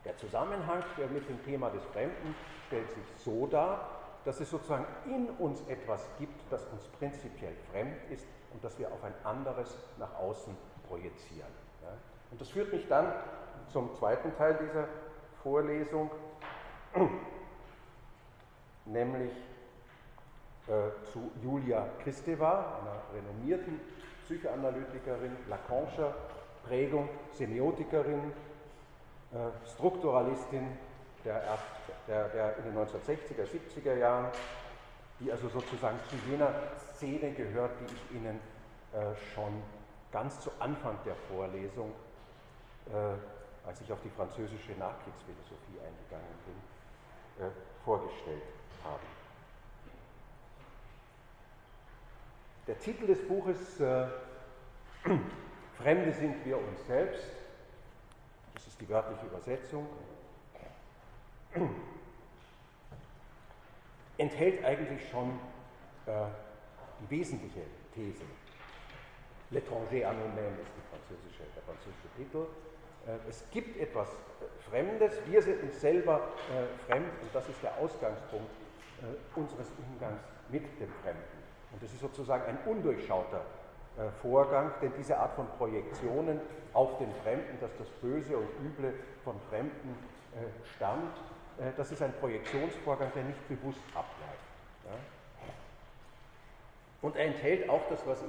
Der 0.05 0.15
Zusammenhang 0.17 0.83
mit 1.13 1.27
dem 1.27 1.43
Thema 1.43 1.69
des 1.69 1.83
Fremden 1.85 2.35
stellt 2.67 2.89
sich 2.91 3.03
so 3.17 3.47
dar, 3.47 3.89
dass 4.23 4.39
es 4.39 4.49
sozusagen 4.49 4.85
in 5.05 5.29
uns 5.39 5.61
etwas 5.67 6.07
gibt, 6.17 6.41
das 6.49 6.65
uns 6.67 6.87
prinzipiell 6.99 7.55
fremd 7.71 7.97
ist 8.11 8.27
und 8.53 8.63
das 8.63 8.77
wir 8.79 8.91
auf 8.91 9.03
ein 9.03 9.13
anderes 9.23 9.75
nach 9.97 10.13
außen 10.15 10.55
projizieren. 10.87 11.51
Und 12.31 12.41
das 12.41 12.49
führt 12.49 12.71
mich 12.73 12.87
dann 12.87 13.11
zum 13.71 13.93
zweiten 13.95 14.35
Teil 14.35 14.57
dieser 14.61 14.87
Vorlesung, 15.43 16.09
nämlich 18.85 19.31
äh, 20.67 20.89
zu 21.11 21.31
Julia 21.41 21.87
Kristeva, 22.03 22.79
einer 22.81 23.01
renommierten 23.13 23.79
Psychoanalytikerin, 24.25 25.37
Lacanischer 25.49 26.13
Prägung, 26.67 27.09
Semiotikerin, 27.33 28.31
äh, 29.31 29.67
Strukturalistin 29.73 30.77
der, 31.25 31.57
der, 32.07 32.29
der 32.29 32.57
in 32.57 32.63
den 32.65 32.77
1960er, 32.77 33.45
70er 33.45 33.95
Jahren, 33.97 34.31
die 35.19 35.31
also 35.31 35.49
sozusagen 35.49 35.99
zu 36.09 36.15
jener 36.29 36.53
Szene 36.95 37.31
gehört, 37.31 37.71
die 37.81 37.93
ich 37.93 38.17
Ihnen 38.17 38.39
äh, 38.93 39.15
schon 39.33 39.61
ganz 40.11 40.39
zu 40.41 40.51
Anfang 40.59 40.97
der 41.05 41.15
Vorlesung 41.29 41.91
äh, 42.93 43.67
als 43.67 43.81
ich 43.81 43.91
auf 43.91 43.99
die 44.01 44.09
französische 44.09 44.71
Nachkriegsphilosophie 44.79 45.79
eingegangen 45.85 46.35
bin, 46.45 47.45
äh, 47.45 47.51
vorgestellt 47.83 48.43
habe. 48.83 49.03
Der 52.65 52.79
Titel 52.79 53.07
des 53.07 53.27
Buches 53.27 53.79
äh, 53.79 54.07
Fremde 55.77 56.11
sind 56.11 56.43
wir 56.45 56.57
uns 56.57 56.85
selbst, 56.87 57.23
das 58.55 58.67
ist 58.67 58.81
die 58.81 58.89
wörtliche 58.89 59.25
Übersetzung, 59.27 59.87
enthält 64.17 64.63
eigentlich 64.65 65.07
schon 65.09 65.39
äh, 66.07 66.25
die 67.01 67.09
wesentliche 67.09 67.61
These. 67.93 68.23
L'étranger 69.51 70.05
anonyme 70.05 70.59
ist 70.59 70.87
französische, 70.89 71.43
der 71.55 71.63
französische 71.63 72.09
Titel. 72.17 72.45
Äh, 73.07 73.29
es 73.29 73.43
gibt 73.51 73.79
etwas 73.79 74.09
äh, 74.09 74.69
Fremdes, 74.69 75.13
wir 75.25 75.41
sind 75.41 75.63
uns 75.63 75.79
selber 75.79 76.33
äh, 76.51 76.89
fremd 76.89 77.11
und 77.21 77.33
das 77.33 77.47
ist 77.47 77.61
der 77.63 77.77
Ausgangspunkt 77.77 78.51
unseres 79.35 79.67
Umgangs 79.77 80.23
mit 80.49 80.63
dem 80.79 80.91
Fremden. 81.03 81.43
Und 81.71 81.83
das 81.83 81.93
ist 81.93 81.99
sozusagen 81.99 82.43
ein 82.45 82.57
undurchschauter 82.65 83.45
Vorgang, 84.21 84.71
denn 84.81 84.93
diese 84.97 85.17
Art 85.17 85.33
von 85.33 85.47
Projektionen 85.57 86.39
auf 86.73 86.97
den 86.99 87.11
Fremden, 87.23 87.59
dass 87.59 87.71
das 87.77 87.87
Böse 88.01 88.37
und 88.37 88.47
Üble 88.63 88.93
von 89.23 89.35
Fremden 89.49 89.97
stammt, 90.75 91.17
das 91.75 91.91
ist 91.91 92.03
ein 92.03 92.13
Projektionsvorgang, 92.19 93.11
der 93.15 93.23
nicht 93.23 93.47
bewusst 93.47 93.81
abläuft. 93.95 94.47
Und 97.01 97.15
er 97.15 97.25
enthält 97.25 97.67
auch 97.69 97.81
das, 97.89 98.05
was 98.05 98.21
ich 98.21 98.27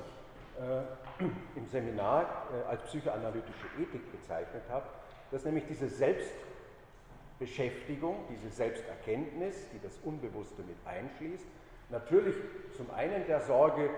äh, 0.59 0.81
im 1.57 1.67
Seminar 1.67 2.47
äh, 2.53 2.63
als 2.69 2.83
psychoanalytische 2.85 3.67
Ethik 3.81 4.13
bezeichnet 4.13 4.63
habe, 4.69 4.87
dass 5.31 5.45
nämlich 5.45 5.65
diese 5.69 5.89
Selbstbeschäftigung, 5.89 8.25
diese 8.31 8.51
Selbsterkenntnis, 8.51 9.69
die 9.73 9.81
das 9.81 9.99
Unbewusste 10.05 10.63
mit 10.63 10.77
einschließt, 10.87 11.47
natürlich 11.91 12.35
zum 12.77 12.91
einen 12.91 13.27
der 13.27 13.41
Sorge 13.41 13.89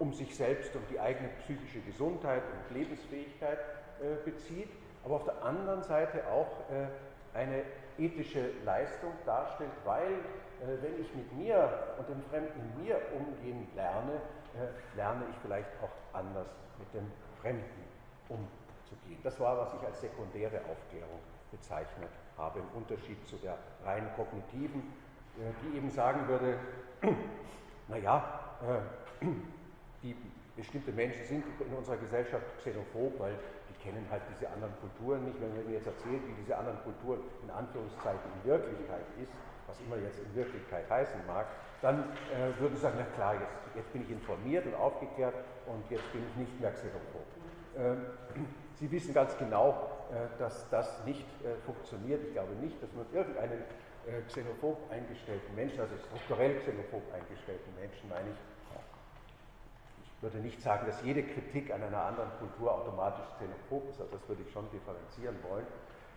um 0.00 0.12
sich 0.12 0.34
selbst, 0.34 0.74
um 0.74 0.82
die 0.90 0.98
eigene 0.98 1.28
psychische 1.44 1.80
Gesundheit 1.82 2.42
und 2.42 2.76
Lebensfähigkeit 2.76 3.58
äh, 4.00 4.16
bezieht, 4.24 4.68
aber 5.04 5.14
auf 5.14 5.24
der 5.24 5.42
anderen 5.44 5.82
Seite 5.82 6.26
auch 6.30 6.50
eine 7.32 7.62
ethische 7.96 8.50
Leistung 8.66 9.12
darstellt, 9.24 9.70
weil 9.86 10.12
wenn 10.82 11.00
ich 11.00 11.14
mit 11.14 11.32
mir 11.38 11.94
und 11.98 12.06
dem 12.06 12.20
Fremden 12.24 12.82
mir 12.82 13.00
umgehen 13.16 13.66
lerne, 13.74 14.20
lerne 14.94 15.24
ich 15.30 15.36
vielleicht 15.40 15.70
auch 15.82 16.18
anders 16.18 16.48
mit 16.78 16.92
dem 16.92 17.10
Fremden 17.40 17.84
umzugehen. 18.28 19.20
Das 19.22 19.40
war, 19.40 19.56
was 19.56 19.74
ich 19.80 19.86
als 19.86 20.00
sekundäre 20.02 20.60
Aufklärung 20.70 21.20
bezeichnet 21.50 22.10
habe, 22.36 22.60
im 22.60 22.68
Unterschied 22.74 23.26
zu 23.26 23.36
der 23.36 23.58
rein 23.84 24.08
kognitiven, 24.16 24.80
äh, 25.38 25.52
die 25.62 25.76
eben 25.76 25.90
sagen 25.90 26.26
würde, 26.28 26.58
naja, 27.88 28.40
äh, 28.62 29.26
die 30.02 30.16
bestimmte 30.56 30.92
Menschen 30.92 31.24
sind 31.24 31.44
in 31.60 31.74
unserer 31.74 31.96
Gesellschaft 31.96 32.44
xenophob, 32.58 33.18
weil 33.18 33.34
die 33.68 33.82
kennen 33.82 34.04
halt 34.10 34.22
diese 34.34 34.48
anderen 34.50 34.74
Kulturen 34.80 35.24
nicht. 35.24 35.40
Wenn 35.40 35.54
man 35.54 35.66
mir 35.66 35.74
jetzt 35.74 35.86
erzählt, 35.86 36.20
wie 36.26 36.34
diese 36.40 36.56
anderen 36.56 36.78
Kulturen 36.82 37.20
in 37.42 37.50
Anführungszeichen 37.50 38.30
in 38.42 38.50
Wirklichkeit 38.50 39.06
ist, 39.22 39.32
was 39.66 39.80
immer 39.80 39.96
jetzt 39.96 40.18
in 40.18 40.34
Wirklichkeit 40.34 40.88
heißen 40.90 41.20
mag, 41.26 41.46
dann 41.80 42.00
äh, 42.28 42.58
würden 42.60 42.74
sie 42.76 42.82
sagen, 42.82 42.96
na 42.98 43.06
klar, 43.16 43.34
jetzt, 43.34 43.56
jetzt, 43.74 43.92
bin 43.92 44.02
ich 44.02 44.10
informiert 44.10 44.66
und 44.66 44.74
aufgeklärt 44.74 45.34
und 45.66 45.88
jetzt 45.90 46.12
bin 46.12 46.22
ich 46.28 46.36
nicht 46.36 46.60
mehr 46.60 46.72
xenophob. 46.72 47.24
Ähm, 47.78 48.06
sie 48.74 48.90
wissen 48.90 49.14
ganz 49.14 49.36
genau, 49.38 49.90
äh, 50.10 50.38
dass 50.38 50.68
das 50.70 51.04
nicht 51.06 51.26
äh, 51.44 51.54
funktioniert. 51.64 52.22
Ich 52.24 52.32
glaube 52.32 52.52
nicht, 52.60 52.82
dass 52.82 52.92
man 52.92 53.06
irgendeinen 53.12 53.62
äh, 54.06 54.20
xenophob 54.26 54.90
eingestellten 54.90 55.54
Menschen, 55.54 55.80
also 55.80 55.94
strukturell 55.96 56.58
xenophob 56.58 57.02
eingestellten 57.14 57.74
Menschen, 57.80 58.08
meine 58.08 58.30
ich 58.30 58.49
würde 60.22 60.38
nicht 60.38 60.60
sagen, 60.60 60.86
dass 60.86 61.02
jede 61.02 61.22
Kritik 61.22 61.72
an 61.72 61.82
einer 61.82 62.02
anderen 62.02 62.30
Kultur 62.38 62.74
automatisch 62.74 63.24
xenophob 63.36 63.88
ist, 63.88 64.00
also 64.00 64.12
das 64.16 64.28
würde 64.28 64.42
ich 64.42 64.52
schon 64.52 64.70
differenzieren 64.70 65.36
wollen. 65.48 65.66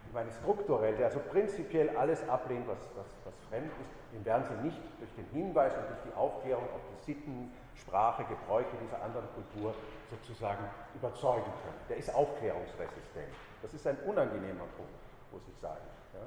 Ich 0.07 0.13
meine, 0.13 0.29
strukturell, 0.31 0.95
der 0.97 1.07
also 1.07 1.19
prinzipiell 1.19 1.95
alles 1.95 2.27
ablehnt, 2.27 2.67
was, 2.67 2.77
was, 2.95 3.07
was 3.23 3.33
fremd 3.49 3.71
ist, 3.81 3.89
den 4.13 4.25
werden 4.25 4.43
Sie 4.43 4.67
nicht 4.67 4.81
durch 4.99 5.11
den 5.15 5.25
Hinweis 5.31 5.73
und 5.73 5.87
durch 5.87 6.01
die 6.05 6.13
Aufklärung 6.15 6.65
auf 6.65 6.81
die 6.91 7.05
Sitten, 7.05 7.51
Sprache, 7.75 8.23
Gebräuche 8.25 8.75
dieser 8.83 9.01
anderen 9.01 9.27
Kultur 9.33 9.73
sozusagen 10.11 10.63
überzeugen 10.93 11.51
können. 11.63 11.79
Der 11.89 11.97
ist 11.97 12.13
aufklärungsresistent. 12.13 13.33
Das 13.61 13.73
ist 13.73 13.87
ein 13.87 13.97
unangenehmer 14.05 14.67
Punkt, 14.77 14.93
muss 15.31 15.41
ich 15.47 15.59
sagen. 15.59 15.81
Ja. 16.13 16.19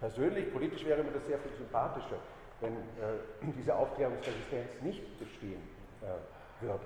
Persönlich, 0.00 0.52
politisch 0.52 0.84
wäre 0.84 1.02
mir 1.02 1.10
das 1.10 1.26
sehr 1.26 1.38
viel 1.38 1.52
sympathischer, 1.52 2.16
wenn 2.60 2.72
äh, 2.72 3.18
diese 3.58 3.74
Aufklärungsresistenz 3.74 4.80
nicht 4.80 5.18
bestehen 5.18 5.60
äh, 6.02 6.35
würde. 6.60 6.84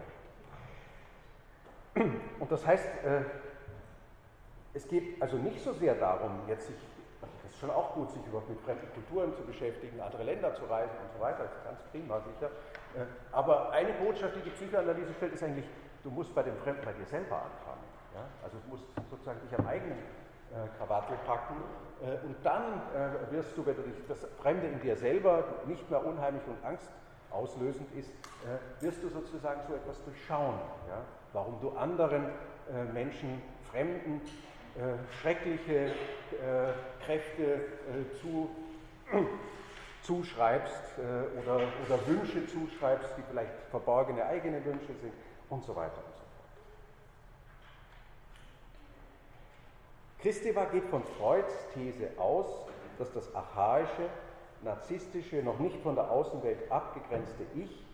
Und 2.38 2.50
das 2.50 2.66
heißt, 2.66 2.86
äh, 3.04 3.22
es 4.72 4.86
geht 4.88 5.20
also 5.20 5.36
nicht 5.36 5.62
so 5.62 5.72
sehr 5.72 5.94
darum, 5.94 6.40
jetzt 6.46 6.68
sich, 6.68 6.76
das 7.20 7.50
ist 7.50 7.58
schon 7.58 7.70
auch 7.70 7.94
gut, 7.94 8.10
sich 8.12 8.24
überhaupt 8.26 8.48
mit 8.48 8.60
fremden 8.60 8.88
Kulturen 8.94 9.34
zu 9.34 9.42
beschäftigen, 9.42 10.00
andere 10.00 10.22
Länder 10.22 10.54
zu 10.54 10.64
reisen 10.64 10.96
und 11.02 11.12
so 11.12 11.20
weiter, 11.20 11.44
das 11.44 11.52
ist 11.52 11.64
ganz 11.64 11.80
prima 11.90 12.20
sicher. 12.20 12.50
Äh, 12.96 13.06
aber 13.32 13.70
eine 13.72 13.92
Botschaft, 13.94 14.36
die 14.36 14.42
die 14.42 14.50
Psychoanalyse 14.50 15.12
stellt, 15.14 15.34
ist 15.34 15.42
eigentlich, 15.42 15.66
du 16.04 16.10
musst 16.10 16.34
bei 16.34 16.42
dem 16.42 16.56
Fremden 16.58 16.84
bei 16.84 16.92
dir 16.92 17.06
selber 17.06 17.36
anfangen. 17.36 17.84
Ja? 18.14 18.24
Also 18.44 18.58
du 18.58 18.70
musst 18.70 18.84
sozusagen 19.10 19.40
dich 19.40 19.58
am 19.58 19.66
eigenen 19.66 19.98
äh, 19.98 20.78
Krawattel 20.78 21.16
packen 21.26 21.56
und 22.00 22.36
dann 22.42 22.80
wirst 23.30 23.54
du, 23.58 23.66
wenn 23.66 23.76
du 23.76 23.82
dich 23.82 23.94
das 24.08 24.26
Fremde 24.40 24.66
in 24.66 24.80
dir 24.80 24.96
selber 24.96 25.44
nicht 25.66 25.90
mehr 25.90 26.02
unheimlich 26.02 26.42
und 26.46 26.56
angstauslösend 27.30 27.92
ist, 27.94 28.10
äh, 28.10 28.82
wirst 28.82 29.02
du 29.02 29.08
sozusagen 29.08 29.60
so 29.68 29.74
etwas 29.74 30.02
durchschauen, 30.04 30.54
ja? 30.88 31.02
warum 31.32 31.60
du 31.60 31.70
anderen 31.70 32.24
äh, 32.24 32.84
Menschen, 32.92 33.42
Fremden, 33.70 34.20
schreckliche 35.20 35.92
Kräfte 37.04 37.60
zu 38.20 38.50
zuschreibst 40.02 40.98
äh, 40.98 41.40
oder, 41.40 41.56
oder 41.56 42.06
Wünsche 42.06 42.46
zuschreibst, 42.46 43.10
die 43.16 43.22
vielleicht 43.28 43.52
verborgene 43.70 44.24
eigene 44.24 44.64
Wünsche 44.64 44.94
sind 45.00 45.12
und 45.48 45.64
so 45.64 45.74
weiter 45.76 45.98
und 45.98 46.14
so 46.14 46.20
fort. 46.20 46.50
Christeva 50.20 50.64
geht 50.66 50.84
von 50.86 51.02
Freuds 51.18 51.54
These 51.74 52.10
aus, 52.18 52.46
dass 52.98 53.12
das 53.12 53.34
archaische, 53.34 54.08
narzisstische, 54.62 55.42
noch 55.42 55.58
nicht 55.58 55.80
von 55.82 55.94
der 55.94 56.10
Außenwelt 56.10 56.70
abgegrenzte 56.70 57.44
Ich, 57.54 57.84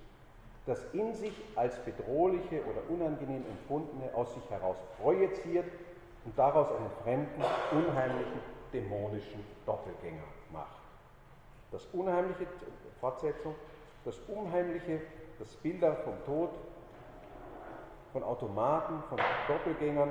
das 0.66 0.84
in 0.92 1.14
sich 1.14 1.32
als 1.54 1.78
bedrohliche 1.78 2.60
oder 2.64 2.82
unangenehm 2.88 3.44
empfundene 3.48 4.12
aus 4.14 4.34
sich 4.34 4.50
heraus 4.50 4.76
projiziert 5.00 5.66
und 6.24 6.36
daraus 6.36 6.68
einen 6.70 6.90
fremden, 7.02 7.42
unheimlichen, 7.70 8.40
dämonischen 8.72 9.44
Doppelgänger 9.64 10.24
macht. 10.52 10.82
Das 11.70 11.86
Unheimliche, 11.92 12.46
Fortsetzung, 13.00 13.54
das 14.04 14.18
Unheimliche, 14.28 15.00
das 15.38 15.48
Bilder 15.56 15.94
vom 15.96 16.14
Tod, 16.24 16.50
von 18.12 18.24
Automaten, 18.24 19.02
von 19.08 19.18
Doppelgängern 19.46 20.10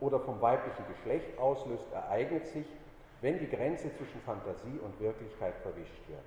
oder 0.00 0.20
vom 0.20 0.40
weiblichen 0.40 0.84
Geschlecht 0.88 1.38
auslöst, 1.38 1.84
ereignet 1.92 2.46
sich, 2.46 2.66
wenn 3.20 3.38
die 3.38 3.48
Grenze 3.48 3.94
zwischen 3.96 4.20
Fantasie 4.22 4.78
und 4.82 4.98
Wirklichkeit 5.00 5.54
verwischt 5.62 6.08
wird. 6.08 6.20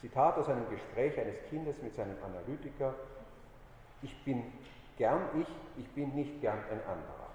Zitat 0.00 0.38
aus 0.38 0.48
einem 0.48 0.68
Gespräch 0.70 1.18
eines 1.18 1.36
Kindes 1.48 1.80
mit 1.82 1.94
seinem 1.94 2.16
Analytiker, 2.24 2.94
ich 4.02 4.24
bin 4.24 4.44
gern 4.96 5.22
ich, 5.38 5.46
ich 5.76 5.88
bin 5.90 6.14
nicht 6.14 6.40
gern 6.40 6.58
ein 6.70 6.80
anderer. 6.80 7.30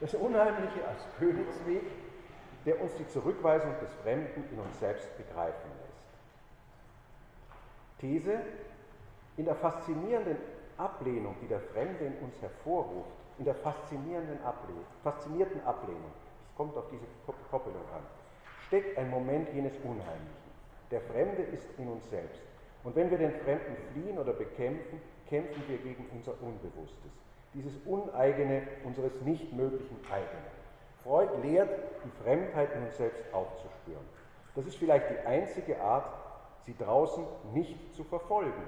Das 0.00 0.14
Unheimliche 0.14 0.86
als 0.86 1.04
Königsweg 1.18 1.82
der 2.64 2.80
uns 2.80 2.94
die 2.96 3.06
Zurückweisung 3.08 3.78
des 3.80 3.92
Fremden 4.02 4.44
in 4.50 4.58
uns 4.58 4.78
selbst 4.78 5.16
begreifen 5.16 5.70
lässt. 5.82 5.92
These, 7.98 8.40
in 9.36 9.44
der 9.44 9.54
faszinierenden 9.56 10.38
Ablehnung, 10.78 11.36
die 11.42 11.46
der 11.46 11.60
Fremde 11.60 12.06
in 12.06 12.16
uns 12.18 12.40
hervorruft, 12.40 13.10
in 13.38 13.44
der 13.44 13.54
faszinierenden 13.54 14.42
Ablehnung, 14.44 14.84
faszinierten 15.02 15.64
Ablehnung, 15.64 16.12
kommt 16.56 16.76
auf 16.76 16.84
diese 16.90 17.04
Koppelung 17.50 17.82
an, 17.94 18.02
steckt 18.66 18.96
ein 18.98 19.10
Moment 19.10 19.52
jenes 19.52 19.74
Unheimlichen. 19.82 20.44
Der 20.90 21.00
Fremde 21.00 21.42
ist 21.42 21.66
in 21.78 21.88
uns 21.88 22.08
selbst. 22.10 22.40
Und 22.84 22.94
wenn 22.96 23.10
wir 23.10 23.18
den 23.18 23.32
Fremden 23.40 23.76
fliehen 23.92 24.18
oder 24.18 24.32
bekämpfen, 24.32 25.00
kämpfen 25.28 25.62
wir 25.68 25.78
gegen 25.78 26.06
unser 26.12 26.32
Unbewusstes, 26.42 27.12
dieses 27.54 27.74
Uneigene 27.86 28.62
unseres 28.84 29.20
nicht 29.22 29.52
möglichen 29.52 29.96
Eigenen. 30.10 30.54
Freud 31.02 31.30
lehrt, 31.42 31.70
die 32.04 32.22
Fremdheit 32.22 32.74
in 32.74 32.84
uns 32.84 32.96
selbst 32.96 33.22
aufzuspüren. 33.32 34.04
Das 34.54 34.66
ist 34.66 34.76
vielleicht 34.76 35.10
die 35.10 35.26
einzige 35.26 35.80
Art, 35.80 36.06
sie 36.64 36.74
draußen 36.76 37.24
nicht 37.52 37.94
zu 37.94 38.04
verfolgen. 38.04 38.62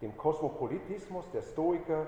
Dem 0.00 0.16
Kosmopolitismus 0.16 1.24
der 1.32 1.42
Stoiker, 1.42 2.06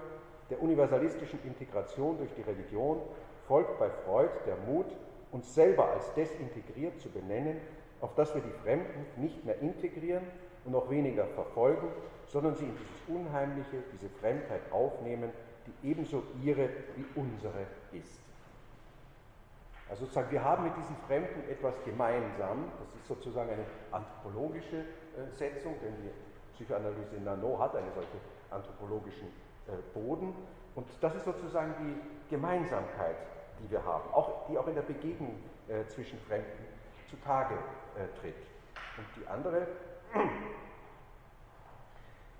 der 0.50 0.62
universalistischen 0.62 1.40
Integration 1.44 2.18
durch 2.18 2.30
die 2.34 2.42
Religion 2.42 3.00
folgt 3.49 3.78
bei 3.78 3.90
Freud 3.90 4.30
der 4.46 4.57
Mut, 4.57 4.86
uns 5.32 5.55
selber 5.55 5.90
als 5.90 6.12
desintegriert 6.14 7.01
zu 7.01 7.09
benennen, 7.09 7.61
auf 8.01 8.14
dass 8.14 8.34
wir 8.34 8.42
die 8.42 8.53
Fremden 8.62 9.07
nicht 9.16 9.44
mehr 9.44 9.59
integrieren 9.61 10.22
und 10.64 10.72
noch 10.72 10.88
weniger 10.88 11.26
verfolgen, 11.26 11.88
sondern 12.26 12.55
sie 12.55 12.66
in 12.66 12.76
dieses 12.76 13.09
Unheimliche, 13.09 13.82
diese 13.92 14.09
Fremdheit 14.20 14.61
aufnehmen, 14.70 15.30
die 15.66 15.90
ebenso 15.90 16.22
ihre 16.42 16.68
wie 16.94 17.20
unsere 17.20 17.66
ist. 17.92 18.20
Also 19.88 20.05
sozusagen, 20.05 20.30
wir 20.30 20.44
haben 20.44 20.64
mit 20.64 20.76
diesen 20.76 20.96
Fremden 21.07 21.51
etwas 21.51 21.74
gemeinsam. 21.84 22.70
Das 22.78 22.94
ist 22.94 23.09
sozusagen 23.09 23.51
eine 23.51 23.64
anthropologische 23.90 24.76
äh, 24.76 25.30
Setzung, 25.36 25.74
denn 25.82 25.94
die 26.03 26.11
Psychoanalyse 26.55 27.16
Nano 27.24 27.59
hat 27.59 27.74
einen 27.74 27.90
solchen 27.94 28.20
anthropologischen 28.51 29.28
äh, 29.66 29.72
Boden. 29.94 30.34
Und 30.74 30.86
das 31.01 31.14
ist 31.14 31.24
sozusagen 31.24 31.74
die 31.80 32.30
Gemeinsamkeit, 32.30 33.16
die 33.61 33.70
wir 33.70 33.84
haben, 33.84 34.12
auch, 34.12 34.46
die 34.48 34.59
auch 34.59 34.66
in 34.66 34.74
der 34.74 34.82
Begegnung 34.82 35.38
äh, 35.68 35.86
zwischen 35.86 36.18
Fremden 36.20 36.64
zutage 37.09 37.54
äh, 37.54 38.20
tritt. 38.20 38.36
Und 38.96 39.06
die 39.16 39.26
andere, 39.26 39.66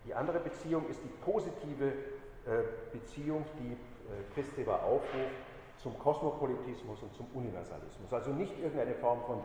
die 0.04 0.14
andere 0.14 0.40
Beziehung 0.40 0.88
ist 0.88 1.00
die 1.02 1.08
positive 1.24 1.86
äh, 1.88 2.62
Beziehung, 2.92 3.44
die 3.58 3.72
äh, 3.72 4.34
Christeva 4.34 4.76
aufruft 4.76 5.34
zum 5.78 5.98
Kosmopolitismus 5.98 7.02
und 7.02 7.14
zum 7.14 7.26
Universalismus. 7.34 8.12
Also 8.12 8.30
nicht 8.30 8.58
irgendeine 8.58 8.94
Form 8.94 9.22
von 9.24 9.38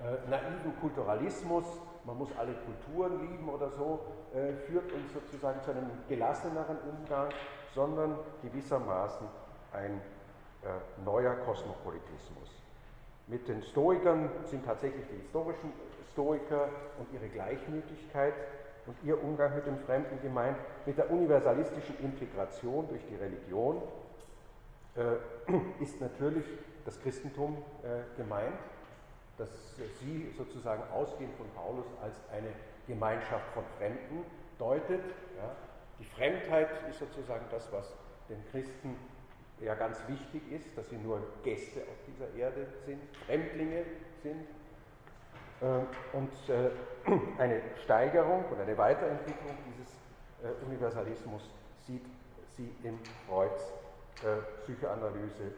äh, 0.00 0.28
naiven 0.28 0.78
Kulturalismus, 0.80 1.64
man 2.04 2.18
muss 2.18 2.28
alle 2.36 2.54
Kulturen 2.54 3.20
lieben 3.20 3.48
oder 3.48 3.70
so, 3.70 4.00
äh, 4.34 4.52
führt 4.66 4.90
uns 4.92 5.12
sozusagen 5.12 5.62
zu 5.62 5.70
einem 5.70 5.90
gelasseneren 6.08 6.76
Umgang, 6.90 7.28
sondern 7.74 8.18
gewissermaßen 8.42 9.26
ein 9.72 10.00
äh, 10.64 11.04
neuer 11.04 11.34
Kosmopolitismus. 11.36 12.50
Mit 13.26 13.48
den 13.48 13.62
Stoikern 13.62 14.30
sind 14.44 14.64
tatsächlich 14.64 15.04
die 15.10 15.16
historischen 15.22 15.72
Stoiker 16.12 16.68
und 16.98 17.12
ihre 17.12 17.28
Gleichmütigkeit 17.28 18.34
und 18.86 18.96
ihr 19.04 19.22
Umgang 19.22 19.54
mit 19.54 19.66
dem 19.66 19.78
Fremden 19.78 20.20
gemeint, 20.20 20.56
mit 20.86 20.98
der 20.98 21.10
universalistischen 21.10 21.98
Integration 22.00 22.88
durch 22.88 23.02
die 23.08 23.14
Religion 23.14 23.82
äh, 24.96 25.16
ist 25.82 26.00
natürlich 26.00 26.44
das 26.84 27.00
Christentum 27.00 27.56
äh, 27.82 28.16
gemeint, 28.16 28.58
dass 29.38 29.48
sie 30.00 30.32
sozusagen 30.36 30.82
ausgehend 30.92 31.34
von 31.36 31.46
Paulus 31.54 31.86
als 32.02 32.16
eine 32.30 32.48
Gemeinschaft 32.86 33.46
von 33.54 33.64
Fremden 33.78 34.24
deutet. 34.58 35.00
Ja. 35.36 35.56
Die 35.98 36.04
Fremdheit 36.04 36.68
ist 36.90 36.98
sozusagen 36.98 37.44
das, 37.50 37.72
was 37.72 37.94
den 38.28 38.42
Christen 38.50 38.96
ja 39.64 39.74
ganz 39.74 39.98
wichtig 40.08 40.42
ist, 40.50 40.76
dass 40.76 40.88
sie 40.90 40.96
nur 40.96 41.22
Gäste 41.42 41.80
auf 41.82 41.96
dieser 42.06 42.34
Erde 42.34 42.66
sind, 42.86 43.00
Fremdlinge 43.26 43.84
sind. 44.22 44.46
Äh, 45.60 46.16
und 46.16 46.30
eine 47.38 47.60
Steigerung 47.84 48.44
oder 48.50 48.62
eine 48.62 48.76
Weiterentwicklung 48.76 49.56
dieses 49.66 49.92
äh, 50.42 50.64
Universalismus 50.66 51.42
sieht 51.86 52.04
sie 52.56 52.70
Freuds 53.28 53.72
äh, 54.22 54.42
Psychoanalyse, 54.62 55.52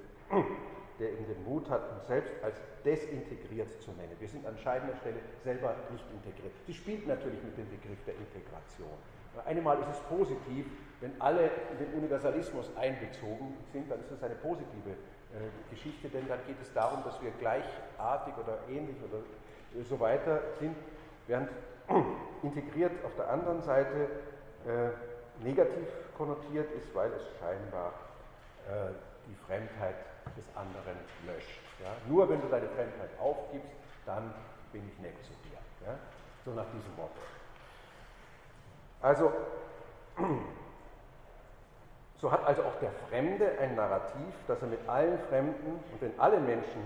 der 0.98 1.12
eben 1.12 1.26
den 1.26 1.44
Mut 1.44 1.68
hat, 1.68 1.90
uns 1.92 2.06
selbst 2.06 2.32
als 2.42 2.56
desintegriert 2.84 3.82
zu 3.82 3.90
nennen. 3.92 4.14
Wir 4.18 4.28
sind 4.28 4.46
an 4.46 4.54
entscheidender 4.54 4.96
Stelle 4.96 5.18
selber 5.42 5.74
nicht 5.90 6.04
integriert. 6.12 6.52
Sie 6.66 6.74
spielt 6.74 7.06
natürlich 7.06 7.42
mit 7.42 7.56
dem 7.58 7.68
Begriff 7.68 7.98
der 8.06 8.14
Integration. 8.14 8.96
Einmal 9.44 9.78
ist 9.80 9.88
es 9.90 10.00
positiv, 10.00 10.66
wenn 11.00 11.20
alle 11.20 11.50
in 11.72 11.78
den 11.78 11.94
Universalismus 11.94 12.70
einbezogen 12.76 13.56
sind, 13.72 13.90
dann 13.90 14.00
ist 14.00 14.10
es 14.10 14.22
eine 14.22 14.36
positive 14.36 14.90
äh, 14.90 15.70
Geschichte, 15.70 16.08
denn 16.08 16.28
dann 16.28 16.38
geht 16.46 16.60
es 16.62 16.72
darum, 16.72 17.02
dass 17.04 17.20
wir 17.20 17.30
gleichartig 17.32 18.34
oder 18.38 18.58
ähnlich 18.68 18.96
oder 19.02 19.22
so 19.84 19.98
weiter 20.00 20.40
sind, 20.60 20.76
während 21.26 21.50
integriert 22.42 22.92
auf 23.04 23.14
der 23.16 23.28
anderen 23.30 23.60
Seite 23.62 24.08
äh, 24.66 25.44
negativ 25.44 25.88
konnotiert 26.16 26.70
ist, 26.72 26.94
weil 26.94 27.12
es 27.12 27.22
scheinbar 27.38 27.92
äh, 28.68 28.92
die 29.26 29.34
Fremdheit 29.46 29.96
des 30.36 30.44
anderen 30.56 30.96
löscht. 31.26 31.60
Ja? 31.80 31.96
Nur 32.08 32.28
wenn 32.28 32.40
du 32.40 32.48
deine 32.48 32.68
Fremdheit 32.68 33.10
aufgibst, 33.20 33.72
dann 34.06 34.32
bin 34.72 34.88
ich 34.88 34.98
nett 35.00 35.22
zu 35.22 35.32
dir. 35.48 35.58
Ja? 35.86 35.98
So 36.44 36.52
nach 36.52 36.66
diesem 36.72 36.94
Motto. 36.96 37.20
Also, 39.04 39.30
so 42.16 42.32
hat 42.32 42.42
also 42.46 42.62
auch 42.62 42.78
der 42.80 42.90
Fremde 43.10 43.50
ein 43.60 43.76
Narrativ, 43.76 44.32
dass 44.46 44.62
er 44.62 44.68
mit 44.68 44.88
allen 44.88 45.18
Fremden 45.28 45.72
und 45.92 46.00
wenn 46.00 46.18
alle 46.18 46.40
Menschen 46.40 46.80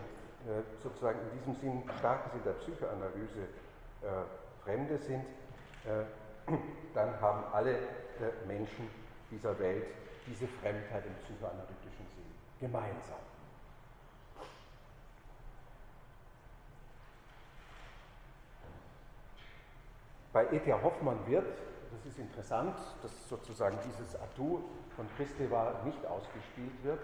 äh, 0.49 0.63
sozusagen 0.83 1.21
in 1.21 1.39
diesem 1.39 1.55
Sinn 1.61 1.81
starkes 1.97 2.33
in 2.35 2.43
der 2.43 2.55
Psychoanalyse 2.55 3.43
äh, 4.03 4.07
Fremde 4.65 4.99
sind, 4.99 5.25
äh, 5.85 6.51
dann 6.95 7.21
haben 7.21 7.45
alle 7.53 7.75
äh, 7.75 8.47
Menschen 8.49 8.91
dieser 9.31 9.57
Welt 9.61 9.87
diese 10.27 10.49
Fremdheit 10.49 11.05
im 11.07 11.15
psychoanalytischen 11.23 12.05
Sinn 12.17 12.35
gemeinsam. 12.61 13.15
Bei 20.33 20.47
E.T.A. 20.53 20.83
Hoffmann 20.83 21.25
wird 21.29 21.47
das 21.93 22.07
ist 22.07 22.19
interessant, 22.19 22.77
dass 23.03 23.29
sozusagen 23.29 23.79
dieses 23.85 24.15
Atu 24.21 24.61
von 24.97 25.07
Christeva 25.17 25.81
nicht 25.85 26.05
ausgespielt 26.07 26.83
wird. 26.83 27.01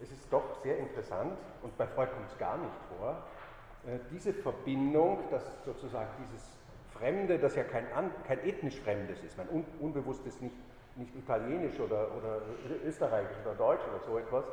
Es 0.00 0.10
ist 0.10 0.32
doch 0.32 0.54
sehr 0.62 0.78
interessant 0.78 1.36
und 1.62 1.76
bei 1.76 1.86
Freud 1.86 2.10
kommt 2.12 2.30
es 2.30 2.38
gar 2.38 2.56
nicht 2.58 2.74
vor. 2.88 3.22
Äh, 3.86 3.98
diese 4.10 4.32
Verbindung, 4.32 5.18
dass 5.30 5.44
sozusagen 5.64 6.10
dieses 6.24 6.56
Fremde, 6.92 7.38
das 7.38 7.54
ja 7.54 7.64
kein, 7.64 7.86
kein 8.26 8.44
ethnisch 8.44 8.80
Fremdes 8.80 9.22
ist, 9.22 9.36
mein 9.36 9.48
un, 9.48 9.64
unbewusstes 9.80 10.40
nicht, 10.40 10.56
nicht 10.96 11.14
italienisch 11.16 11.78
oder, 11.80 12.14
oder 12.16 12.42
österreichisch 12.84 13.36
oder 13.44 13.54
deutsch 13.54 13.82
oder 13.88 14.00
so 14.04 14.18
etwas, 14.18 14.44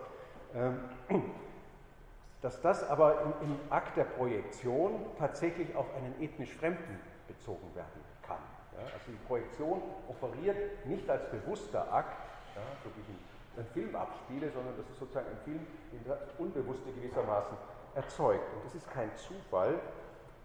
ähm, 0.55 0.79
dass 2.41 2.61
das 2.61 2.87
aber 2.89 3.21
im, 3.21 3.49
im 3.49 3.59
Akt 3.69 3.97
der 3.97 4.05
Projektion 4.05 5.05
tatsächlich 5.17 5.75
auf 5.75 5.87
einen 5.95 6.21
ethnisch 6.21 6.53
Fremden 6.53 6.99
bezogen 7.27 7.73
werden 7.75 8.06
ja, 8.77 8.83
also 8.93 9.05
die 9.07 9.27
Projektion 9.27 9.81
operiert 10.07 10.85
nicht 10.85 11.09
als 11.09 11.29
bewusster 11.29 11.91
Akt, 11.91 12.29
ja, 12.55 12.61
so 12.83 12.89
wie 12.95 13.01
ich 13.01 13.57
einen 13.57 13.67
Film 13.73 13.95
abspiele, 13.95 14.51
sondern 14.51 14.77
das 14.77 14.87
ist 14.89 14.99
sozusagen 14.99 15.27
ein 15.27 15.37
Film, 15.43 15.65
den 15.91 16.03
das 16.05 16.19
Unbewusste 16.37 16.91
gewissermaßen 16.91 17.57
erzeugt. 17.95 18.53
Und 18.53 18.65
es 18.67 18.75
ist 18.75 18.89
kein 18.91 19.09
Zufall, 19.15 19.79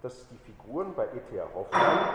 dass 0.02 0.26
die 0.28 0.38
Figuren 0.38 0.94
bei 0.94 1.04
E.T.A. 1.04 1.46
Hoffmann, 1.54 2.08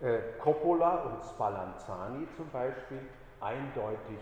äh, 0.00 0.18
Coppola 0.38 1.02
und 1.04 1.24
Spallanzani 1.24 2.28
zum 2.36 2.48
Beispiel, 2.50 3.00
eindeutig 3.40 4.18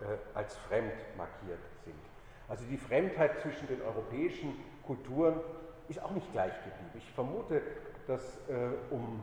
äh, 0.00 0.16
als 0.36 0.56
fremd 0.56 0.94
markiert 1.16 1.60
sind. 1.84 1.98
Also 2.48 2.64
die 2.64 2.78
Fremdheit 2.78 3.40
zwischen 3.40 3.66
den 3.66 3.82
europäischen 3.82 4.54
Kulturen 4.86 5.40
ist 5.88 6.02
auch 6.02 6.12
nicht 6.12 6.30
gleich 6.32 6.54
geblieben. 6.64 6.90
Ich 6.94 7.10
vermute, 7.12 7.62
dass 8.08 8.38
äh, 8.48 8.70
um 8.90 9.22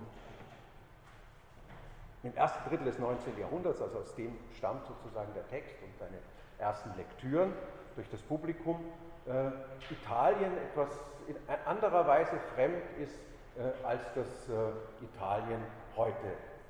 im 2.23 2.36
ersten 2.36 2.69
Drittel 2.69 2.86
des 2.86 2.97
19. 2.99 3.38
Jahrhunderts, 3.39 3.81
also 3.81 3.99
aus 3.99 4.15
dem 4.15 4.36
stammt 4.57 4.86
sozusagen 4.88 5.33
der 5.33 5.47
Text 5.47 5.75
und 5.83 5.95
seine 5.99 6.17
ersten 6.57 6.95
Lektüren 6.95 7.53
durch 7.95 8.09
das 8.09 8.21
Publikum, 8.21 8.79
äh, 9.27 9.49
Italien 9.91 10.57
etwas 10.57 10.89
in 11.27 11.36
anderer 11.65 12.07
Weise 12.07 12.39
fremd 12.55 12.83
ist, 12.99 13.19
äh, 13.57 13.86
als 13.86 14.01
das 14.13 14.27
äh, 14.49 15.03
Italien 15.03 15.61
heute 15.95 16.27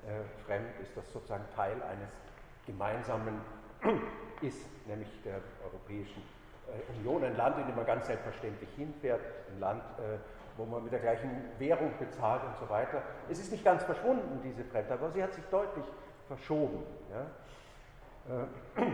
äh, 0.08 0.24
fremd 0.46 0.70
ist, 0.82 0.96
das 0.96 1.12
sozusagen 1.12 1.46
Teil 1.56 1.82
eines 1.84 2.10
gemeinsamen 2.66 3.42
ist, 4.42 4.66
nämlich 4.88 5.10
der 5.24 5.42
Europäischen 5.66 6.22
äh, 6.68 6.98
Union, 6.98 7.24
ein 7.24 7.36
Land, 7.36 7.60
in 7.60 7.68
dem 7.68 7.76
man 7.76 7.86
ganz 7.86 8.08
selbstverständlich 8.08 8.70
hinfährt, 8.76 9.22
ein 9.52 9.60
Land, 9.60 9.84
wo 10.58 10.66
man 10.66 10.84
mit 10.84 10.92
der 10.92 11.00
gleichen 11.00 11.30
Währung 11.60 11.92
bezahlt 12.00 12.44
und 12.44 12.58
so 12.58 12.70
weiter. 12.70 13.02
Es 13.30 13.40
ist 13.40 13.52
nicht 13.52 13.64
ganz 13.64 13.84
verschwunden, 13.84 14.40
diese 14.44 14.64
Fremdheit, 14.64 15.00
aber 15.00 15.12
sie 15.12 15.22
hat 15.22 15.34
sich 15.34 15.44
deutlich 15.46 15.86
verschoben. 16.28 16.84
Ja. 17.12 18.44
Äh, 18.44 18.86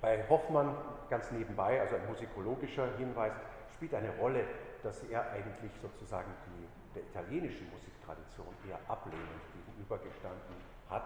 bei 0.00 0.28
Hoffmann 0.28 0.74
ganz 1.08 1.30
nebenbei, 1.30 1.80
also 1.80 1.96
ein 1.96 2.06
musikologischer 2.06 2.88
Hinweis, 2.96 3.32
spielt 3.74 3.94
eine 3.94 4.10
Rolle, 4.16 4.44
dass 4.82 5.02
er 5.04 5.30
eigentlich 5.30 5.72
sozusagen 5.80 6.30
die, 6.46 6.94
der 6.94 7.02
italienischen 7.02 7.70
Musiktradition 7.70 8.46
eher 8.68 8.78
ablehnend 8.88 9.42
gegenübergestanden 9.54 10.56
hat. 10.90 11.04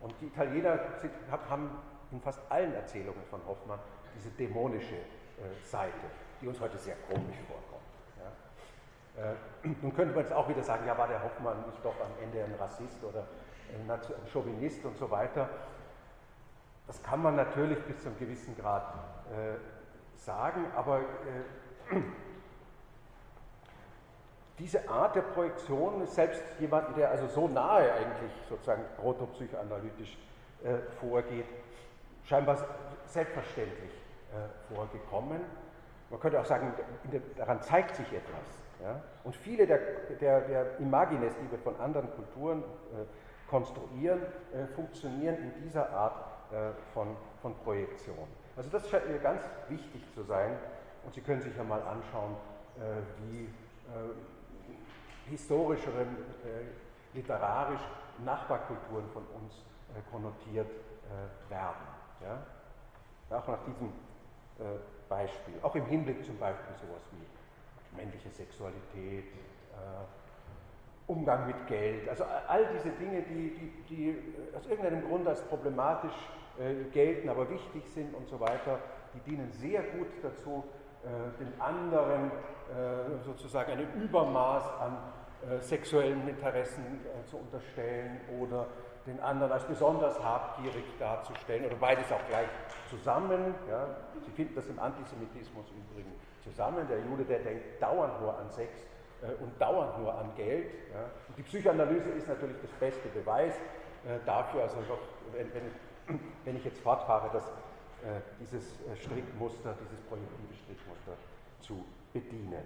Und 0.00 0.14
die 0.20 0.26
Italiener 0.26 0.78
haben 1.48 1.70
in 2.10 2.20
fast 2.20 2.40
allen 2.50 2.74
Erzählungen 2.74 3.22
von 3.30 3.40
Hoffmann 3.46 3.78
diese 4.14 4.30
dämonische 4.30 4.96
äh, 4.96 5.64
Seite, 5.64 6.06
die 6.40 6.48
uns 6.48 6.60
heute 6.60 6.76
sehr 6.76 6.96
komisch 7.08 7.38
vorkommt. 7.46 7.71
Äh, 9.16 9.68
nun 9.82 9.94
könnte 9.94 10.14
man 10.14 10.24
jetzt 10.24 10.32
auch 10.32 10.48
wieder 10.48 10.62
sagen, 10.62 10.86
ja, 10.86 10.96
war 10.96 11.08
der 11.08 11.22
Hoffmann 11.22 11.64
nicht 11.66 11.84
doch 11.84 11.94
am 12.00 12.12
Ende 12.22 12.44
ein 12.44 12.54
Rassist 12.58 13.02
oder 13.04 13.24
ein 13.72 14.00
Chauvinist 14.32 14.84
und 14.84 14.96
so 14.98 15.10
weiter. 15.10 15.48
Das 16.86 17.02
kann 17.02 17.22
man 17.22 17.36
natürlich 17.36 17.82
bis 17.84 18.00
zu 18.02 18.08
einem 18.08 18.18
gewissen 18.18 18.56
Grad 18.56 18.94
äh, 19.30 19.56
sagen, 20.18 20.66
aber 20.76 21.00
äh, 21.00 21.96
diese 24.58 24.88
Art 24.88 25.16
der 25.16 25.22
Projektion 25.22 26.02
ist 26.02 26.14
selbst 26.14 26.42
jemanden, 26.58 26.94
der 26.94 27.10
also 27.10 27.26
so 27.28 27.48
nahe 27.48 27.92
eigentlich 27.92 28.32
sozusagen 28.48 28.84
protopsychoanalytisch 29.00 30.18
äh, 30.64 30.78
vorgeht, 31.00 31.46
scheinbar 32.24 32.58
selbstverständlich 33.06 33.92
äh, 34.32 34.74
vorgekommen. 34.74 35.40
Man 36.10 36.20
könnte 36.20 36.40
auch 36.40 36.44
sagen, 36.44 36.74
daran 37.36 37.62
zeigt 37.62 37.96
sich 37.96 38.12
etwas. 38.12 38.61
Ja? 38.82 39.00
Und 39.24 39.36
viele 39.36 39.66
der, 39.66 39.78
der, 40.20 40.40
der 40.42 40.78
Imagines, 40.80 41.34
die 41.36 41.50
wir 41.50 41.58
von 41.58 41.78
anderen 41.80 42.10
Kulturen 42.10 42.62
äh, 42.62 43.04
konstruieren, 43.48 44.22
äh, 44.52 44.66
funktionieren 44.74 45.36
in 45.36 45.62
dieser 45.62 45.90
Art 45.90 46.52
äh, 46.52 46.72
von, 46.92 47.16
von 47.40 47.54
Projektion. 47.58 48.26
Also 48.56 48.70
das 48.70 48.88
scheint 48.88 49.08
mir 49.08 49.18
ganz 49.18 49.40
wichtig 49.68 50.02
zu 50.14 50.22
sein. 50.24 50.58
Und 51.04 51.14
Sie 51.14 51.20
können 51.20 51.40
sich 51.40 51.56
ja 51.56 51.64
mal 51.64 51.82
anschauen, 51.82 52.36
äh, 52.76 53.02
wie 53.28 53.44
äh, 53.44 53.50
historisch 55.30 55.80
oder 55.86 56.02
äh, 56.02 56.64
literarisch 57.14 57.80
Nachbarkulturen 58.24 59.08
von 59.12 59.24
uns 59.40 59.64
konnotiert 60.10 60.70
werden. 61.50 61.86
Ja? 62.22 63.36
Auch 63.36 63.46
nach 63.48 63.64
diesem 63.64 63.92
Beispiel. 65.08 65.54
Auch 65.60 65.74
im 65.74 65.84
Hinblick 65.86 66.24
zum 66.24 66.38
Beispiel 66.38 66.74
sowas 66.76 67.02
wie 67.10 67.26
männliche 67.96 68.30
Sexualität, 68.30 69.24
äh, 69.24 70.04
Umgang 71.06 71.46
mit 71.46 71.66
Geld, 71.66 72.08
also 72.08 72.24
all 72.24 72.66
diese 72.74 72.90
Dinge, 72.90 73.22
die, 73.22 73.50
die, 73.50 73.94
die 73.94 74.56
aus 74.56 74.66
irgendeinem 74.66 75.06
Grund 75.08 75.26
als 75.26 75.42
problematisch 75.42 76.14
äh, 76.58 76.84
gelten, 76.92 77.28
aber 77.28 77.50
wichtig 77.50 77.82
sind 77.88 78.14
und 78.14 78.28
so 78.28 78.38
weiter, 78.38 78.78
die 79.14 79.30
dienen 79.30 79.50
sehr 79.52 79.82
gut 79.82 80.08
dazu, 80.22 80.64
äh, 81.02 81.38
den 81.38 81.60
anderen 81.60 82.30
äh, 82.30 83.24
sozusagen 83.24 83.72
ein 83.72 84.02
Übermaß 84.02 84.64
an 84.80 84.96
äh, 85.42 85.60
sexuellen 85.60 86.28
Interessen 86.28 87.00
äh, 87.04 87.26
zu 87.26 87.36
unterstellen 87.36 88.20
oder 88.40 88.68
den 89.06 89.18
anderen 89.20 89.50
als 89.50 89.64
besonders 89.64 90.22
habgierig 90.22 90.84
darzustellen 90.98 91.66
oder 91.66 91.74
beides 91.74 92.10
auch 92.12 92.24
gleich 92.28 92.48
zusammen. 92.88 93.54
Ja. 93.68 93.88
Sie 94.24 94.30
finden 94.30 94.54
das 94.54 94.68
im 94.68 94.78
Antisemitismus 94.78 95.66
übrigens 95.70 96.14
zusammen. 96.42 96.86
Der 96.88 97.00
Jude, 97.00 97.24
der 97.24 97.40
denkt 97.40 97.82
dauernd 97.82 98.20
nur 98.20 98.36
an 98.38 98.50
Sex 98.50 98.70
äh, 99.22 99.42
und 99.42 99.60
dauernd 99.60 99.98
nur 99.98 100.16
an 100.16 100.30
Geld. 100.36 100.72
Ja. 100.92 101.04
Die 101.36 101.42
Psychoanalyse 101.42 102.10
ist 102.10 102.28
natürlich 102.28 102.56
das 102.60 102.70
beste 102.72 103.08
Beweis 103.08 103.54
äh, 104.06 104.18
dafür, 104.26 104.62
also 104.62 104.76
wenn, 105.32 105.52
wenn, 105.54 106.20
wenn, 106.44 106.56
ich 106.56 106.64
jetzt 106.64 106.80
fortfahre, 106.80 107.30
dass 107.32 107.44
äh, 107.46 108.20
dieses 108.40 108.64
Strickmuster, 109.00 109.74
dieses 109.84 110.00
projektive 110.06 110.54
Strickmuster 110.54 111.12
zu 111.60 111.84
bedienen. 112.12 112.64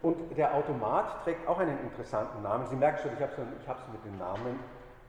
Und 0.00 0.36
der 0.36 0.54
Automat 0.54 1.24
trägt 1.24 1.46
auch 1.48 1.58
einen 1.58 1.78
interessanten 1.80 2.42
Namen. 2.42 2.66
Sie 2.66 2.76
merken 2.76 3.02
schon, 3.02 3.12
ich 3.14 3.20
habe 3.20 3.80
es 3.80 3.92
mit 3.92 4.04
den 4.04 4.16
Namen, 4.18 4.60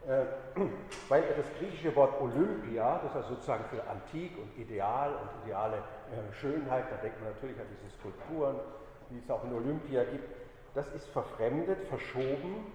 weil 1.10 1.24
er 1.24 1.36
das 1.36 1.46
griechische 1.60 1.96
Wort 1.96 2.20
Olympia, 2.22 3.00
das 3.04 3.24
ist 3.24 3.30
sozusagen 3.30 3.66
für 3.66 3.84
Antik 3.88 4.38
und 4.38 4.58
Ideal 4.58 5.12
und 5.14 5.46
ideale 5.46 5.78
äh, 5.78 6.34
Schönheit, 6.34 6.86
da 6.90 6.98
denkt 6.98 7.22
man 7.22 7.34
natürlich 7.34 7.60
an 7.60 7.68
diese 7.70 7.96
Skulpturen, 7.98 8.56
die 9.10 9.20
es 9.20 9.30
auch 9.30 9.44
in 9.44 9.54
Olympia 9.54 10.04
gibt, 10.06 10.36
das 10.74 10.88
ist 10.94 11.08
verfremdet, 11.10 11.84
verschoben 11.88 12.72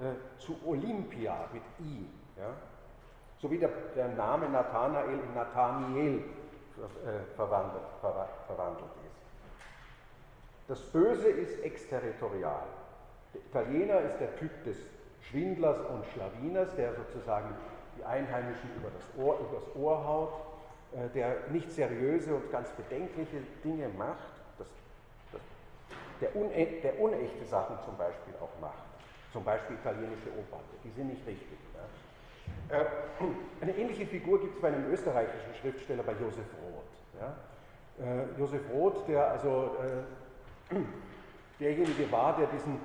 äh, 0.00 0.38
zu 0.38 0.56
Olympia 0.66 1.48
mit 1.52 1.62
I. 1.80 2.06
Ja? 2.38 2.50
So 3.38 3.50
wie 3.50 3.58
der, 3.58 3.70
der 3.94 4.08
Name 4.08 4.48
Nathanael 4.48 5.20
in 5.20 5.34
Nathaniel 5.34 6.18
äh, 6.18 7.34
verwandelt, 7.36 7.84
ver, 8.00 8.28
verwandelt 8.46 8.90
ist. 9.06 9.16
Das 10.68 10.80
Böse 10.90 11.28
ist 11.28 11.62
exterritorial. 11.62 12.66
Der 13.32 13.40
Italiener 13.42 14.00
ist 14.00 14.18
der 14.18 14.36
Typ 14.36 14.64
des 14.64 14.76
Schwindlers 15.30 15.78
und 15.80 16.04
Schlawiners, 16.12 16.74
der 16.76 16.94
sozusagen 16.94 17.48
die 17.98 18.04
Einheimischen 18.04 18.70
über 18.76 18.90
das 18.90 19.24
Ohr, 19.24 19.38
über 19.40 19.60
das 19.60 19.76
Ohr 19.76 20.06
haut, 20.06 20.32
äh, 20.92 21.08
der 21.14 21.36
nicht 21.50 21.70
seriöse 21.72 22.34
und 22.34 22.50
ganz 22.52 22.70
bedenkliche 22.70 23.38
Dinge 23.64 23.88
macht, 23.96 24.28
das, 24.58 24.68
das, 25.32 25.40
der, 26.20 26.34
une, 26.36 26.80
der 26.82 27.00
unechte 27.00 27.44
Sachen 27.44 27.76
zum 27.84 27.96
Beispiel 27.96 28.34
auch 28.40 28.60
macht. 28.60 28.84
Zum 29.32 29.44
Beispiel 29.44 29.76
italienische 29.76 30.28
Opern, 30.38 30.60
die 30.84 30.90
sind 30.90 31.08
nicht 31.08 31.26
richtig. 31.26 31.58
Ja. 32.70 32.80
Äh, 32.80 32.84
eine 33.60 33.76
ähnliche 33.76 34.06
Figur 34.06 34.40
gibt 34.40 34.54
es 34.54 34.60
bei 34.60 34.68
einem 34.68 34.90
österreichischen 34.90 35.54
Schriftsteller, 35.60 36.02
bei 36.02 36.12
Josef 36.12 36.46
Roth. 36.62 37.20
Ja. 37.20 37.36
Äh, 38.04 38.38
Josef 38.38 38.62
Roth, 38.72 39.08
der 39.08 39.30
also 39.32 39.76
derjenige 41.60 42.10
war, 42.10 42.36
der 42.36 42.46
diesen 42.46 42.78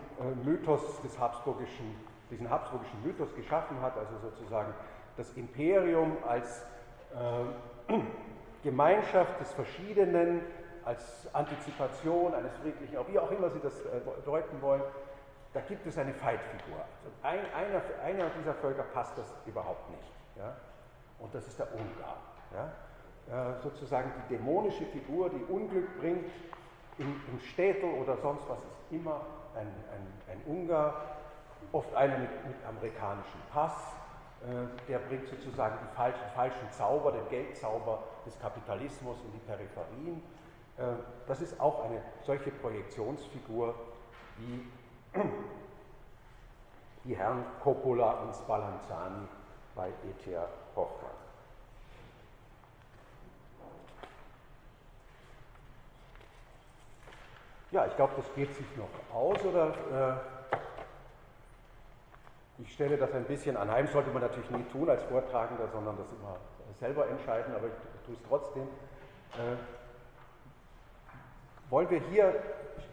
Mythos 0.43 1.01
des 1.01 1.17
habsburgischen 1.19 1.95
diesen 2.31 2.49
habsburgischen 2.49 3.03
Mythos 3.03 3.35
geschaffen 3.35 3.79
hat, 3.81 3.97
also 3.97 4.17
sozusagen 4.17 4.73
das 5.17 5.31
Imperium 5.33 6.17
als 6.27 6.65
äh, 7.13 7.93
Gemeinschaft 8.63 9.39
des 9.39 9.51
Verschiedenen, 9.53 10.41
als 10.85 11.27
Antizipation 11.33 12.33
eines 12.33 12.55
friedlichen, 12.57 12.97
auch 12.97 13.07
wie 13.07 13.19
auch 13.19 13.29
immer 13.31 13.49
Sie 13.49 13.59
das 13.59 13.79
äh, 13.81 14.01
deuten 14.25 14.61
wollen, 14.61 14.81
da 15.53 15.59
gibt 15.61 15.85
es 15.85 15.97
eine 15.97 16.13
Feindfigur. 16.13 16.77
Also 16.77 17.09
ein, 17.23 17.39
einer, 17.53 17.81
einer 18.03 18.29
dieser 18.39 18.53
Völker 18.55 18.83
passt 18.83 19.17
das 19.17 19.33
überhaupt 19.45 19.89
nicht. 19.89 20.11
Ja? 20.37 20.55
Und 21.19 21.35
das 21.35 21.45
ist 21.45 21.59
der 21.59 21.67
Ungar. 21.73 22.17
Ja? 22.53 22.71
Äh, 23.51 23.59
sozusagen 23.61 24.11
die 24.17 24.35
dämonische 24.35 24.85
Figur, 24.85 25.29
die 25.29 25.43
Unglück 25.51 25.99
bringt, 25.99 26.31
im, 26.97 27.21
im 27.31 27.39
Städtel 27.39 27.89
oder 27.93 28.17
sonst 28.17 28.47
was 28.47 28.57
ist 28.59 28.91
immer 28.91 29.21
ein, 29.55 29.67
ein, 29.67 30.07
ein 30.31 30.41
Ungar, 30.45 31.20
oft 31.73 31.93
einer 31.95 32.17
mit, 32.17 32.29
mit 32.47 32.65
amerikanischem 32.67 33.41
Pass, 33.51 33.73
äh, 34.41 34.87
der 34.87 34.99
bringt 34.99 35.27
sozusagen 35.27 35.77
die 35.81 35.95
falschen, 35.95 36.25
falschen 36.35 36.71
Zauber, 36.71 37.11
den 37.11 37.27
Geldzauber 37.29 38.03
des 38.25 38.39
Kapitalismus 38.39 39.17
in 39.25 39.31
die 39.33 39.39
Peripherien. 39.39 40.21
Äh, 40.77 41.01
das 41.27 41.41
ist 41.41 41.59
auch 41.59 41.83
eine 41.85 42.01
solche 42.25 42.51
Projektionsfigur 42.51 43.75
wie 44.37 44.67
die 47.03 47.15
Herren 47.15 47.45
Coppola 47.63 48.11
und 48.23 48.35
Spallanzani 48.35 49.27
bei 49.75 49.89
E.T.A. 49.89 50.47
Hoffmann. 50.75 51.11
Ja, 57.71 57.85
ich 57.85 57.95
glaube, 57.95 58.13
das 58.17 58.25
geht 58.35 58.53
sich 58.53 58.65
noch 58.75 59.15
aus, 59.15 59.41
oder? 59.45 60.40
Ich 62.61 62.73
stelle 62.73 62.95
das 62.95 63.11
ein 63.13 63.25
bisschen 63.25 63.57
anheim, 63.57 63.87
sollte 63.87 64.11
man 64.11 64.21
natürlich 64.21 64.49
nie 64.51 64.63
tun 64.71 64.89
als 64.89 65.01
Vortragender, 65.03 65.67
sondern 65.69 65.97
das 65.97 66.07
immer 66.11 66.37
selber 66.79 67.07
entscheiden, 67.07 67.55
aber 67.55 67.67
ich 67.67 68.05
tue 68.05 68.13
es 68.13 68.21
trotzdem. 68.27 68.63
Äh, 69.33 69.57
wollen 71.69 71.89
wir 71.89 71.99
hier, 72.11 72.35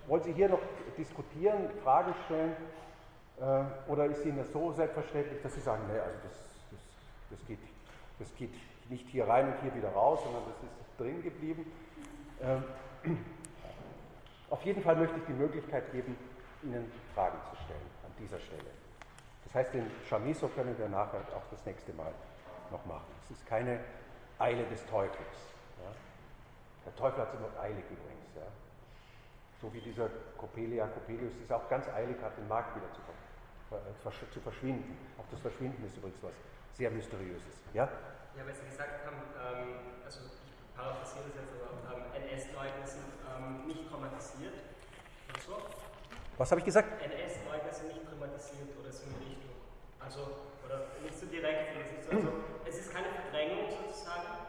wollen 0.07 0.23
Sie 0.23 0.33
hier 0.33 0.49
noch 0.49 0.61
diskutieren, 0.97 1.69
Fragen 1.83 2.15
stellen? 2.25 2.57
Äh, 3.41 3.91
oder 3.91 4.07
ist 4.07 4.25
Ihnen 4.25 4.39
das 4.39 4.51
so 4.53 4.73
selbstverständlich, 4.73 5.43
dass 5.43 5.55
Sie 5.55 5.61
sagen, 5.61 5.83
nee, 5.93 5.99
also 5.99 6.17
das, 6.23 6.33
das, 6.71 6.81
das, 7.31 7.47
geht, 7.47 7.61
das 8.19 8.35
geht 8.37 8.55
nicht 8.89 9.07
hier 9.09 9.29
rein 9.29 9.49
und 9.49 9.61
hier 9.61 9.75
wieder 9.75 9.91
raus, 9.91 10.21
sondern 10.23 10.45
das 10.47 10.63
ist 10.63 10.99
drin 10.99 11.23
geblieben? 11.23 11.71
Äh, 12.41 13.09
auf 14.51 14.63
jeden 14.63 14.83
Fall 14.83 14.97
möchte 14.97 15.19
ich 15.19 15.25
die 15.27 15.33
Möglichkeit 15.33 15.93
geben, 15.93 16.17
Ihnen 16.63 16.91
Fragen 17.15 17.39
zu 17.51 17.57
stellen 17.65 17.91
an 18.05 18.13
dieser 18.19 18.39
Stelle. 18.39 18.71
Das 19.45 19.55
heißt, 19.55 19.75
den 19.75 19.91
Chamiso 20.09 20.49
können 20.49 20.77
wir 20.79 20.89
nachher 20.89 21.21
auch 21.35 21.47
das 21.51 21.65
nächste 21.65 21.93
Mal 21.93 22.13
noch 22.71 22.85
machen. 22.87 23.07
Es 23.25 23.31
ist 23.31 23.47
keine 23.47 23.81
Eile 24.39 24.65
des 24.67 24.85
Teufels. 24.87 25.37
Ja. 25.83 25.91
Der 26.87 26.97
Teufel 26.97 27.21
hat 27.21 27.35
immer 27.35 27.61
eilig 27.61 27.85
übrigens. 27.91 28.35
Ja. 28.37 28.43
So 29.61 29.73
wie 29.73 29.81
dieser 29.81 30.09
Copelia, 30.37 30.87
Coppelius 30.87 31.35
ist 31.37 31.53
auch 31.53 31.69
ganz 31.69 31.89
eilig, 31.89 32.17
hat 32.23 32.37
den 32.37 32.47
Markt 32.47 32.77
wieder 32.77 32.87
zu, 32.93 33.01
äh, 33.75 34.31
zu 34.33 34.41
verschwinden. 34.41 34.97
Auch 35.19 35.25
das 35.31 35.41
Verschwinden 35.41 35.85
ist 35.85 35.97
übrigens 35.97 36.23
was 36.23 36.33
sehr 36.75 36.91
Mysteriöses. 36.91 37.65
Ja, 37.75 37.85
ja 38.37 38.47
weil 38.47 38.55
Sie 38.55 38.65
gesagt 38.65 39.05
haben, 39.05 39.17
ähm, 39.35 40.05
also 40.05 40.21
ich 40.47 40.77
paraphrasiere 40.77 41.25
das 41.27 41.43
jetzt, 41.43 41.55
aber 41.59 41.97
ähm, 41.97 42.23
NS-Leute 42.23 42.87
sind 42.87 43.19
ähm, 43.27 43.67
nicht 43.67 43.91
traumatisiert. 43.91 44.55
So? 45.45 45.57
Was 46.39 46.53
habe 46.53 46.61
ich 46.61 46.65
gesagt? 46.65 46.89
NS-Leute 47.03 47.75
sind 47.75 47.89
nicht 47.89 48.07
traumatisiert 48.07 48.71
oder 48.81 48.93
sind 48.93 49.19
nicht 49.19 49.43
also, 49.99 50.21
oder 50.65 50.87
nicht 51.03 51.19
so 51.19 51.27
direkt, 51.27 51.77
also, 52.11 52.29
es 52.65 52.79
ist 52.79 52.95
keine 52.95 53.09
Verdrängung 53.09 53.67
sozusagen, 53.69 54.47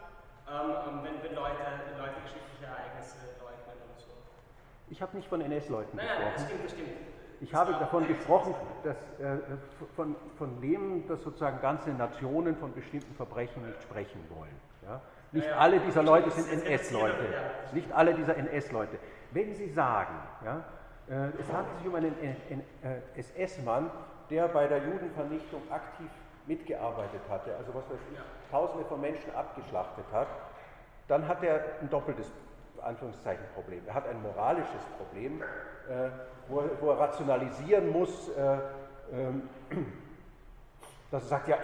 ähm, 0.48 0.70
ähm, 0.70 1.00
wenn, 1.02 1.22
wenn 1.22 1.34
Leute, 1.34 1.58
Leute 1.98 2.14
geschichtliche 2.22 2.64
Ereignisse 2.64 3.16
leugnen 3.42 3.76
und 3.90 3.98
so. 3.98 4.06
Ich 4.88 5.02
habe 5.02 5.16
nicht 5.16 5.28
von 5.28 5.40
NS-Leuten 5.40 5.98
gesprochen. 5.98 6.22
Nein, 6.22 6.32
das 6.34 6.44
stimmt, 6.44 6.64
das 6.64 6.72
stimmt. 6.72 6.90
Ich 7.42 7.54
habe 7.54 7.72
davon 7.72 8.06
gesprochen, 8.06 8.54
dass, 8.84 8.96
äh, 9.18 9.38
von, 9.96 10.14
von 10.38 10.60
dem, 10.60 11.08
dass 11.08 11.22
sozusagen 11.22 11.60
ganze 11.60 11.90
Nationen 11.90 12.56
von 12.56 12.72
bestimmten 12.72 13.14
Verbrechen 13.16 13.66
nicht 13.66 13.82
sprechen 13.82 14.24
wollen. 14.30 14.60
Ja? 14.86 15.00
Nicht 15.32 15.46
ja, 15.46 15.52
ja. 15.52 15.58
alle 15.58 15.80
dieser 15.80 16.02
Leute 16.04 16.30
sind 16.30 16.52
NS-Leute. 16.52 17.16
Nicht 17.72 17.90
alle 17.92 18.14
dieser 18.14 18.36
NS-Leute. 18.36 18.98
Wenn 19.32 19.54
Sie 19.54 19.70
sagen, 19.70 20.14
ja, 20.44 20.64
es 21.10 21.52
handelt 21.52 21.76
sich 21.78 21.88
um 21.88 21.94
einen 21.96 22.14
äh, 22.20 23.18
SS-Mann, 23.18 23.90
der 24.30 24.46
bei 24.48 24.68
der 24.68 24.78
Judenvernichtung 24.78 25.60
aktiv 25.70 26.08
mitgearbeitet 26.46 27.20
hatte, 27.28 27.56
also 27.56 27.74
was 27.74 27.84
weiß 27.90 27.98
ich, 28.12 28.18
Tausende 28.50 28.84
von 28.84 29.00
Menschen 29.00 29.34
abgeschlachtet 29.34 30.04
hat, 30.12 30.28
dann 31.08 31.26
hat 31.26 31.42
er 31.42 31.60
ein 31.80 31.90
doppeltes 31.90 32.30
Anführungszeichen 32.80 33.44
Problem. 33.54 33.82
Er 33.86 33.94
hat 33.94 34.08
ein 34.08 34.22
moralisches 34.22 34.82
Problem, 34.96 35.42
äh, 35.42 36.10
wo, 36.48 36.60
er, 36.60 36.70
wo, 36.80 36.90
er, 36.90 37.00
rationalisieren 37.00 37.90
muss, 37.90 38.28
äh, 38.28 38.58
ähm, 39.12 39.48
dass 41.10 41.24
er 41.24 41.28
sagt, 41.28 41.48
ja, 41.48 41.58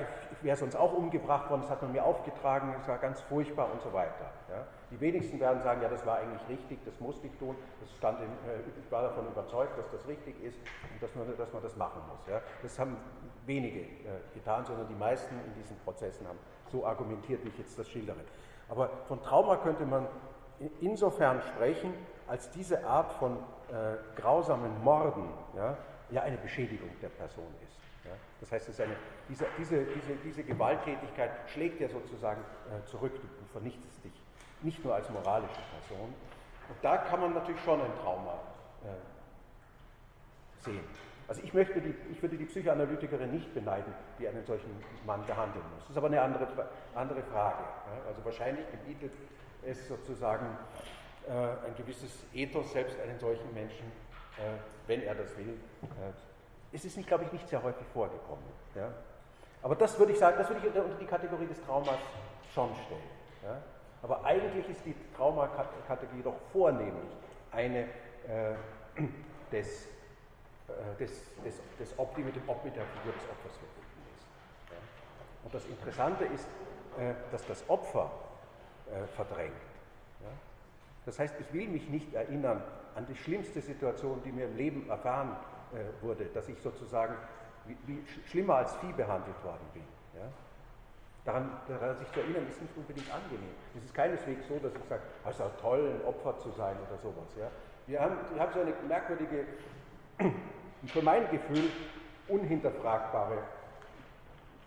wäre 0.46 0.56
sonst 0.56 0.76
auch 0.76 0.92
umgebracht 0.92 1.50
worden, 1.50 1.62
das 1.62 1.70
hat 1.70 1.82
man 1.82 1.92
mir 1.92 2.04
aufgetragen, 2.04 2.74
es 2.80 2.86
war 2.86 2.98
ganz 2.98 3.20
furchtbar 3.22 3.68
und 3.72 3.82
so 3.82 3.92
weiter. 3.92 4.30
Ja. 4.48 4.64
Die 4.92 5.00
wenigsten 5.00 5.40
werden 5.40 5.60
sagen, 5.62 5.82
ja, 5.82 5.88
das 5.88 6.06
war 6.06 6.18
eigentlich 6.18 6.48
richtig, 6.48 6.78
das 6.84 6.98
musste 7.00 7.26
ich 7.26 7.36
tun, 7.36 7.56
das 7.80 7.90
stand 7.96 8.20
in, 8.20 8.26
äh, 8.26 8.60
ich 8.80 8.90
war 8.92 9.02
davon 9.02 9.26
überzeugt, 9.26 9.76
dass 9.76 9.90
das 9.90 10.06
richtig 10.06 10.40
ist 10.42 10.58
und 10.92 11.02
dass 11.02 11.14
man, 11.16 11.36
dass 11.36 11.52
man 11.52 11.62
das 11.62 11.76
machen 11.76 12.00
muss. 12.08 12.24
Ja. 12.28 12.40
Das 12.62 12.78
haben 12.78 12.96
wenige 13.44 13.80
äh, 13.80 14.20
getan, 14.34 14.64
sondern 14.64 14.86
die 14.86 14.94
meisten 14.94 15.34
in 15.34 15.54
diesen 15.54 15.76
Prozessen 15.78 16.28
haben 16.28 16.38
so 16.70 16.86
argumentiert, 16.86 17.44
wie 17.44 17.48
ich 17.48 17.58
jetzt 17.58 17.76
das 17.76 17.88
schildere. 17.88 18.18
Aber 18.68 18.88
von 19.08 19.20
Trauma 19.22 19.56
könnte 19.56 19.84
man 19.84 20.06
insofern 20.80 21.42
sprechen, 21.42 21.92
als 22.28 22.50
diese 22.50 22.86
Art 22.86 23.12
von 23.14 23.36
äh, 23.68 23.96
grausamen 24.20 24.82
Morden 24.84 25.28
ja, 25.56 25.76
ja 26.10 26.22
eine 26.22 26.38
Beschädigung 26.38 26.90
der 27.02 27.08
Person 27.08 27.52
ist. 27.64 27.65
Das 28.40 28.52
heißt, 28.52 28.68
es 28.68 28.80
eine, 28.80 28.96
diese, 29.28 29.46
diese, 29.58 29.84
diese, 29.84 30.14
diese 30.24 30.44
Gewalttätigkeit 30.44 31.30
schlägt 31.46 31.80
ja 31.80 31.88
sozusagen 31.88 32.42
äh, 32.70 32.84
zurück, 32.86 33.12
du, 33.14 33.46
vernichtest 33.52 34.04
dich 34.04 34.12
nicht 34.62 34.84
nur 34.84 34.94
als 34.94 35.08
moralische 35.10 35.60
Person. 35.86 36.12
Und 36.68 36.76
da 36.82 36.98
kann 36.98 37.20
man 37.20 37.34
natürlich 37.34 37.60
schon 37.62 37.80
ein 37.80 37.94
Trauma 38.02 38.34
äh, 38.84 38.88
sehen. 40.62 40.84
Also 41.28 41.42
ich, 41.42 41.52
möchte 41.54 41.80
die, 41.80 41.94
ich 42.12 42.22
würde 42.22 42.36
die 42.36 42.44
Psychoanalytikerin 42.44 43.32
nicht 43.32 43.52
beneiden, 43.52 43.92
die 44.18 44.28
einen 44.28 44.44
solchen 44.44 44.70
Mann 45.04 45.24
behandeln 45.26 45.64
muss. 45.74 45.82
Das 45.82 45.90
ist 45.90 45.96
aber 45.96 46.06
eine 46.06 46.20
andere, 46.20 46.46
andere 46.94 47.22
Frage. 47.24 47.62
Ja? 47.62 48.08
Also 48.08 48.24
wahrscheinlich 48.24 48.64
gebietet 48.70 49.12
es 49.64 49.88
sozusagen 49.88 50.46
äh, 51.26 51.32
ein 51.32 51.74
gewisses 51.76 52.24
Ethos, 52.32 52.72
selbst 52.72 53.00
einen 53.00 53.18
solchen 53.18 53.52
Menschen, 53.54 53.86
äh, 54.38 54.58
wenn 54.86 55.02
er 55.02 55.14
das 55.14 55.36
will. 55.36 55.58
Es 56.72 56.84
ist, 56.84 57.06
glaube 57.06 57.24
ich, 57.24 57.32
nicht 57.32 57.48
sehr 57.48 57.62
häufig 57.62 57.86
vorgekommen. 57.92 58.44
Ja? 58.74 58.92
Aber 59.62 59.74
das 59.74 59.98
würde 59.98 60.12
ich 60.12 60.18
sagen, 60.18 60.36
das 60.38 60.48
würde 60.48 60.60
ich 60.66 60.74
unter 60.74 60.94
die 60.98 61.06
Kategorie 61.06 61.46
des 61.46 61.60
Traumas 61.62 61.98
schon 62.52 62.70
stellen. 62.86 63.00
Ja? 63.42 63.56
Aber 64.02 64.24
eigentlich 64.24 64.68
ist 64.68 64.84
die 64.84 64.94
Traumakategorie 65.16 66.22
doch 66.22 66.36
vornehmlich 66.52 67.10
eine, 67.50 67.80
äh, 67.80 68.54
des, 69.50 69.86
äh, 70.68 70.98
des, 70.98 71.10
des, 71.44 71.60
des 71.78 71.98
Opti 71.98 72.20
mit, 72.20 72.36
dem, 72.36 72.42
mit 72.42 72.76
der 72.76 72.84
Figur 72.84 73.12
des 73.12 73.22
Opfers 73.30 73.56
verbunden 73.56 74.06
ist. 74.14 74.26
Ja. 74.70 74.76
Und 75.44 75.54
das 75.54 75.66
Interessante 75.66 76.24
ist, 76.26 76.46
äh, 76.98 77.14
dass 77.32 77.46
das 77.46 77.68
Opfer 77.68 78.10
äh, 78.86 79.06
verdrängt. 79.16 79.52
Ja. 80.22 80.28
Das 81.06 81.18
heißt, 81.18 81.34
ich 81.40 81.52
will 81.52 81.68
mich 81.68 81.88
nicht 81.88 82.14
erinnern 82.14 82.62
an 82.94 83.06
die 83.06 83.16
schlimmste 83.16 83.60
Situation, 83.60 84.22
die 84.24 84.32
mir 84.32 84.46
im 84.46 84.56
Leben 84.56 84.88
erfahren 84.88 85.36
äh, 85.74 86.02
wurde, 86.02 86.26
dass 86.26 86.48
ich 86.48 86.60
sozusagen 86.60 87.14
wie, 87.66 87.76
wie 87.86 88.04
schlimmer 88.28 88.56
als 88.56 88.74
Vieh 88.76 88.92
behandelt 88.92 89.42
worden 89.44 89.66
bin. 89.74 89.82
Ja. 90.14 90.28
Daran, 91.24 91.50
daran, 91.66 91.96
sich 91.96 92.10
zu 92.12 92.20
erinnern, 92.20 92.46
ist 92.48 92.62
nicht 92.62 92.76
unbedingt 92.76 93.12
angenehm. 93.12 93.54
Es 93.76 93.84
ist 93.84 93.94
keineswegs 93.94 94.46
so, 94.46 94.58
dass 94.58 94.72
ich 94.74 94.84
sage, 94.88 95.02
es 95.24 95.30
ist 95.32 95.40
ja 95.40 95.50
toll, 95.60 95.98
ein 96.00 96.06
Opfer 96.06 96.38
zu 96.38 96.50
sein 96.50 96.76
oder 96.88 96.98
sowas. 96.98 97.28
Ja. 97.38 97.48
Wir 97.86 98.00
haben, 98.00 98.16
ich 98.32 98.40
habe 98.40 98.52
so 98.52 98.60
eine 98.60 98.72
merkwürdige, 98.86 99.44
für 100.86 101.02
mein 101.02 101.28
Gefühl, 101.30 101.70
unhinterfragbare, 102.28 103.38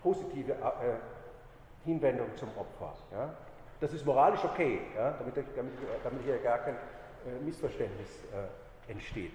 positive 0.04 0.52
äh, 0.52 1.86
Hinwendung 1.86 2.36
zum 2.36 2.50
Opfer. 2.58 2.94
Ja. 3.12 3.34
Das 3.80 3.94
ist 3.94 4.06
moralisch 4.06 4.44
okay, 4.44 4.82
ja, 4.96 5.12
damit, 5.12 5.38
damit, 5.38 5.74
damit 6.04 6.22
hier 6.24 6.38
gar 6.40 6.58
kein 6.60 6.76
äh, 6.76 7.44
Missverständnis 7.46 8.10
äh, 8.34 8.92
entsteht. 8.92 9.32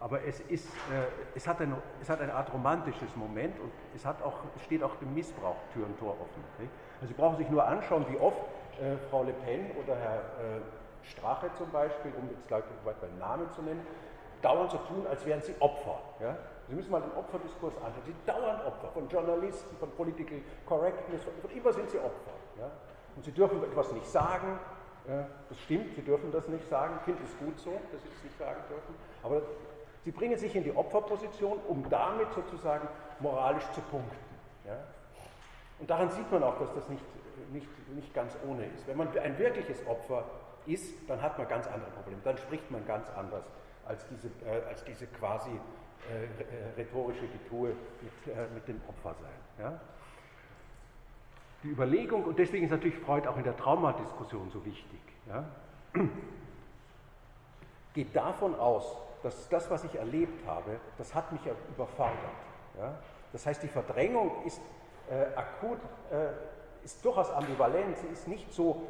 Aber 0.00 0.24
es, 0.24 0.40
ist, 0.40 0.66
äh, 0.66 1.04
es, 1.34 1.46
hat 1.46 1.60
ein, 1.60 1.76
es 2.00 2.08
hat 2.08 2.22
eine 2.22 2.32
Art 2.32 2.50
romantisches 2.54 3.14
Moment 3.16 3.60
und 3.60 3.70
es 3.94 4.06
hat 4.06 4.22
auch, 4.22 4.38
steht 4.64 4.82
auch 4.82 4.96
dem 4.96 5.12
Missbrauch 5.14 5.56
Tür 5.74 5.84
und 5.84 5.98
Tor 5.98 6.12
offen. 6.12 6.42
Nicht? 6.58 6.72
Also 7.00 7.12
Sie 7.12 7.20
brauchen 7.20 7.36
sich 7.36 7.50
nur 7.50 7.66
anschauen, 7.66 8.06
wie 8.08 8.18
oft 8.18 8.40
äh, 8.80 8.96
Frau 9.10 9.22
Le 9.22 9.34
Pen 9.34 9.70
oder 9.76 9.94
Herr 9.96 10.16
äh, 10.16 10.60
Strache 11.02 11.50
zum 11.58 11.70
Beispiel, 11.70 12.12
um 12.18 12.30
jetzt 12.30 12.48
gleich 12.48 12.64
beim 12.84 13.18
Namen 13.18 13.50
zu 13.50 13.60
nennen, 13.60 13.86
dauernd 14.40 14.70
so 14.70 14.78
tun, 14.78 15.06
als 15.06 15.24
wären 15.26 15.42
sie 15.42 15.54
Opfer. 15.60 16.00
Ja? 16.18 16.36
Sie 16.66 16.74
müssen 16.74 16.90
mal 16.90 17.02
den 17.02 17.12
Opferdiskurs 17.12 17.74
anschauen. 17.76 18.02
Sie 18.06 18.14
dauernd 18.24 18.64
Opfer 18.64 18.88
von 18.88 19.06
Journalisten, 19.08 19.76
von 19.76 19.90
Political 19.90 20.38
Correctness, 20.64 21.24
von, 21.24 21.32
von 21.42 21.50
immer 21.50 21.72
sind 21.72 21.90
sie 21.90 21.98
Opfer. 21.98 22.32
Ja? 22.58 22.70
Und 23.16 23.24
sie 23.24 23.32
dürfen 23.32 23.62
etwas 23.62 23.92
nicht 23.92 24.06
sagen. 24.06 24.58
Ja? 25.06 25.26
Das 25.48 25.58
stimmt, 25.60 25.94
sie 25.94 26.02
dürfen 26.02 26.32
das 26.32 26.48
nicht 26.48 26.66
sagen. 26.68 26.98
Finde 27.04 27.22
es 27.24 27.36
gut 27.38 27.58
so, 27.58 27.72
dass 27.92 28.02
sie 28.02 28.08
das 28.08 28.22
nicht 28.24 28.38
sagen 28.38 28.62
dürfen. 28.68 28.94
Aber 29.22 29.42
Sie 30.04 30.12
bringen 30.12 30.38
sich 30.38 30.54
in 30.56 30.64
die 30.64 30.74
Opferposition, 30.74 31.58
um 31.68 31.88
damit 31.90 32.32
sozusagen 32.32 32.88
moralisch 33.20 33.68
zu 33.72 33.80
punkten. 33.82 34.16
Ja? 34.66 34.78
Und 35.78 35.90
daran 35.90 36.10
sieht 36.10 36.30
man 36.30 36.42
auch, 36.42 36.58
dass 36.58 36.72
das 36.74 36.88
nicht, 36.88 37.04
nicht, 37.52 37.68
nicht 37.94 38.14
ganz 38.14 38.36
ohne 38.48 38.64
ist. 38.66 38.86
Wenn 38.86 38.96
man 38.96 39.16
ein 39.18 39.38
wirkliches 39.38 39.86
Opfer 39.86 40.24
ist, 40.66 40.94
dann 41.08 41.20
hat 41.20 41.38
man 41.38 41.48
ganz 41.48 41.66
andere 41.66 41.90
Probleme. 41.90 42.20
Dann 42.24 42.38
spricht 42.38 42.70
man 42.70 42.86
ganz 42.86 43.08
anders 43.10 43.44
als 43.86 44.06
diese, 44.08 44.28
äh, 44.46 44.62
als 44.68 44.84
diese 44.84 45.06
quasi 45.06 45.50
äh, 45.50 46.24
äh 46.24 46.74
rhetorische 46.76 47.26
Getue 47.26 47.68
mit, 47.68 48.34
äh, 48.34 48.46
mit 48.54 48.68
dem 48.68 48.80
Opfersein. 48.88 49.30
Ja? 49.58 49.80
Die 51.62 51.68
Überlegung, 51.68 52.24
und 52.24 52.38
deswegen 52.38 52.64
ist 52.64 52.70
natürlich 52.70 52.98
Freud 52.98 53.28
auch 53.28 53.36
in 53.36 53.44
der 53.44 53.56
Traumadiskussion 53.56 54.50
so 54.50 54.64
wichtig, 54.64 55.00
ja? 55.28 55.44
geht 57.94 58.14
davon 58.14 58.54
aus, 58.54 58.96
dass 59.22 59.48
das, 59.48 59.70
was 59.70 59.84
ich 59.84 59.94
erlebt 59.96 60.46
habe, 60.46 60.78
das 60.98 61.14
hat 61.14 61.30
mich 61.32 61.42
überfordert. 61.74 62.16
Ja? 62.78 62.94
Das 63.32 63.46
heißt, 63.46 63.62
die 63.62 63.68
Verdrängung 63.68 64.44
ist 64.44 64.60
äh, 65.10 65.36
akut, 65.36 65.78
äh, 66.10 66.84
ist 66.84 67.04
durchaus 67.04 67.30
ambivalent, 67.30 67.98
sie 67.98 68.06
ist 68.08 68.26
nicht 68.28 68.52
so 68.52 68.86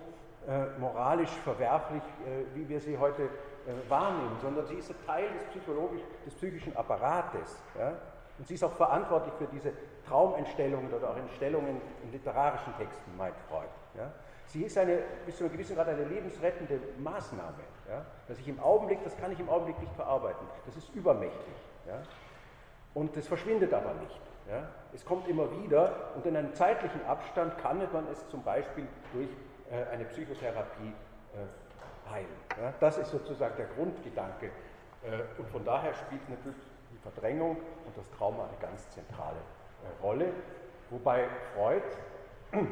äh, 0.49 0.79
moralisch 0.79 1.31
verwerflich, 1.45 2.03
äh, 2.03 2.57
wie 2.57 2.69
wir 2.69 2.81
sie 2.81 2.97
heute 2.97 3.25
äh, 3.25 3.29
wahrnehmen, 3.91 4.37
sondern 4.41 4.67
sie 4.67 4.75
ist 4.75 4.91
ein 4.91 4.97
Teil 5.07 5.29
des, 5.35 5.45
psychologisch, 5.51 6.03
des 6.25 6.35
psychischen 6.35 6.77
Apparates. 6.77 7.63
Ja? 7.79 7.95
Und 8.39 8.49
sie 8.49 8.55
ist 8.55 8.65
auch 8.65 8.73
verantwortlich 8.73 9.35
für 9.35 9.47
diese 9.47 9.73
Traumentstellungen 10.09 10.93
oder 10.93 11.11
auch 11.11 11.17
Entstellungen 11.17 11.81
in 12.03 12.13
literarischen 12.13 12.75
Texten, 12.79 13.17
meint 13.17 13.37
Freud. 13.49 13.69
Ja? 13.97 14.11
Sie 14.47 14.65
ist 14.65 14.77
eine, 14.79 14.99
bis 15.27 15.37
zu 15.37 15.45
einem 15.45 15.53
gewissen 15.53 15.77
Grad 15.77 15.89
eine 15.89 16.05
lebensrettende 16.05 16.81
Maßnahme. 16.99 17.63
Ja? 17.91 18.05
Dass 18.29 18.39
ich 18.39 18.49
im 18.49 18.61
Augenblick, 18.61 19.03
das 19.03 19.17
kann 19.17 19.33
ich 19.33 19.41
im 19.41 19.49
Augenblick 19.49 19.79
nicht 19.81 19.93
verarbeiten. 19.95 20.47
Das 20.65 20.77
ist 20.77 20.95
übermächtig. 20.95 21.55
Ja? 21.87 22.01
Und 22.95 23.17
das 23.17 23.27
verschwindet 23.27 23.75
aber 23.75 23.95
nicht. 23.95 24.21
Ja? 24.49 24.69
Es 24.95 25.05
kommt 25.05 25.29
immer 25.29 25.51
wieder 25.63 26.13
und 26.15 26.25
in 26.25 26.37
einem 26.37 26.55
zeitlichen 26.55 27.05
Abstand 27.07 27.59
kann 27.59 27.79
man 27.93 28.07
es 28.09 28.27
zum 28.29 28.43
Beispiel 28.45 28.87
durch 29.13 29.29
äh, 29.71 29.93
eine 29.93 30.05
Psychotherapie 30.05 30.93
äh, 31.35 32.11
heilen. 32.11 32.29
Ja? 32.61 32.73
Das 32.79 32.97
ist 32.97 33.11
sozusagen 33.11 33.57
der 33.57 33.67
Grundgedanke. 33.67 34.47
Äh, 34.47 35.41
und 35.41 35.49
von 35.51 35.65
daher 35.65 35.93
spielt 35.95 36.29
natürlich 36.29 36.63
die 36.93 36.99
Verdrängung 36.99 37.57
und 37.57 37.97
das 37.97 38.09
Trauma 38.11 38.45
eine 38.45 38.57
ganz 38.61 38.89
zentrale 38.91 39.37
äh, 39.37 40.03
Rolle. 40.03 40.33
Wobei 40.91 41.29
Freud 41.55 41.83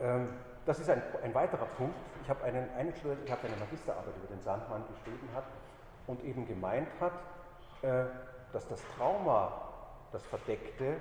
ähm, 0.00 0.28
das 0.66 0.78
ist 0.78 0.88
ein, 0.88 1.02
ein 1.22 1.34
weiterer 1.34 1.66
Punkt. 1.76 1.94
Ich 2.22 2.28
habe 2.28 2.42
einen, 2.44 2.68
einen 2.74 2.94
Student, 2.94 3.20
ich 3.24 3.30
habe 3.30 3.46
eine 3.46 3.56
Magisterarbeit 3.56 4.14
über 4.16 4.34
den 4.34 4.40
Sandmann 4.40 4.84
geschrieben 4.88 5.28
hat 5.34 5.44
und 6.06 6.22
eben 6.24 6.46
gemeint 6.46 6.88
hat, 7.00 7.12
äh, 7.82 8.06
dass 8.52 8.66
das 8.68 8.80
Trauma, 8.96 9.68
das 10.12 10.24
Verdeckte, 10.26 10.96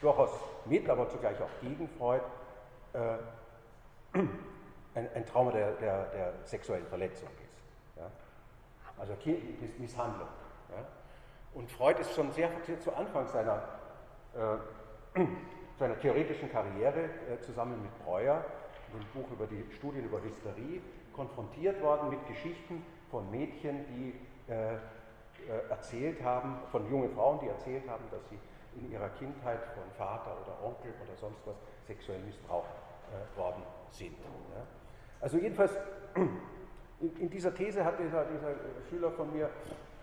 durchaus 0.00 0.30
mit, 0.64 0.88
aber 0.88 1.08
zugleich 1.08 1.40
auch 1.40 1.50
gegen 1.60 1.88
Freud, 1.98 2.22
äh, 2.92 4.18
ein, 4.94 5.08
ein, 5.14 5.26
Trauma 5.26 5.50
der, 5.50 5.72
der, 5.72 6.04
der, 6.06 6.32
sexuellen 6.44 6.86
Verletzung 6.86 7.28
ist. 7.28 7.98
Ja? 7.98 8.10
Also 8.98 9.14
Misshandlung. 9.78 10.28
Ja? 10.70 10.84
Und 11.54 11.70
Freud 11.70 12.00
ist 12.00 12.14
schon 12.14 12.30
sehr, 12.32 12.48
sehr 12.64 12.80
zu 12.80 12.94
Anfang 12.94 13.26
seiner 13.28 13.62
äh, 14.34 15.20
seiner 15.78 15.98
theoretischen 15.98 16.50
Karriere 16.50 17.04
äh, 17.04 17.40
zusammen 17.40 17.80
mit 17.82 18.04
Breuer, 18.04 18.44
dem 18.92 19.04
Buch 19.14 19.30
über 19.30 19.46
die 19.46 19.64
Studien 19.74 20.04
über 20.04 20.22
Hysterie, 20.22 20.80
konfrontiert 21.12 21.82
worden 21.82 22.10
mit 22.10 22.26
Geschichten 22.28 22.84
von 23.10 23.30
Mädchen, 23.30 23.84
die 23.88 24.14
äh, 24.52 24.74
äh, 25.48 25.70
erzählt 25.70 26.22
haben, 26.22 26.56
von 26.70 26.88
jungen 26.90 27.10
Frauen, 27.10 27.38
die 27.40 27.48
erzählt 27.48 27.88
haben, 27.88 28.04
dass 28.10 28.28
sie 28.28 28.38
in 28.78 28.90
ihrer 28.92 29.08
Kindheit 29.10 29.60
von 29.74 29.84
Vater 29.96 30.36
oder 30.42 30.66
Onkel 30.66 30.92
oder 31.02 31.16
sonst 31.16 31.40
was 31.46 31.56
sexuell 31.86 32.20
missbraucht 32.20 32.68
äh, 33.10 33.38
worden 33.38 33.62
sind. 33.90 34.16
Ja. 34.54 34.62
Also 35.20 35.38
jedenfalls, 35.38 35.76
in, 37.00 37.16
in, 37.16 37.30
dieser 37.30 37.54
These 37.54 37.84
hat 37.84 37.98
dieser, 37.98 38.24
dieser 38.26 38.54
Schüler 38.88 39.10
von 39.12 39.32
mir 39.32 39.48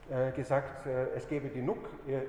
äh, 0.09 0.31
gesagt, 0.31 0.85
äh, 0.87 1.09
es 1.15 1.27
gäbe 1.27 1.49
genug 1.49 1.77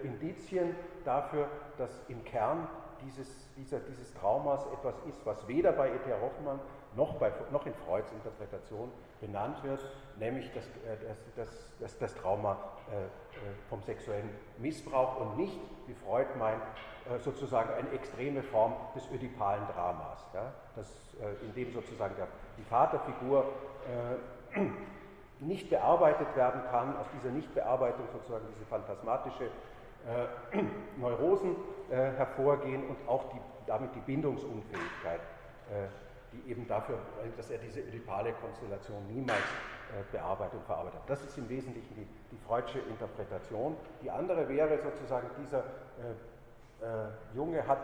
Indizien 0.02 0.74
dafür, 1.04 1.48
dass 1.78 2.02
im 2.08 2.22
Kern 2.24 2.68
dieses, 3.04 3.52
dieser, 3.56 3.80
dieses 3.80 4.12
Traumas 4.14 4.66
etwas 4.72 4.94
ist, 5.08 5.24
was 5.24 5.46
weder 5.48 5.72
bei 5.72 5.88
E.T.A. 5.88 6.20
Hoffmann 6.20 6.60
noch, 6.96 7.14
bei, 7.16 7.32
noch 7.52 7.66
in 7.66 7.74
Freuds 7.74 8.10
Interpretation 8.12 8.90
benannt 9.20 9.62
wird, 9.62 9.80
nämlich 10.18 10.52
das, 10.52 10.64
äh, 10.64 11.16
das, 11.36 11.48
das, 11.78 11.98
das, 11.98 12.14
Trauma 12.14 12.58
äh, 12.90 13.04
äh, 13.04 13.08
vom 13.68 13.82
sexuellen 13.82 14.30
Missbrauch 14.58 15.20
und 15.20 15.36
nicht, 15.36 15.58
wie 15.86 15.94
Freud 15.94 16.28
meint, 16.38 16.62
sozusagen 17.20 17.72
eine 17.72 17.90
extreme 17.92 18.42
Form 18.42 18.74
des 18.96 19.08
ödipalen 19.12 19.64
Dramas, 19.68 20.26
ja, 20.34 20.52
das, 20.74 20.92
in 21.40 21.54
dem 21.54 21.72
sozusagen 21.72 22.16
die 22.58 22.64
Vaterfigur 22.64 23.44
nicht 25.38 25.70
bearbeitet 25.70 26.34
werden 26.34 26.62
kann, 26.68 26.96
aus 26.96 27.06
dieser 27.14 27.32
Nichtbearbeitung 27.32 28.08
sozusagen 28.12 28.44
diese 28.52 28.64
phantasmatische 28.64 29.50
Neurosen 31.00 31.56
äh, 31.90 31.94
hervorgehen 31.94 32.86
und 32.88 32.96
auch 33.08 33.24
die, 33.30 33.40
damit 33.66 33.94
die 33.94 34.00
Bindungsunfähigkeit, 34.00 35.20
äh, 35.70 35.86
die 36.32 36.50
eben 36.50 36.66
dafür, 36.68 36.98
dass 37.36 37.50
er 37.50 37.58
diese 37.58 37.80
ödipale 37.80 38.32
Konstellation 38.32 39.06
niemals 39.08 39.44
bearbeitet 40.10 40.54
und 40.58 40.66
verarbeitet. 40.66 41.00
Das 41.06 41.22
ist 41.22 41.38
im 41.38 41.48
Wesentlichen 41.48 41.94
die, 41.94 42.06
die 42.32 42.36
Freudsche 42.44 42.80
Interpretation. 42.80 43.76
Die 44.02 44.10
andere 44.10 44.48
wäre 44.48 44.78
sozusagen, 44.82 45.28
dieser 45.38 45.62
Junge 47.32 47.66
hat 47.66 47.78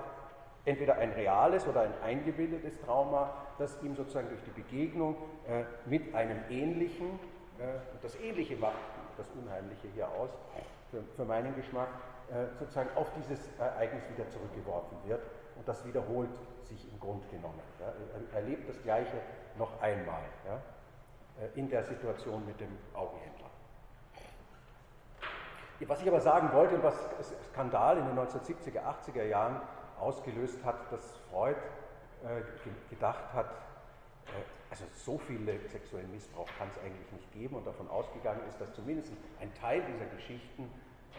entweder 0.64 0.96
ein 0.96 1.12
reales 1.12 1.66
oder 1.66 1.82
ein 1.82 1.94
eingebildetes 2.02 2.80
Trauma, 2.80 3.30
das 3.58 3.82
ihm 3.82 3.96
sozusagen 3.96 4.28
durch 4.28 4.42
die 4.44 4.50
Begegnung 4.50 5.16
äh, 5.46 5.64
mit 5.86 6.14
einem 6.14 6.38
Ähnlichen, 6.50 7.18
äh, 7.58 7.78
das 8.00 8.14
Ähnliche 8.16 8.56
macht 8.56 8.74
das 9.18 9.28
Unheimliche 9.30 9.88
hier 9.94 10.08
aus, 10.08 10.30
für, 10.90 11.02
für 11.16 11.24
meinen 11.24 11.54
Geschmack, 11.54 11.88
äh, 11.88 12.11
sozusagen 12.58 12.90
auf 12.96 13.08
dieses 13.14 13.40
Ereignis 13.58 14.02
wieder 14.08 14.28
zurückgeworfen 14.30 14.96
wird 15.04 15.22
und 15.56 15.68
das 15.68 15.84
wiederholt 15.84 16.30
sich 16.64 16.90
im 16.90 16.98
Grunde 16.98 17.26
genommen. 17.28 17.60
Ja. 17.78 17.92
Er 18.32 18.40
erlebt 18.40 18.68
das 18.68 18.80
Gleiche 18.82 19.20
noch 19.58 19.80
einmal 19.80 20.22
ja, 20.46 20.60
äh, 21.42 21.58
in 21.58 21.68
der 21.68 21.84
Situation 21.84 22.44
mit 22.46 22.58
dem 22.60 22.76
Augenhändler. 22.94 23.50
Was 25.84 26.00
ich 26.00 26.06
aber 26.08 26.20
sagen 26.20 26.52
wollte 26.52 26.76
und 26.76 26.84
was 26.84 26.94
Skandal 27.50 27.98
in 27.98 28.06
den 28.06 28.16
1970er, 28.16 28.82
80er 28.82 29.24
Jahren 29.24 29.60
ausgelöst 29.98 30.64
hat, 30.64 30.76
dass 30.92 31.16
Freud 31.30 31.56
äh, 32.22 32.42
gedacht 32.88 33.32
hat, 33.32 33.50
also 34.70 34.84
so 34.94 35.18
viel 35.18 35.40
sexuellen 35.68 36.10
Missbrauch 36.12 36.48
kann 36.56 36.68
es 36.68 36.78
eigentlich 36.78 37.10
nicht 37.12 37.32
geben 37.32 37.56
und 37.56 37.66
davon 37.66 37.88
ausgegangen 37.90 38.40
ist, 38.48 38.60
dass 38.60 38.72
zumindest 38.72 39.12
ein 39.40 39.52
Teil 39.54 39.82
dieser 39.82 40.06
Geschichten 40.06 40.70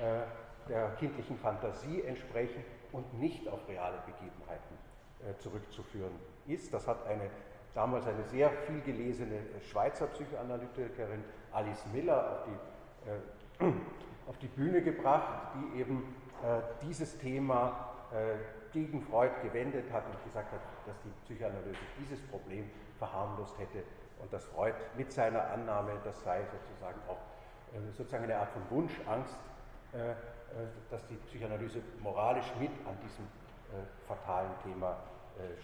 äh, 0.01 0.21
der 0.69 0.91
kindlichen 0.95 1.37
Fantasie 1.37 2.01
entsprechen 2.03 2.63
und 2.91 3.19
nicht 3.19 3.47
auf 3.47 3.67
reale 3.67 3.97
Begebenheiten 4.05 4.77
äh, 5.19 5.37
zurückzuführen 5.39 6.13
ist. 6.47 6.73
Das 6.73 6.87
hat 6.87 7.05
eine 7.07 7.29
damals 7.73 8.05
eine 8.05 8.23
sehr 8.25 8.49
viel 8.51 8.81
gelesene 8.81 9.39
Schweizer 9.69 10.07
Psychoanalytikerin 10.07 11.23
Alice 11.51 11.85
Miller 11.91 12.31
auf 12.31 12.43
die, 12.45 13.65
äh, 13.65 13.71
auf 14.27 14.37
die 14.37 14.47
Bühne 14.47 14.81
gebracht, 14.81 15.55
die 15.55 15.79
eben 15.79 16.15
äh, 16.43 16.61
dieses 16.85 17.17
Thema 17.17 17.89
äh, 18.11 18.35
gegen 18.71 19.01
Freud 19.01 19.31
gewendet 19.41 19.91
hat 19.91 20.05
und 20.05 20.23
gesagt 20.23 20.51
hat, 20.51 20.61
dass 20.85 20.95
die 21.01 21.09
Psychoanalyse 21.25 21.79
dieses 21.99 22.21
Problem 22.27 22.69
verharmlost 22.97 23.57
hätte 23.59 23.83
und 24.19 24.31
dass 24.31 24.45
Freud 24.45 24.75
mit 24.97 25.11
seiner 25.11 25.49
Annahme, 25.51 25.91
das 26.03 26.21
sei 26.23 26.41
sozusagen 26.45 26.99
auch 27.07 27.17
äh, 27.75 27.91
sozusagen 27.91 28.23
eine 28.25 28.37
Art 28.37 28.51
von 28.51 28.61
Wunschangst, 28.69 29.37
äh, 29.93 30.11
äh, 30.11 30.15
dass 30.89 31.05
die 31.07 31.15
Psychoanalyse 31.15 31.81
moralisch 32.01 32.51
mit 32.59 32.71
an 32.85 32.97
diesem 33.01 33.27
fatalen 34.07 34.51
Thema 34.63 34.97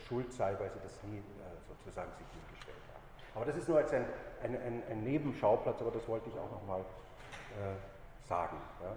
schuld 0.07 0.33
sei, 0.33 0.55
weil 0.59 0.71
sie 0.71 0.79
das 0.81 1.03
nie 1.03 1.21
sozusagen 1.67 2.11
sich 2.13 2.25
hingestellt 2.31 2.77
haben. 2.93 2.99
Aber 3.35 3.45
das 3.45 3.55
ist 3.55 3.67
nur 3.67 3.77
als 3.77 3.93
ein, 3.93 4.05
ein, 4.43 4.55
ein, 4.55 4.83
ein 4.89 5.03
Nebenschauplatz, 5.03 5.81
aber 5.81 5.91
das 5.91 6.07
wollte 6.07 6.29
ich 6.29 6.37
auch 6.37 6.51
nochmal 6.51 6.81
äh, 6.81 8.27
sagen. 8.27 8.57
Ja. 8.81 8.95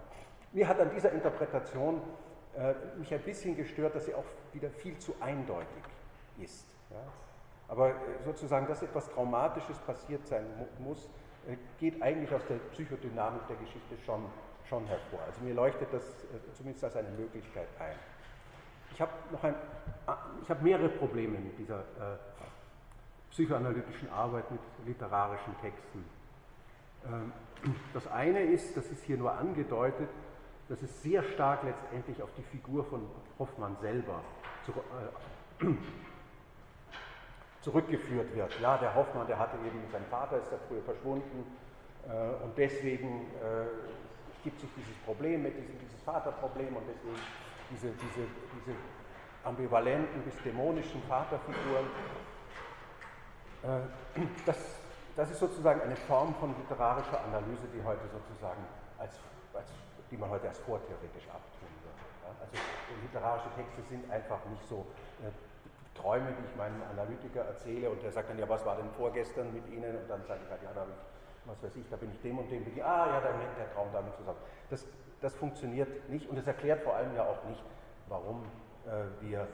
Mir 0.52 0.68
hat 0.68 0.80
an 0.80 0.90
dieser 0.90 1.12
Interpretation 1.12 2.00
äh, 2.56 2.74
mich 2.98 3.12
ein 3.12 3.22
bisschen 3.22 3.56
gestört, 3.56 3.94
dass 3.94 4.06
sie 4.06 4.14
auch 4.14 4.24
wieder 4.52 4.70
viel 4.70 4.98
zu 4.98 5.14
eindeutig 5.20 5.84
ist. 6.38 6.66
Ja. 6.90 6.96
Aber 7.68 7.90
äh, 7.90 7.94
sozusagen, 8.24 8.66
dass 8.66 8.82
etwas 8.82 9.08
Traumatisches 9.10 9.78
passiert 9.78 10.26
sein 10.26 10.44
mu 10.58 10.90
muss, 10.90 11.08
äh, 11.46 11.56
geht 11.78 12.02
eigentlich 12.02 12.32
aus 12.34 12.44
der 12.48 12.56
Psychodynamik 12.72 13.46
der 13.46 13.56
Geschichte 13.56 13.96
schon, 14.04 14.24
schon 14.68 14.86
hervor. 14.86 15.20
Also 15.26 15.42
mir 15.42 15.54
leuchtet 15.54 15.88
das 15.92 16.02
äh, 16.02 16.54
zumindest 16.54 16.84
als 16.84 16.96
eine 16.96 17.10
Möglichkeit 17.10 17.68
ein. 17.78 17.96
Ich 18.92 19.00
habe 19.00 19.12
noch 19.30 19.42
ein, 19.42 19.54
ah, 20.06 20.18
ich 20.42 20.48
habe 20.50 20.62
mehrere 20.62 20.88
Probleme 20.88 21.38
mit 21.38 21.58
dieser 21.58 21.80
äh, 21.80 22.18
psychoanalytischen 23.30 24.10
Arbeit, 24.10 24.50
mit 24.50 24.60
literarischen 24.86 25.58
Texten. 25.60 26.04
Ähm, 27.06 27.32
das 27.94 28.06
eine 28.08 28.42
ist, 28.42 28.76
das 28.76 28.86
ist 28.86 29.02
hier 29.04 29.16
nur 29.16 29.32
angedeutet, 29.32 30.08
dass 30.68 30.82
es 30.82 31.02
sehr 31.02 31.22
stark 31.22 31.62
letztendlich 31.64 32.22
auf 32.22 32.30
die 32.36 32.42
Figur 32.42 32.84
von 32.84 33.06
Hoffmann 33.38 33.76
selber 33.80 34.22
zurückgeführt 37.60 38.34
wird. 38.34 38.60
Ja, 38.60 38.78
der 38.78 38.94
Hoffmann, 38.94 39.26
der 39.26 39.38
hatte 39.38 39.56
eben, 39.66 39.80
sein 39.90 40.04
Vater 40.10 40.38
ist 40.38 40.50
ja 40.50 40.58
früher 40.68 40.82
verschwunden 40.82 41.44
äh, 42.08 42.44
und 42.44 42.56
deswegen 42.56 43.26
äh, 43.36 43.66
gibt 44.42 44.60
sich 44.60 44.70
dieses 44.76 44.96
Problem 45.04 45.42
mit 45.42 45.56
diesem 45.56 45.78
dieses 45.78 46.00
Vaterproblem 46.02 46.76
und 46.76 46.84
deswegen 46.88 47.18
diese, 47.70 47.88
diese, 47.88 48.26
diese 48.54 48.76
ambivalenten 49.44 50.22
bis 50.22 50.34
dämonischen 50.42 51.02
Vaterfiguren. 51.04 51.86
Äh, 53.62 54.22
das, 54.46 54.56
das 55.16 55.30
ist 55.30 55.38
sozusagen 55.38 55.80
eine 55.80 55.96
Form 55.96 56.34
von 56.36 56.54
literarischer 56.56 57.22
Analyse, 57.24 57.66
die 57.74 57.82
heute 57.84 58.02
sozusagen 58.08 58.62
als, 58.98 59.18
als 59.54 59.68
die 60.10 60.16
man 60.16 60.30
heute 60.30 60.48
als 60.48 60.58
vortheoretisch 60.60 61.28
abtun 61.28 61.68
würde. 61.82 62.40
Also 62.40 62.56
literarische 63.02 63.48
Texte 63.56 63.82
sind 63.88 64.10
einfach 64.10 64.44
nicht 64.46 64.66
so 64.68 64.86
äh, 65.22 65.30
Träume, 65.98 66.32
die 66.32 66.44
ich 66.48 66.56
meinem 66.56 66.82
Analytiker 66.90 67.42
erzähle 67.42 67.90
und 67.90 68.02
der 68.02 68.12
sagt 68.12 68.30
dann, 68.30 68.38
ja, 68.38 68.48
was 68.48 68.64
war 68.64 68.76
denn 68.76 68.90
vorgestern 68.96 69.52
mit 69.52 69.66
Ihnen? 69.68 69.96
Und 69.96 70.08
dann 70.08 70.24
sage 70.24 70.40
ich 70.44 70.50
halt, 70.50 70.62
ja, 70.62 70.70
da 70.74 70.80
habe 70.80 70.90
ich, 70.90 71.11
was 71.44 71.62
weiß 71.62 71.76
ich, 71.76 71.88
da 71.90 71.96
bin 71.96 72.10
ich 72.10 72.20
dem 72.20 72.38
und 72.38 72.50
dem, 72.50 72.64
ah 72.82 73.06
ja, 73.06 73.20
dann 73.20 73.40
hängt 73.40 73.58
der 73.58 73.72
Traum 73.72 73.88
damit 73.92 74.14
zusammen. 74.16 74.38
Das, 74.70 74.86
das 75.20 75.34
funktioniert 75.34 76.08
nicht 76.08 76.28
und 76.28 76.38
es 76.38 76.46
erklärt 76.46 76.82
vor 76.82 76.94
allem 76.94 77.14
ja 77.14 77.24
auch 77.24 77.44
nicht, 77.44 77.62
warum 78.08 78.44
äh, 78.86 79.04
wir 79.20 79.48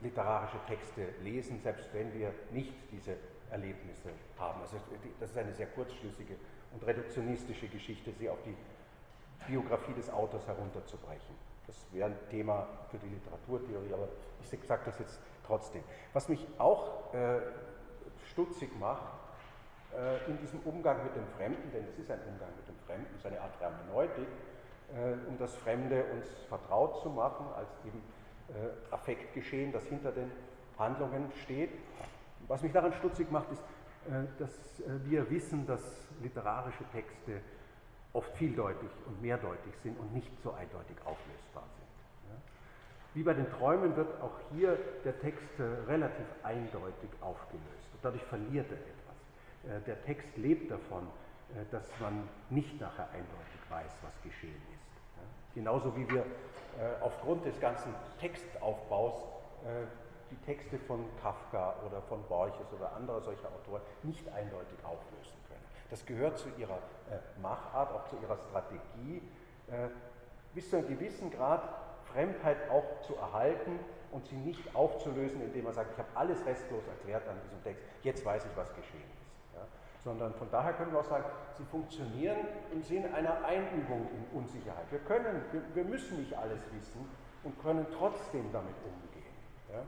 literarische 0.00 0.58
Texte 0.66 1.08
lesen, 1.22 1.60
selbst 1.60 1.92
wenn 1.92 2.12
wir 2.12 2.32
nicht 2.50 2.74
diese 2.90 3.16
Erlebnisse 3.50 4.10
haben. 4.38 4.60
Also 4.60 4.76
das 5.20 5.30
ist 5.30 5.38
eine 5.38 5.52
sehr 5.54 5.66
kurzschlüssige 5.68 6.36
und 6.72 6.84
reduktionistische 6.86 7.68
Geschichte, 7.68 8.12
sie 8.12 8.28
auf 8.28 8.42
die 8.44 8.56
Biografie 9.46 9.94
des 9.94 10.10
Autors 10.10 10.46
herunterzubrechen. 10.46 11.34
Das 11.66 11.86
wäre 11.92 12.10
ein 12.10 12.16
Thema 12.30 12.66
für 12.90 12.98
die 12.98 13.08
Literaturtheorie, 13.08 13.92
aber 13.92 14.08
ich 14.42 14.48
sage 14.66 14.82
das 14.84 14.98
jetzt 14.98 15.20
trotzdem. 15.46 15.82
Was 16.12 16.28
mich 16.28 16.46
auch 16.58 17.14
äh, 17.14 17.40
stutzig 18.30 18.78
macht 18.78 19.12
in 20.26 20.38
diesem 20.38 20.60
Umgang 20.60 21.04
mit 21.04 21.14
dem 21.14 21.26
Fremden, 21.36 21.70
denn 21.72 21.84
es 21.88 21.98
ist 21.98 22.10
ein 22.10 22.20
Umgang 22.26 22.48
mit 22.56 22.66
dem 22.66 22.76
Fremden, 22.86 23.06
es 23.12 23.20
ist 23.20 23.26
eine 23.26 23.40
Art 23.40 23.58
Hermeneutik, 23.60 24.26
äh, 24.92 25.28
um 25.28 25.38
das 25.38 25.54
Fremde 25.56 26.04
uns 26.12 26.26
vertraut 26.48 27.00
zu 27.02 27.10
machen, 27.10 27.46
als 27.56 27.68
eben 27.86 28.02
äh, 28.48 28.92
Affektgeschehen, 28.94 29.72
das 29.72 29.84
hinter 29.84 30.12
den 30.12 30.30
Handlungen 30.78 31.32
steht. 31.42 31.70
Was 32.46 32.62
mich 32.62 32.72
daran 32.72 32.92
stutzig 32.92 33.30
macht, 33.30 33.50
ist, 33.50 33.62
äh, 34.06 34.24
dass 34.38 34.80
äh, 34.80 35.04
wir 35.04 35.30
wissen, 35.30 35.66
dass 35.66 35.80
literarische 36.22 36.84
Texte 36.92 37.40
oft 38.12 38.30
vieldeutig 38.36 38.90
und 39.06 39.22
mehrdeutig 39.22 39.72
sind 39.82 39.98
und 39.98 40.12
nicht 40.12 40.30
so 40.42 40.52
eindeutig 40.52 40.96
auflösbar 41.04 41.64
sind. 41.74 41.84
Wie 43.14 43.22
bei 43.22 43.32
den 43.32 43.48
Träumen 43.48 43.96
wird 43.96 44.20
auch 44.20 44.38
hier 44.52 44.76
der 45.04 45.18
Text 45.20 45.48
relativ 45.58 46.26
eindeutig 46.42 47.10
aufgelöst 47.20 47.88
und 47.92 48.04
dadurch 48.04 48.22
verliert 48.24 48.66
er 48.70 48.76
etwas. 48.76 49.03
Der 49.86 50.02
Text 50.02 50.36
lebt 50.36 50.70
davon, 50.70 51.08
dass 51.70 51.88
man 52.00 52.28
nicht 52.50 52.80
nachher 52.80 53.08
eindeutig 53.10 53.60
weiß, 53.70 53.92
was 54.02 54.22
geschehen 54.22 54.60
ist. 54.74 55.54
Genauso 55.54 55.96
wie 55.96 56.08
wir 56.10 56.26
aufgrund 57.00 57.44
des 57.44 57.58
ganzen 57.60 57.94
Textaufbaus 58.20 59.24
die 60.30 60.36
Texte 60.44 60.78
von 60.78 61.04
Kafka 61.22 61.74
oder 61.86 62.02
von 62.02 62.22
Borges 62.24 62.72
oder 62.72 62.92
anderer 62.94 63.20
solcher 63.20 63.48
Autoren 63.48 63.82
nicht 64.02 64.28
eindeutig 64.28 64.78
auflösen 64.84 65.36
können. 65.48 65.64
Das 65.90 66.04
gehört 66.04 66.38
zu 66.38 66.48
ihrer 66.58 66.78
äh, 67.10 67.40
Machart, 67.40 67.92
auch 67.92 68.04
zu 68.06 68.16
ihrer 68.20 68.36
Strategie, 68.36 69.22
äh, 69.68 69.88
bis 70.54 70.70
zu 70.70 70.76
einem 70.76 70.88
gewissen 70.88 71.30
Grad 71.30 71.62
Fremdheit 72.12 72.70
auch 72.70 73.00
zu 73.02 73.16
erhalten 73.16 73.78
und 74.12 74.26
sie 74.26 74.36
nicht 74.36 74.74
aufzulösen, 74.74 75.42
indem 75.42 75.64
man 75.64 75.74
sagt, 75.74 75.92
ich 75.92 75.98
habe 75.98 76.08
alles 76.14 76.44
restlos 76.46 76.86
erklärt 76.86 77.26
an 77.28 77.36
diesem 77.44 77.62
Text, 77.62 77.82
jetzt 78.02 78.24
weiß 78.24 78.44
ich, 78.44 78.56
was 78.56 78.68
geschehen 78.74 79.02
ist. 79.16 79.23
Sondern 80.04 80.34
von 80.34 80.50
daher 80.50 80.74
können 80.74 80.92
wir 80.92 81.00
auch 81.00 81.08
sagen, 81.08 81.24
sie 81.56 81.64
funktionieren 81.64 82.36
im 82.72 82.82
Sinne 82.82 83.12
einer 83.14 83.42
Einübung 83.44 84.06
in 84.10 84.38
Unsicherheit. 84.38 84.84
Wir 84.90 84.98
können, 85.00 85.42
wir, 85.50 85.62
wir 85.74 85.84
müssen 85.84 86.18
nicht 86.20 86.36
alles 86.36 86.60
wissen 86.72 87.08
und 87.42 87.60
können 87.62 87.86
trotzdem 87.96 88.52
damit 88.52 88.74
umgehen. 88.84 89.34
Ja? 89.72 89.82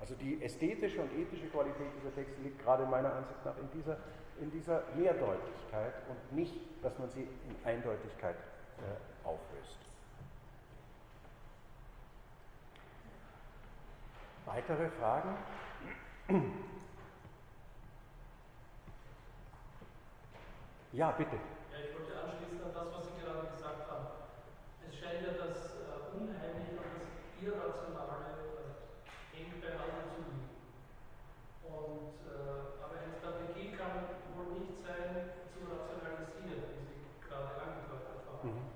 Also 0.00 0.14
die 0.14 0.40
ästhetische 0.42 1.00
und 1.00 1.12
ethische 1.12 1.48
Qualität 1.48 1.88
dieser 2.00 2.14
Texte 2.14 2.40
liegt 2.42 2.62
gerade 2.62 2.86
meiner 2.86 3.12
Ansicht 3.12 3.44
nach 3.44 3.56
in 3.58 3.68
dieser, 3.72 3.96
in 4.40 4.50
dieser 4.52 4.84
Mehrdeutigkeit 4.94 5.94
und 6.08 6.36
nicht, 6.36 6.54
dass 6.82 6.96
man 6.98 7.10
sie 7.10 7.22
in 7.22 7.56
Eindeutigkeit 7.64 8.36
äh, 8.36 9.26
auflöst. 9.26 9.78
Weitere 14.46 14.88
Fragen? 14.90 15.36
Ja, 20.92 21.10
bitte. 21.12 21.36
Ja, 21.36 21.78
ich 21.84 21.92
wollte 21.94 22.16
anschließen 22.16 22.64
an 22.64 22.72
das, 22.72 22.88
was 22.96 23.04
Sie 23.12 23.20
gerade 23.20 23.52
gesagt 23.52 23.90
haben. 23.90 24.06
Es 24.88 24.96
scheint 24.96 25.20
ja 25.20 25.36
das 25.36 25.76
äh, 25.84 26.16
Unheimliche 26.16 26.80
und 26.80 26.96
das 26.96 27.12
Irrationale 27.44 28.38
beieinander 29.60 30.08
zu 30.08 30.24
liegen. 30.24 30.48
Und, 31.60 32.24
äh, 32.24 32.80
aber 32.80 32.94
eine 32.96 33.12
Strategie 33.20 33.76
kann 33.76 34.16
wohl 34.32 34.48
nicht 34.56 34.80
sein, 34.80 35.44
zu 35.52 35.68
rationalisieren, 35.68 36.72
wie 36.72 36.88
Sie 36.88 37.20
gerade 37.20 37.52
angedeutet 37.60 38.24
haben. 38.24 38.48
Mhm. 38.48 38.72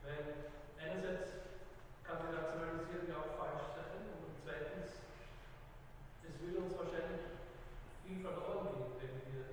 Weil 0.00 0.24
einerseits 0.80 1.28
kann 2.00 2.24
die 2.24 2.32
Rationalisierung 2.32 3.12
ja 3.12 3.20
auch 3.20 3.36
falsch 3.36 3.76
sein 3.76 4.08
und 4.08 4.40
zweitens, 4.40 5.04
es 6.24 6.34
will 6.40 6.56
uns 6.64 6.72
wahrscheinlich 6.80 7.28
viel 8.08 8.24
verloren 8.24 8.72
gehen, 8.72 8.96
wenn 8.96 9.14
wir 9.28 9.44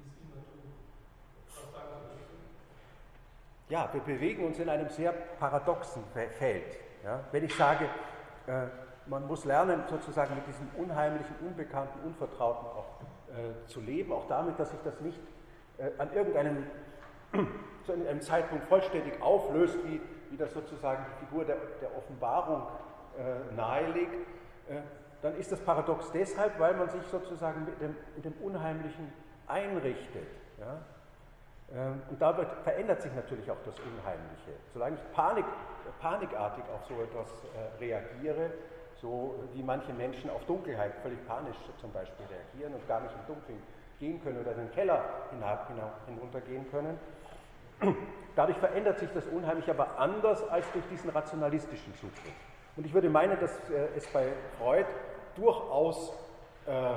dies 0.00 0.16
immer 0.24 0.40
tun. 0.48 0.80
Was 1.52 1.68
sagen 1.76 2.08
Sie 2.08 2.24
dazu? 2.24 2.36
Ja, 3.74 3.88
wir 3.92 4.02
bewegen 4.02 4.46
uns 4.46 4.60
in 4.60 4.68
einem 4.68 4.88
sehr 4.88 5.10
paradoxen 5.10 6.04
Feld. 6.38 6.78
Ja? 7.02 7.24
Wenn 7.32 7.42
ich 7.42 7.56
sage, 7.56 7.86
äh, 8.46 8.66
man 9.06 9.26
muss 9.26 9.44
lernen, 9.44 9.82
sozusagen 9.90 10.36
mit 10.36 10.46
diesem 10.46 10.68
unheimlichen, 10.76 11.34
unbekannten, 11.40 11.98
unvertrauten 12.06 12.68
auch 12.68 13.00
äh, 13.30 13.66
zu 13.66 13.80
leben, 13.80 14.12
auch 14.12 14.28
damit, 14.28 14.60
dass 14.60 14.70
sich 14.70 14.78
das 14.84 15.00
nicht 15.00 15.18
äh, 15.78 15.90
an 15.98 16.12
irgendeinem 16.12 16.66
zu 17.84 17.94
einem 17.94 18.20
Zeitpunkt 18.20 18.64
vollständig 18.66 19.20
auflöst, 19.20 19.76
wie, 19.86 20.00
wie 20.30 20.36
das 20.36 20.52
sozusagen 20.52 21.04
die 21.10 21.26
Figur 21.26 21.44
der, 21.44 21.56
der 21.80 21.96
Offenbarung 21.98 22.68
äh, 23.18 23.56
nahelegt, 23.56 24.14
äh, 24.68 24.82
dann 25.20 25.34
ist 25.34 25.50
das 25.50 25.58
paradox 25.58 26.12
deshalb, 26.12 26.60
weil 26.60 26.76
man 26.76 26.90
sich 26.90 27.02
sozusagen 27.10 27.64
mit 27.64 27.80
dem, 27.80 27.96
mit 28.14 28.24
dem 28.24 28.34
Unheimlichen 28.34 29.12
einrichtet. 29.48 30.28
Ja? 30.60 30.80
Ähm, 31.72 32.02
und 32.10 32.20
dabei 32.20 32.46
verändert 32.62 33.02
sich 33.02 33.12
natürlich 33.14 33.50
auch 33.50 33.62
das 33.64 33.74
Unheimliche. 33.80 34.52
Solange 34.72 34.96
ich 34.96 35.12
Panik, 35.12 35.44
panikartig 36.00 36.64
auf 36.74 36.84
so 36.86 37.02
etwas 37.02 37.28
äh, 37.44 37.78
reagiere, 37.80 38.50
so 39.00 39.34
wie 39.52 39.62
manche 39.62 39.92
Menschen 39.92 40.30
auf 40.30 40.44
Dunkelheit 40.46 40.94
völlig 41.02 41.24
panisch 41.26 41.56
zum 41.80 41.92
Beispiel 41.92 42.26
reagieren 42.26 42.74
und 42.74 42.86
gar 42.86 43.00
nicht 43.00 43.14
im 43.14 43.34
Dunkeln 43.34 43.62
gehen 43.98 44.22
können 44.22 44.40
oder 44.40 44.52
in 44.52 44.58
den 44.58 44.72
Keller 44.72 45.02
hinuntergehen 46.06 46.70
können, 46.70 46.98
dadurch 48.36 48.58
verändert 48.58 48.98
sich 48.98 49.10
das 49.12 49.26
Unheimliche 49.26 49.72
aber 49.72 49.98
anders 49.98 50.46
als 50.48 50.70
durch 50.72 50.84
diesen 50.90 51.10
rationalistischen 51.10 51.94
Zugriff. 51.94 52.34
Und 52.76 52.86
ich 52.86 52.94
würde 52.94 53.08
meinen, 53.08 53.38
dass 53.40 53.52
äh, 53.70 53.88
es 53.96 54.06
bei 54.08 54.32
Freud 54.58 54.86
durchaus 55.36 56.12
äh, 56.66 56.94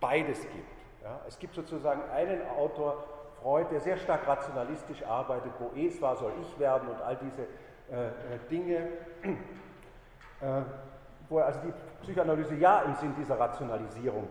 beides 0.00 0.40
gibt. 0.42 0.75
Ja, 1.06 1.20
es 1.28 1.38
gibt 1.38 1.54
sozusagen 1.54 2.02
einen 2.10 2.40
Autor, 2.58 3.04
Freud, 3.40 3.68
der 3.70 3.78
sehr 3.78 3.96
stark 3.96 4.26
rationalistisch 4.26 5.04
arbeitet, 5.04 5.52
wo 5.60 5.70
es 5.78 6.02
war, 6.02 6.16
soll 6.16 6.32
ich 6.42 6.58
werden 6.58 6.88
und 6.88 7.00
all 7.00 7.16
diese 7.16 7.42
äh, 7.92 8.06
äh 8.06 8.38
Dinge, 8.50 8.88
äh, 10.40 10.62
wo 11.28 11.38
er 11.38 11.46
also 11.46 11.60
die 11.60 11.72
Psychoanalyse 12.02 12.56
ja 12.56 12.80
im 12.80 12.96
Sinn 12.96 13.14
dieser 13.16 13.38
Rationalisierung, 13.38 14.26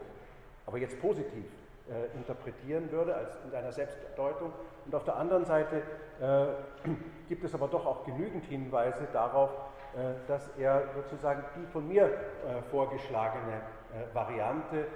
aber 0.65 0.77
jetzt 0.77 0.99
positiv 0.99 1.45
äh, 1.89 2.17
interpretieren 2.17 2.91
würde, 2.91 3.15
als 3.15 3.37
in 3.49 3.55
einer 3.55 3.71
Selbstdeutung. 3.71 4.51
Und 4.85 4.93
auf 4.93 5.05
der 5.05 5.15
anderen 5.15 5.45
Seite 5.45 5.81
äh, 6.19 6.89
gibt 7.29 7.45
es 7.45 7.53
aber 7.53 7.69
doch 7.69 7.85
auch 7.85 8.03
genügend 8.03 8.43
Hinweise 8.47 9.07
darauf, 9.13 9.51
äh, 9.95 10.27
dass 10.27 10.49
er 10.57 10.89
sozusagen 10.93 11.41
die 11.55 11.67
von 11.67 11.87
mir 11.87 12.11
vorgeschlagene 12.69 13.61
Variante 14.13 14.87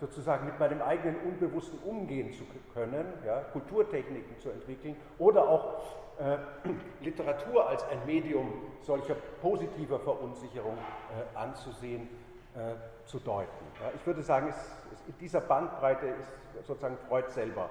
sozusagen 0.00 0.46
mit 0.46 0.58
meinem 0.58 0.82
eigenen 0.82 1.16
Unbewussten 1.20 1.78
umgehen 1.84 2.32
zu 2.32 2.44
können, 2.72 3.06
ja, 3.24 3.40
Kulturtechniken 3.52 4.36
zu 4.38 4.50
entwickeln 4.50 4.96
oder 5.18 5.48
auch 5.48 5.82
äh, 6.18 6.38
Literatur 7.00 7.68
als 7.68 7.84
ein 7.84 8.04
Medium 8.06 8.52
solcher 8.80 9.14
positiver 9.40 9.98
Verunsicherung 10.00 10.76
äh, 10.76 11.38
anzusehen, 11.38 12.08
äh, 12.54 12.74
zu 13.04 13.18
deuten. 13.18 13.50
Ja, 13.80 13.90
ich 13.94 14.06
würde 14.06 14.22
sagen, 14.22 14.48
es, 14.48 14.56
es, 14.92 15.08
in 15.08 15.18
dieser 15.18 15.40
Bandbreite 15.40 16.06
ist 16.06 16.66
sozusagen 16.66 16.96
Freud 17.08 17.28
selber 17.30 17.68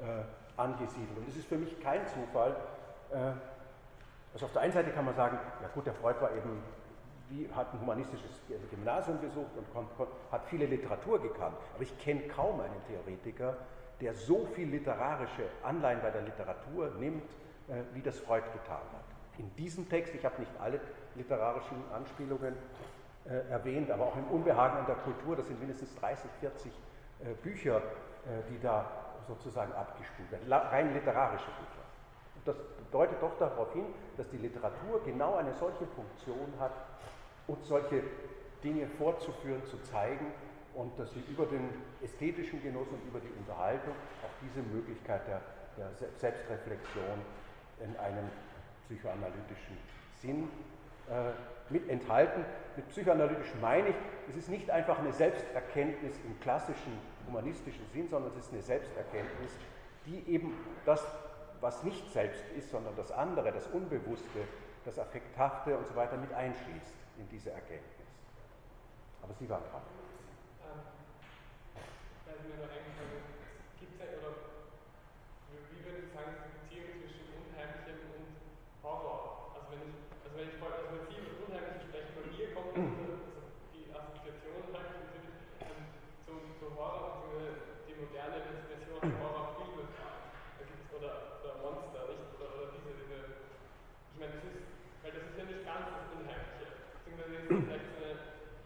äh, 0.00 0.60
angesiedelt. 0.60 1.16
Und 1.16 1.28
es 1.28 1.36
ist 1.36 1.48
für 1.48 1.56
mich 1.56 1.80
kein 1.80 2.06
Zufall, 2.06 2.54
äh, 3.10 3.32
also 4.34 4.46
auf 4.46 4.52
der 4.52 4.62
einen 4.62 4.72
Seite 4.72 4.90
kann 4.90 5.06
man 5.06 5.14
sagen, 5.14 5.38
ja 5.62 5.68
gut, 5.68 5.86
der 5.86 5.94
Freud 5.94 6.20
war 6.20 6.30
eben 6.32 6.62
wie, 7.30 7.48
hat 7.54 7.72
ein 7.72 7.80
humanistisches 7.80 8.40
Gymnasium 8.70 9.20
besucht 9.20 9.56
und 9.56 9.72
kon, 9.72 9.86
kon, 9.96 10.06
hat 10.30 10.44
viele 10.46 10.66
Literatur 10.66 11.20
gekannt. 11.20 11.56
Aber 11.74 11.82
ich 11.82 11.98
kenne 11.98 12.22
kaum 12.28 12.60
einen 12.60 12.82
Theoretiker, 12.86 13.56
der 14.00 14.14
so 14.14 14.46
viel 14.54 14.68
literarische 14.68 15.44
Anleihen 15.62 16.00
bei 16.00 16.10
der 16.10 16.22
Literatur 16.22 16.90
nimmt, 16.98 17.28
äh, 17.68 17.82
wie 17.94 18.02
das 18.02 18.18
Freud 18.18 18.44
getan 18.52 18.76
hat. 18.76 19.04
In 19.38 19.54
diesem 19.56 19.88
Text, 19.88 20.14
ich 20.14 20.24
habe 20.24 20.40
nicht 20.40 20.52
alle 20.60 20.80
literarischen 21.14 21.76
Anspielungen 21.94 22.54
äh, 23.28 23.50
erwähnt, 23.50 23.90
aber 23.90 24.06
auch 24.06 24.16
im 24.16 24.26
Unbehagen 24.28 24.78
an 24.78 24.86
der 24.86 24.96
Kultur, 24.96 25.36
das 25.36 25.46
sind 25.46 25.58
mindestens 25.58 25.94
30, 25.96 26.30
40 26.40 26.72
äh, 26.72 27.34
Bücher, 27.42 27.76
äh, 27.76 28.50
die 28.50 28.58
da 28.60 28.90
sozusagen 29.26 29.72
abgespielt 29.72 30.30
werden, 30.30 30.52
rein 30.52 30.94
literarische 30.94 31.44
Bücher. 31.44 31.84
Und 32.36 32.48
das 32.48 32.56
deutet 32.90 33.20
doch 33.20 33.36
darauf 33.38 33.72
hin, 33.72 33.84
dass 34.16 34.28
die 34.30 34.38
Literatur 34.38 35.02
genau 35.04 35.34
eine 35.36 35.52
solche 35.54 35.86
Funktion 35.86 36.52
hat, 36.58 36.72
und 37.48 37.64
solche 37.64 38.02
Dinge 38.62 38.86
vorzuführen, 38.86 39.64
zu 39.66 39.78
zeigen 39.82 40.26
und 40.74 40.96
dass 40.98 41.12
sie 41.12 41.24
über 41.28 41.46
den 41.46 41.68
ästhetischen 42.02 42.62
Genuss 42.62 42.88
und 42.88 43.02
über 43.08 43.18
die 43.18 43.32
Unterhaltung 43.38 43.94
auch 44.22 44.30
diese 44.42 44.62
Möglichkeit 44.62 45.22
der, 45.26 45.40
der 45.76 45.90
Selbstreflexion 46.16 47.18
in 47.80 47.96
einem 47.96 48.28
psychoanalytischen 48.86 49.76
Sinn 50.20 50.48
äh, 51.08 51.32
mit 51.70 51.88
enthalten. 51.88 52.44
Mit 52.76 52.88
psychoanalytisch 52.90 53.52
meine 53.60 53.88
ich, 53.88 53.96
es 54.30 54.36
ist 54.36 54.48
nicht 54.48 54.70
einfach 54.70 54.98
eine 54.98 55.12
Selbsterkenntnis 55.12 56.14
im 56.24 56.38
klassischen 56.40 56.92
humanistischen 57.26 57.84
Sinn, 57.92 58.08
sondern 58.08 58.32
es 58.32 58.44
ist 58.44 58.52
eine 58.52 58.62
Selbsterkenntnis, 58.62 59.50
die 60.06 60.22
eben 60.32 60.54
das, 60.84 61.04
was 61.60 61.82
nicht 61.82 62.10
selbst 62.12 62.42
ist, 62.56 62.70
sondern 62.70 62.94
das 62.96 63.10
andere, 63.10 63.52
das 63.52 63.66
Unbewusste, 63.68 64.40
das 64.84 64.98
Affekthafte 64.98 65.76
und 65.76 65.86
so 65.86 65.96
weiter 65.96 66.16
mit 66.16 66.32
einschließt 66.32 66.97
in 67.18 67.28
diese 67.28 67.50
Erkenntnis. 67.50 68.06
Aber 69.22 69.34
Sie 69.38 69.48
waren 69.50 69.62
dran. 69.70 69.82
Ähm, 70.62 70.80
also 72.26 72.40
mir 72.46 72.62
noch 72.62 72.70
eingefallen, 72.70 73.26
gibt 73.82 73.98
es 73.98 74.08
oder 74.22 74.32
wie 75.74 75.80
würde 75.82 76.06
ich 76.06 76.10
sagen, 76.14 76.38
die 76.38 76.54
Beziehung 76.62 77.02
zwischen 77.02 77.26
Unheimlichem 77.34 77.98
und 78.14 78.30
Horror? 78.86 79.50
Also 79.58 79.66
wenn 79.74 79.82
ich, 79.90 79.98
also 80.22 80.34
wenn 80.38 80.48
ich 80.48 80.58
voll, 80.62 80.70
also 80.70 80.94
wenn 80.94 81.10
Sie 81.10 81.18
über 81.18 81.42
Unheimliche 81.50 81.90
sprechen, 81.90 82.14
von 82.14 82.26
mir 82.30 82.46
kommt 82.54 82.70
also 82.78 83.10
die 83.74 83.90
Assoziation 83.90 84.62
halt 84.70 84.90
natürlich 84.94 85.34
ähm, 85.66 85.82
zum, 86.22 86.38
zum 86.62 86.70
Horror, 86.78 87.26
die 87.90 87.98
moderne 87.98 88.38
Version 88.70 89.02
von 89.02 89.18
Horrorfilme 89.18 89.90
da 89.98 90.62
gibt's, 90.62 90.94
oder, 90.94 91.42
oder 91.42 91.54
Monster, 91.66 92.06
nicht? 92.14 92.30
Oder, 92.38 92.48
oder 92.54 92.66
diese, 92.78 92.94
diese, 92.94 93.18
ich 94.14 94.18
meine, 94.22 94.38
das 94.38 94.44
ist, 94.46 94.62
weil 95.02 95.12
das 95.18 95.24
ist 95.26 95.38
ja 95.38 95.44
nicht 95.50 95.64
ganz 95.66 95.84
das 95.90 96.06
Unheimliche 96.14 96.68
beziehungsweise 97.08 97.48
vielleicht 97.48 97.88
so 97.88 97.96
eine, 98.04 98.12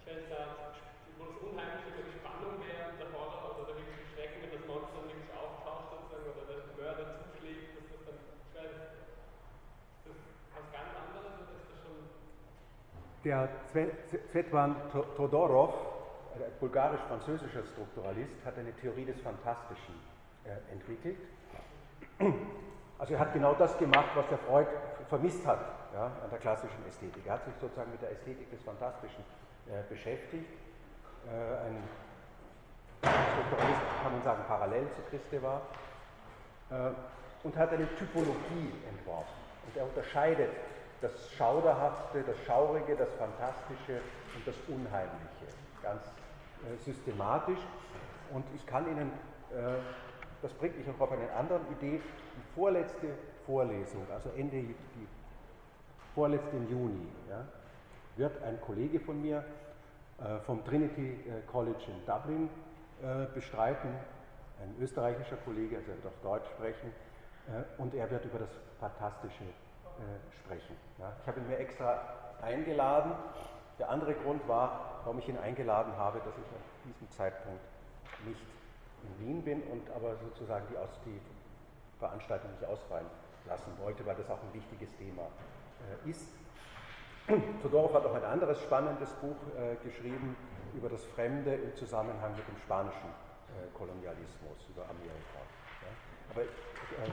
ich 0.03 0.05
weiß 0.07 0.19
nicht, 0.19 1.17
wo 1.19 1.23
das 1.31 1.39
Unheimliche 1.47 1.91
so 1.95 2.03
die 2.03 2.19
Spannung 2.19 2.55
wäre 2.59 2.83
und 2.91 2.99
der 2.99 3.11
Horror 3.15 3.41
oder 3.55 3.65
der 3.71 3.77
wirkliche 3.79 4.09
Schrecken, 4.13 4.43
wenn 4.43 4.53
das 4.53 4.65
Monster 4.67 4.93
dann 4.99 5.09
wirklich 5.09 5.31
auftaucht 5.33 5.87
sozusagen 5.95 6.27
oder 6.33 6.45
der 6.51 6.61
Mörder 6.75 7.07
zuschlägt, 7.23 7.79
dass 7.79 7.87
das 7.93 8.03
dann, 8.09 8.19
ich 8.19 8.53
weiß 8.57 8.73
ist 8.73 10.05
das 10.05 10.19
was 10.57 10.67
ganz 10.75 10.91
anderes 10.99 11.35
oder 11.39 11.55
ist 11.55 11.71
das 11.71 11.79
schon... 11.87 11.99
Der 13.25 13.49
Zvetwan 14.33 14.75
Todorov, 15.17 15.75
ein 16.35 16.41
bulgarisch-französischer 16.59 17.63
Strukturalist, 17.73 18.45
hat 18.45 18.59
eine 18.59 18.73
Theorie 18.73 19.05
des 19.05 19.21
Fantastischen 19.21 19.95
äh, 20.45 20.73
entwickelt. 20.73 21.19
Also 22.99 23.15
er 23.15 23.21
hat 23.21 23.33
genau 23.33 23.55
das 23.55 23.77
gemacht, 23.79 24.11
was 24.15 24.29
der 24.29 24.39
Freud 24.39 24.69
vermisst 25.09 25.47
hat 25.47 25.61
ja, 25.93 26.07
an 26.07 26.31
der 26.31 26.39
klassischen 26.39 26.87
Ästhetik. 26.89 27.27
Er 27.27 27.35
hat 27.35 27.45
sich 27.45 27.55
sozusagen 27.61 27.91
mit 27.91 28.01
der 28.03 28.13
Ästhetik 28.13 28.51
des 28.51 28.63
Fantastischen 28.63 29.25
äh, 29.67 29.83
beschäftigt. 29.89 30.47
Äh, 31.27 31.67
ein 31.67 31.83
Strukturalist, 33.03 33.81
kann 34.03 34.13
man 34.13 34.23
sagen, 34.23 34.45
parallel 34.47 34.87
zu 34.95 35.03
Christe 35.11 35.43
war. 35.43 35.63
Äh, 36.71 36.91
und 37.45 37.57
hat 37.57 37.73
eine 37.73 37.89
Typologie 37.97 38.73
entworfen. 38.89 39.35
Und 39.67 39.77
er 39.77 39.85
unterscheidet 39.85 40.51
das 41.03 41.31
Schauderhafte, 41.37 42.23
das 42.23 42.37
Schaurige, 42.47 42.97
das 42.97 43.13
Fantastische 43.15 44.01
und 44.35 44.47
das 44.47 44.55
Unheimliche. 44.69 45.47
Ganz 45.83 46.03
äh, 46.63 46.77
systematisch. 46.85 47.59
Und 48.33 48.45
ich 48.55 48.65
kann 48.65 48.87
Ihnen, 48.87 49.11
äh, 49.51 49.79
das 50.41 50.53
bringt 50.55 50.79
mich 50.79 50.89
auch 50.89 51.01
auf 51.01 51.13
eine 51.13 51.31
andere 51.33 51.61
Idee, 51.73 52.01
die 52.01 52.55
vorletzte 52.55 53.09
Vorlesung, 53.45 54.07
also 54.15 54.31
Ende 54.37 54.63
die 54.63 55.09
vorletzten 56.15 56.69
Juni, 56.71 57.09
ja, 57.29 57.45
wird 58.17 58.41
ein 58.45 58.61
Kollege 58.61 59.01
von 59.01 59.21
mir 59.21 59.45
äh, 60.19 60.39
vom 60.47 60.65
Trinity 60.65 61.19
College 61.51 61.85
in 61.89 62.07
Dublin 62.07 62.49
bestreiten, 63.35 63.89
ein 64.63 64.77
österreichischer 64.81 65.35
Kollege, 65.45 65.79
also 65.79 65.91
er 65.91 65.97
wird 65.97 66.07
auch 66.07 66.23
Deutsch 66.23 66.49
sprechen, 66.51 66.93
und 67.79 67.93
er 67.95 68.09
wird 68.09 68.25
über 68.27 68.39
das 68.39 68.51
Fantastische 68.79 69.43
äh, 69.99 70.33
sprechen. 70.45 70.77
Ja. 70.99 71.13
Ich 71.21 71.27
habe 71.27 71.41
ihn 71.41 71.49
mir 71.49 71.59
extra 71.59 72.01
eingeladen. 72.41 73.13
Der 73.79 73.91
andere 73.91 74.15
Grund 74.15 74.47
war, 74.49 75.01
warum 75.05 75.19
ich 75.19 75.29
ihn 75.29 75.39
eingeladen 75.39 75.97
habe, 75.97 76.19
dass 76.19 76.35
ich 76.37 76.45
an 76.45 76.93
diesem 76.93 77.11
Zeitpunkt 77.11 77.63
nicht 78.27 78.41
in 79.03 79.27
Wien 79.27 79.43
bin 79.43 79.63
und 79.65 79.91
aber 79.91 80.17
sozusagen 80.17 80.67
die, 80.71 80.77
Aus 80.77 80.91
die 81.05 81.21
Veranstaltung 81.99 82.51
nicht 82.53 82.65
ausfallen 82.65 83.07
lassen 83.47 83.73
wollte, 83.79 84.05
weil 84.07 84.17
das 84.17 84.31
auch 84.31 84.43
ein 84.43 84.53
wichtiges 84.53 84.95
Thema 84.97 85.23
äh, 86.05 86.11
ist. 86.11 86.29
Todorov 87.63 87.95
hat 87.95 88.07
auch 88.07 88.15
ein 88.15 88.25
anderes 88.25 88.61
spannendes 88.63 89.11
Buch 89.15 89.37
äh, 89.57 89.77
geschrieben 89.85 90.37
über 90.75 90.89
das 90.89 91.05
Fremde 91.05 91.55
im 91.55 91.75
Zusammenhang 91.77 92.35
mit 92.37 92.47
dem 92.47 92.57
spanischen 92.59 93.09
äh, 93.09 93.77
Kolonialismus, 93.77 94.67
über 94.69 94.83
Amerika. 94.85 95.43
Aber 96.35 96.43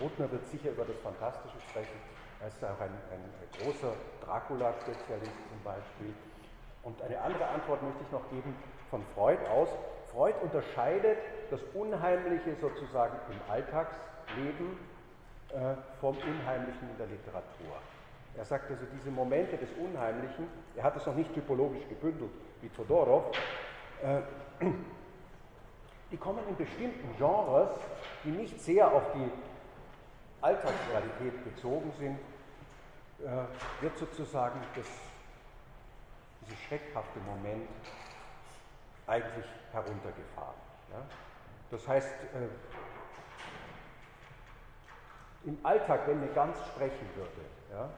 Rutner 0.02 0.32
wird 0.32 0.46
sicher 0.48 0.72
über 0.72 0.86
das 0.86 0.98
Fantastische 1.00 1.60
sprechen. 1.70 2.00
Er 2.42 2.48
ist 2.48 2.64
auch 2.64 2.80
ein, 2.80 2.92
ein 3.12 3.62
großer 3.62 3.94
Dracula-Spezialist 4.26 5.32
zum 5.50 5.64
Beispiel. 5.64 6.14
Und 6.84 7.02
eine 7.02 7.20
andere 7.22 7.48
Antwort 7.48 7.84
möchte 7.84 8.04
ich 8.06 8.12
noch 8.12 8.30
geben 8.30 8.56
von 8.90 9.04
Freud 9.14 9.40
aus. 9.48 9.70
Freud 10.12 10.36
unterscheidet 10.42 11.18
das 11.52 11.60
Unheimliche 11.74 12.56
sozusagen 12.62 13.18
im 13.30 13.52
Alltagsleben 13.52 14.78
vom 16.00 16.16
Unheimlichen 16.16 16.90
in 16.92 16.98
der 16.98 17.08
Literatur. 17.08 17.76
Er 18.38 18.46
sagt 18.46 18.70
also, 18.70 18.86
diese 18.94 19.10
Momente 19.10 19.58
des 19.58 19.70
Unheimlichen, 19.74 20.48
er 20.76 20.84
hat 20.84 20.96
es 20.96 21.06
noch 21.06 21.16
nicht 21.16 21.34
typologisch 21.34 21.88
gebündelt 21.90 22.32
wie 22.62 22.70
Todorov, 22.70 23.36
äh, 24.04 24.22
die 26.12 26.18
kommen 26.18 26.48
in 26.48 26.56
bestimmten 26.56 27.18
Genres, 27.18 27.72
die 28.24 28.30
nicht 28.30 28.62
sehr 28.62 28.92
auf 28.92 29.04
die 29.14 29.30
Alltagsrealität 30.42 31.44
bezogen 31.44 31.92
sind, 31.98 32.20
äh, 33.26 33.82
wird 33.82 33.98
sozusagen 33.98 34.62
das, 34.76 34.88
dieses 36.42 36.60
schreckhafte 36.64 37.20
Moment 37.20 37.70
eigentlich 39.08 39.46
heruntergefahren. 39.72 40.56
Ja? 40.92 41.02
Das 41.72 41.88
heißt, 41.88 42.08
äh, 42.08 42.48
im 45.46 45.58
Alltag, 45.64 46.02
wenn 46.08 46.18
eine 46.18 46.28
Gans 46.28 46.58
sprechen 46.68 47.08
würde, 47.16 47.42
ja, 47.72 47.90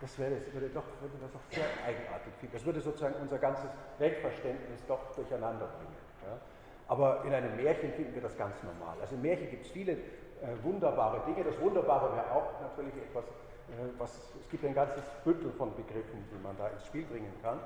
das 0.00 0.18
wäre, 0.18 0.34
das 0.40 0.52
würde, 0.52 0.68
doch, 0.68 0.84
würde 1.00 1.14
das 1.20 1.30
doch 1.32 1.40
sehr 1.50 1.64
eigenartig 1.86 2.34
finden. 2.40 2.54
Das 2.54 2.64
würde 2.64 2.80
sozusagen 2.80 3.14
unser 3.20 3.38
ganzes 3.38 3.70
Weltverständnis 3.98 4.84
doch 4.88 5.14
durcheinander 5.14 5.66
bringen. 5.66 5.96
Ja. 6.26 6.38
Aber 6.88 7.24
in 7.24 7.32
einem 7.32 7.56
Märchen 7.56 7.92
finden 7.92 8.14
wir 8.14 8.22
das 8.22 8.36
ganz 8.36 8.60
normal. 8.64 8.96
Also 9.00 9.14
im 9.14 9.22
Märchen 9.22 9.48
gibt 9.48 9.64
es 9.64 9.70
viele 9.70 9.92
äh, 9.92 9.98
wunderbare 10.62 11.24
Dinge. 11.24 11.44
Das 11.44 11.58
Wunderbare 11.60 12.16
wäre 12.16 12.32
auch 12.32 12.60
natürlich 12.60 12.94
etwas, 12.96 13.24
was, 13.98 14.10
es 14.40 14.48
gibt 14.50 14.64
ein 14.64 14.74
ganzes 14.74 15.02
Bündel 15.24 15.52
von 15.52 15.74
Begriffen, 15.74 16.24
die 16.30 16.42
man 16.42 16.56
da 16.58 16.68
ins 16.68 16.86
Spiel 16.86 17.04
bringen 17.04 17.32
kann. 17.42 17.58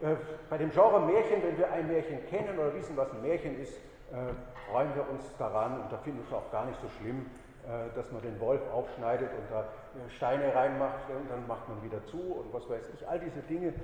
Äh, 0.00 0.14
bei 0.48 0.58
dem 0.58 0.70
Genre 0.70 1.00
Märchen, 1.00 1.42
wenn 1.42 1.58
wir 1.58 1.72
ein 1.72 1.88
Märchen 1.88 2.24
kennen 2.28 2.56
oder 2.58 2.72
wissen, 2.74 2.96
was 2.96 3.10
ein 3.10 3.20
Märchen 3.20 3.60
ist, 3.60 3.72
äh, 4.12 4.32
freuen 4.70 4.94
wir 4.94 5.08
uns 5.10 5.24
daran 5.38 5.80
und 5.80 5.92
da 5.92 5.98
finden 5.98 6.20
wir 6.20 6.26
es 6.26 6.32
auch 6.32 6.50
gar 6.52 6.66
nicht 6.66 6.80
so 6.80 6.88
schlimm, 7.00 7.26
äh, 7.66 7.94
dass 7.96 8.10
man 8.12 8.22
den 8.22 8.38
Wolf 8.40 8.60
aufschneidet 8.72 9.28
und 9.28 9.50
da 9.50 9.62
äh, 9.62 10.10
Steine 10.10 10.54
reinmacht 10.54 11.10
und 11.10 11.28
dann 11.28 11.46
macht 11.46 11.68
man 11.68 11.82
wieder 11.82 12.04
zu 12.06 12.16
und 12.16 12.54
was 12.54 12.68
weiß 12.70 12.88
ich. 12.94 13.08
All 13.08 13.18
diese 13.18 13.40
Dinge 13.40 13.74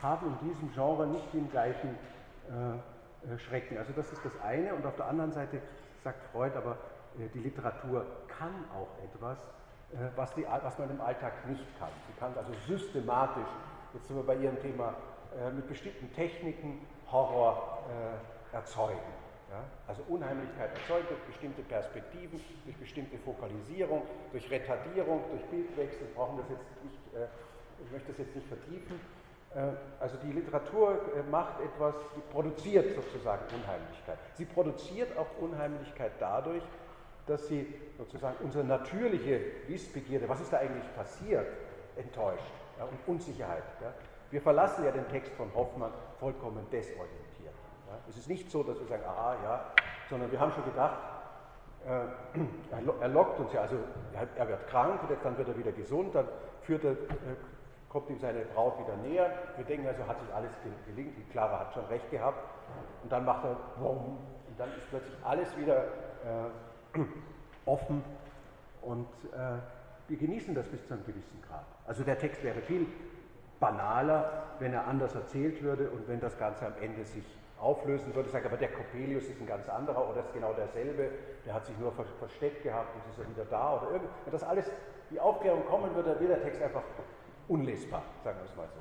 haben 0.00 0.38
in 0.40 0.48
diesem 0.48 0.72
Genre 0.72 1.06
nicht 1.06 1.34
den 1.34 1.50
gleichen 1.50 1.94
Schrecken. 3.36 3.76
Also 3.76 3.92
das 3.94 4.10
ist 4.10 4.24
das 4.24 4.32
eine 4.42 4.74
und 4.74 4.86
auf 4.86 4.96
der 4.96 5.04
anderen 5.04 5.32
Seite 5.32 5.60
sagt 6.02 6.22
Freud 6.32 6.56
aber, 6.56 6.78
die 7.34 7.38
Literatur 7.38 8.06
kann 8.28 8.64
auch 8.74 8.88
etwas, 9.04 9.38
was, 10.16 10.34
die, 10.34 10.44
was 10.44 10.78
man 10.78 10.90
im 10.90 11.00
Alltag 11.00 11.48
nicht 11.48 11.64
kann. 11.78 11.88
Sie 12.06 12.18
kann 12.18 12.32
also 12.36 12.52
systematisch, 12.66 13.48
jetzt 13.92 14.06
sind 14.06 14.16
wir 14.16 14.22
bei 14.24 14.36
Ihrem 14.36 14.60
Thema, 14.60 14.94
mit 15.54 15.68
bestimmten 15.68 16.12
Techniken 16.12 16.86
Horror 17.10 17.78
erzeugen. 18.52 19.00
Ja? 19.50 19.64
Also 19.86 20.02
Unheimlichkeit 20.08 20.70
erzeugt 20.74 21.10
durch 21.10 21.20
bestimmte 21.22 21.62
Perspektiven, 21.62 22.40
durch 22.64 22.76
bestimmte 22.76 23.18
Fokalisierung, 23.18 24.02
durch 24.30 24.48
Retardierung, 24.50 25.22
durch 25.30 25.44
Bildwechsel, 25.46 26.06
brauchen 26.14 26.38
das 26.38 26.48
jetzt 26.50 26.64
nicht, 26.84 27.14
äh, 27.14 27.26
ich 27.84 27.90
möchte 27.90 28.08
das 28.12 28.18
jetzt 28.18 28.36
nicht 28.36 28.46
vertiefen. 28.46 29.00
Äh, 29.54 29.72
also 29.98 30.16
die 30.22 30.32
Literatur 30.32 31.00
äh, 31.16 31.22
macht 31.28 31.60
etwas, 31.60 31.94
die 32.14 32.20
produziert 32.32 32.94
sozusagen 32.94 33.42
Unheimlichkeit. 33.52 34.18
Sie 34.34 34.44
produziert 34.44 35.16
auch 35.18 35.28
Unheimlichkeit 35.40 36.12
dadurch, 36.20 36.62
dass 37.30 37.46
sie 37.46 37.72
sozusagen 37.96 38.36
unsere 38.42 38.64
natürliche 38.64 39.40
Wissbegierde, 39.68 40.28
was 40.28 40.40
ist 40.40 40.52
da 40.52 40.58
eigentlich 40.58 40.94
passiert, 40.96 41.46
enttäuscht 41.96 42.52
ja, 42.76 42.84
und 42.84 42.98
Unsicherheit. 43.06 43.62
Ja. 43.80 43.92
Wir 44.30 44.40
verlassen 44.40 44.84
ja 44.84 44.90
den 44.90 45.06
Text 45.08 45.32
von 45.34 45.52
Hoffmann 45.54 45.92
vollkommen 46.18 46.66
desorientiert. 46.72 47.54
Ja, 47.88 47.98
es 48.08 48.16
ist 48.16 48.28
nicht 48.28 48.50
so, 48.50 48.64
dass 48.64 48.80
wir 48.80 48.86
sagen, 48.86 49.04
aha, 49.06 49.36
ja, 49.44 49.64
sondern 50.08 50.30
wir 50.32 50.40
haben 50.40 50.50
schon 50.52 50.64
gedacht, 50.64 50.98
äh, 51.86 53.00
er 53.00 53.08
lockt 53.08 53.38
uns 53.38 53.52
ja, 53.52 53.62
also 53.62 53.76
er, 54.36 54.48
wird 54.48 54.66
krank, 54.66 55.00
dann 55.22 55.38
wird 55.38 55.48
er 55.48 55.56
wieder 55.56 55.72
gesund, 55.72 56.14
dann 56.14 56.26
führt 56.62 56.84
er, 56.84 56.92
äh, 56.92 56.96
kommt 57.88 58.10
ihm 58.10 58.18
seine 58.18 58.40
Braut 58.40 58.78
wieder 58.80 58.96
näher. 58.96 59.32
Wir 59.56 59.64
denken 59.64 59.86
also, 59.86 60.04
hat 60.06 60.20
sich 60.20 60.34
alles 60.34 60.50
gelingen, 60.86 61.14
die 61.16 61.30
Clara 61.30 61.60
hat 61.60 61.74
schon 61.74 61.84
recht 61.86 62.10
gehabt. 62.10 62.44
Und 63.02 63.10
dann 63.10 63.24
macht 63.24 63.44
er, 63.44 63.56
und 63.84 64.18
dann 64.58 64.68
ist 64.70 64.88
plötzlich 64.90 65.14
alles 65.24 65.56
wieder 65.56 65.84
äh, 65.84 66.50
offen 67.66 68.04
und 68.82 69.08
äh, 69.32 69.58
wir 70.08 70.16
genießen 70.16 70.54
das 70.54 70.68
bis 70.68 70.86
zu 70.86 70.94
einem 70.94 71.04
gewissen 71.04 71.40
Grad. 71.46 71.66
Also 71.86 72.02
der 72.02 72.18
Text 72.18 72.42
wäre 72.42 72.60
viel 72.62 72.86
banaler, 73.60 74.44
wenn 74.58 74.72
er 74.72 74.86
anders 74.86 75.14
erzählt 75.14 75.62
würde 75.62 75.90
und 75.90 76.08
wenn 76.08 76.20
das 76.20 76.36
Ganze 76.38 76.66
am 76.66 76.74
Ende 76.80 77.04
sich 77.04 77.24
auflösen 77.60 78.14
würde, 78.14 78.30
sagen, 78.30 78.46
aber 78.46 78.56
der 78.56 78.72
Coppelius 78.72 79.24
ist 79.24 79.40
ein 79.40 79.46
ganz 79.46 79.68
anderer 79.68 80.08
oder 80.08 80.20
ist 80.20 80.32
genau 80.32 80.52
derselbe, 80.54 81.10
der 81.44 81.54
hat 81.54 81.66
sich 81.66 81.78
nur 81.78 81.92
versteckt 81.92 82.62
gehabt, 82.62 82.88
jetzt 82.96 83.18
ist 83.18 83.24
er 83.24 83.30
wieder 83.30 83.44
da 83.44 83.76
oder 83.76 83.92
irgend, 83.92 84.08
wenn 84.24 84.32
das 84.32 84.42
alles, 84.42 84.70
die 85.10 85.20
Aufklärung 85.20 85.66
kommen 85.66 85.94
würde, 85.94 86.18
wäre 86.18 86.34
der 86.34 86.42
Text 86.42 86.62
einfach 86.62 86.82
unlesbar, 87.48 88.02
sagen 88.24 88.38
wir 88.38 88.50
es 88.50 88.56
mal 88.56 88.68
so. 88.68 88.80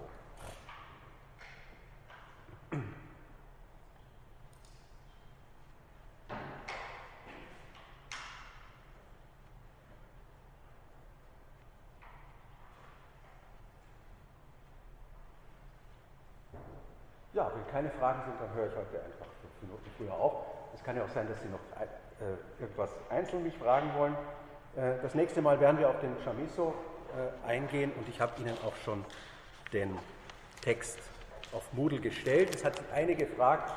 Ja, 17.33 17.51
wenn 17.53 17.58
keine 17.71 17.89
Fragen 17.91 18.21
sind, 18.23 18.35
dann 18.39 18.53
höre 18.53 18.67
ich 18.67 18.75
heute 18.75 19.03
einfach 19.03 19.25
fünf 19.41 19.61
Minuten 19.61 19.89
früher 19.97 20.13
auf. 20.13 20.45
Es 20.73 20.83
kann 20.83 20.95
ja 20.95 21.03
auch 21.03 21.09
sein, 21.09 21.27
dass 21.27 21.41
Sie 21.41 21.49
noch 21.49 21.59
äh, 21.79 22.61
irgendwas 22.61 22.89
einzeln 23.09 23.43
mich 23.43 23.57
fragen 23.57 23.91
wollen. 23.97 24.15
Äh, 24.75 25.01
das 25.01 25.15
nächste 25.15 25.41
Mal 25.41 25.59
werden 25.59 25.79
wir 25.79 25.89
auf 25.89 25.99
den 25.99 26.15
Chamisso 26.23 26.73
äh, 27.15 27.47
eingehen 27.47 27.91
und 27.97 28.07
ich 28.07 28.19
habe 28.19 28.39
Ihnen 28.39 28.57
auch 28.65 28.75
schon 28.83 29.05
den 29.73 29.97
Text 30.61 30.99
auf 31.51 31.71
Moodle 31.73 31.99
gestellt. 31.99 32.53
Es 32.53 32.63
hat 32.63 32.77
sich 32.77 32.91
eine 32.93 33.15
gefragt, 33.15 33.71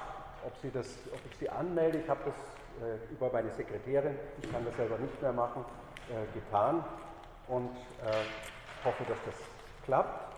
ob, 0.44 0.56
Sie 0.58 0.70
das, 0.70 0.86
ob 1.12 1.20
ich 1.30 1.36
Sie 1.38 1.48
anmelde. 1.48 1.98
Ich 1.98 2.08
habe 2.08 2.20
das 2.24 2.34
äh, 2.82 3.12
über 3.12 3.30
meine 3.32 3.50
Sekretärin, 3.52 4.18
ich 4.42 4.50
kann 4.50 4.64
das 4.64 4.76
selber 4.76 4.98
nicht 4.98 5.20
mehr 5.22 5.32
machen, 5.32 5.64
äh, 6.08 6.38
getan 6.38 6.84
und 7.48 7.70
äh, 7.76 8.84
hoffe, 8.84 9.04
dass 9.08 9.18
das 9.24 9.34
klappt. 9.84 10.32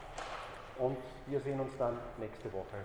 Und 0.79 0.99
wir 1.27 1.41
sehen 1.41 1.61
uns 1.61 1.77
dann 1.79 1.97
nächste 2.19 2.53
Woche. 2.53 2.85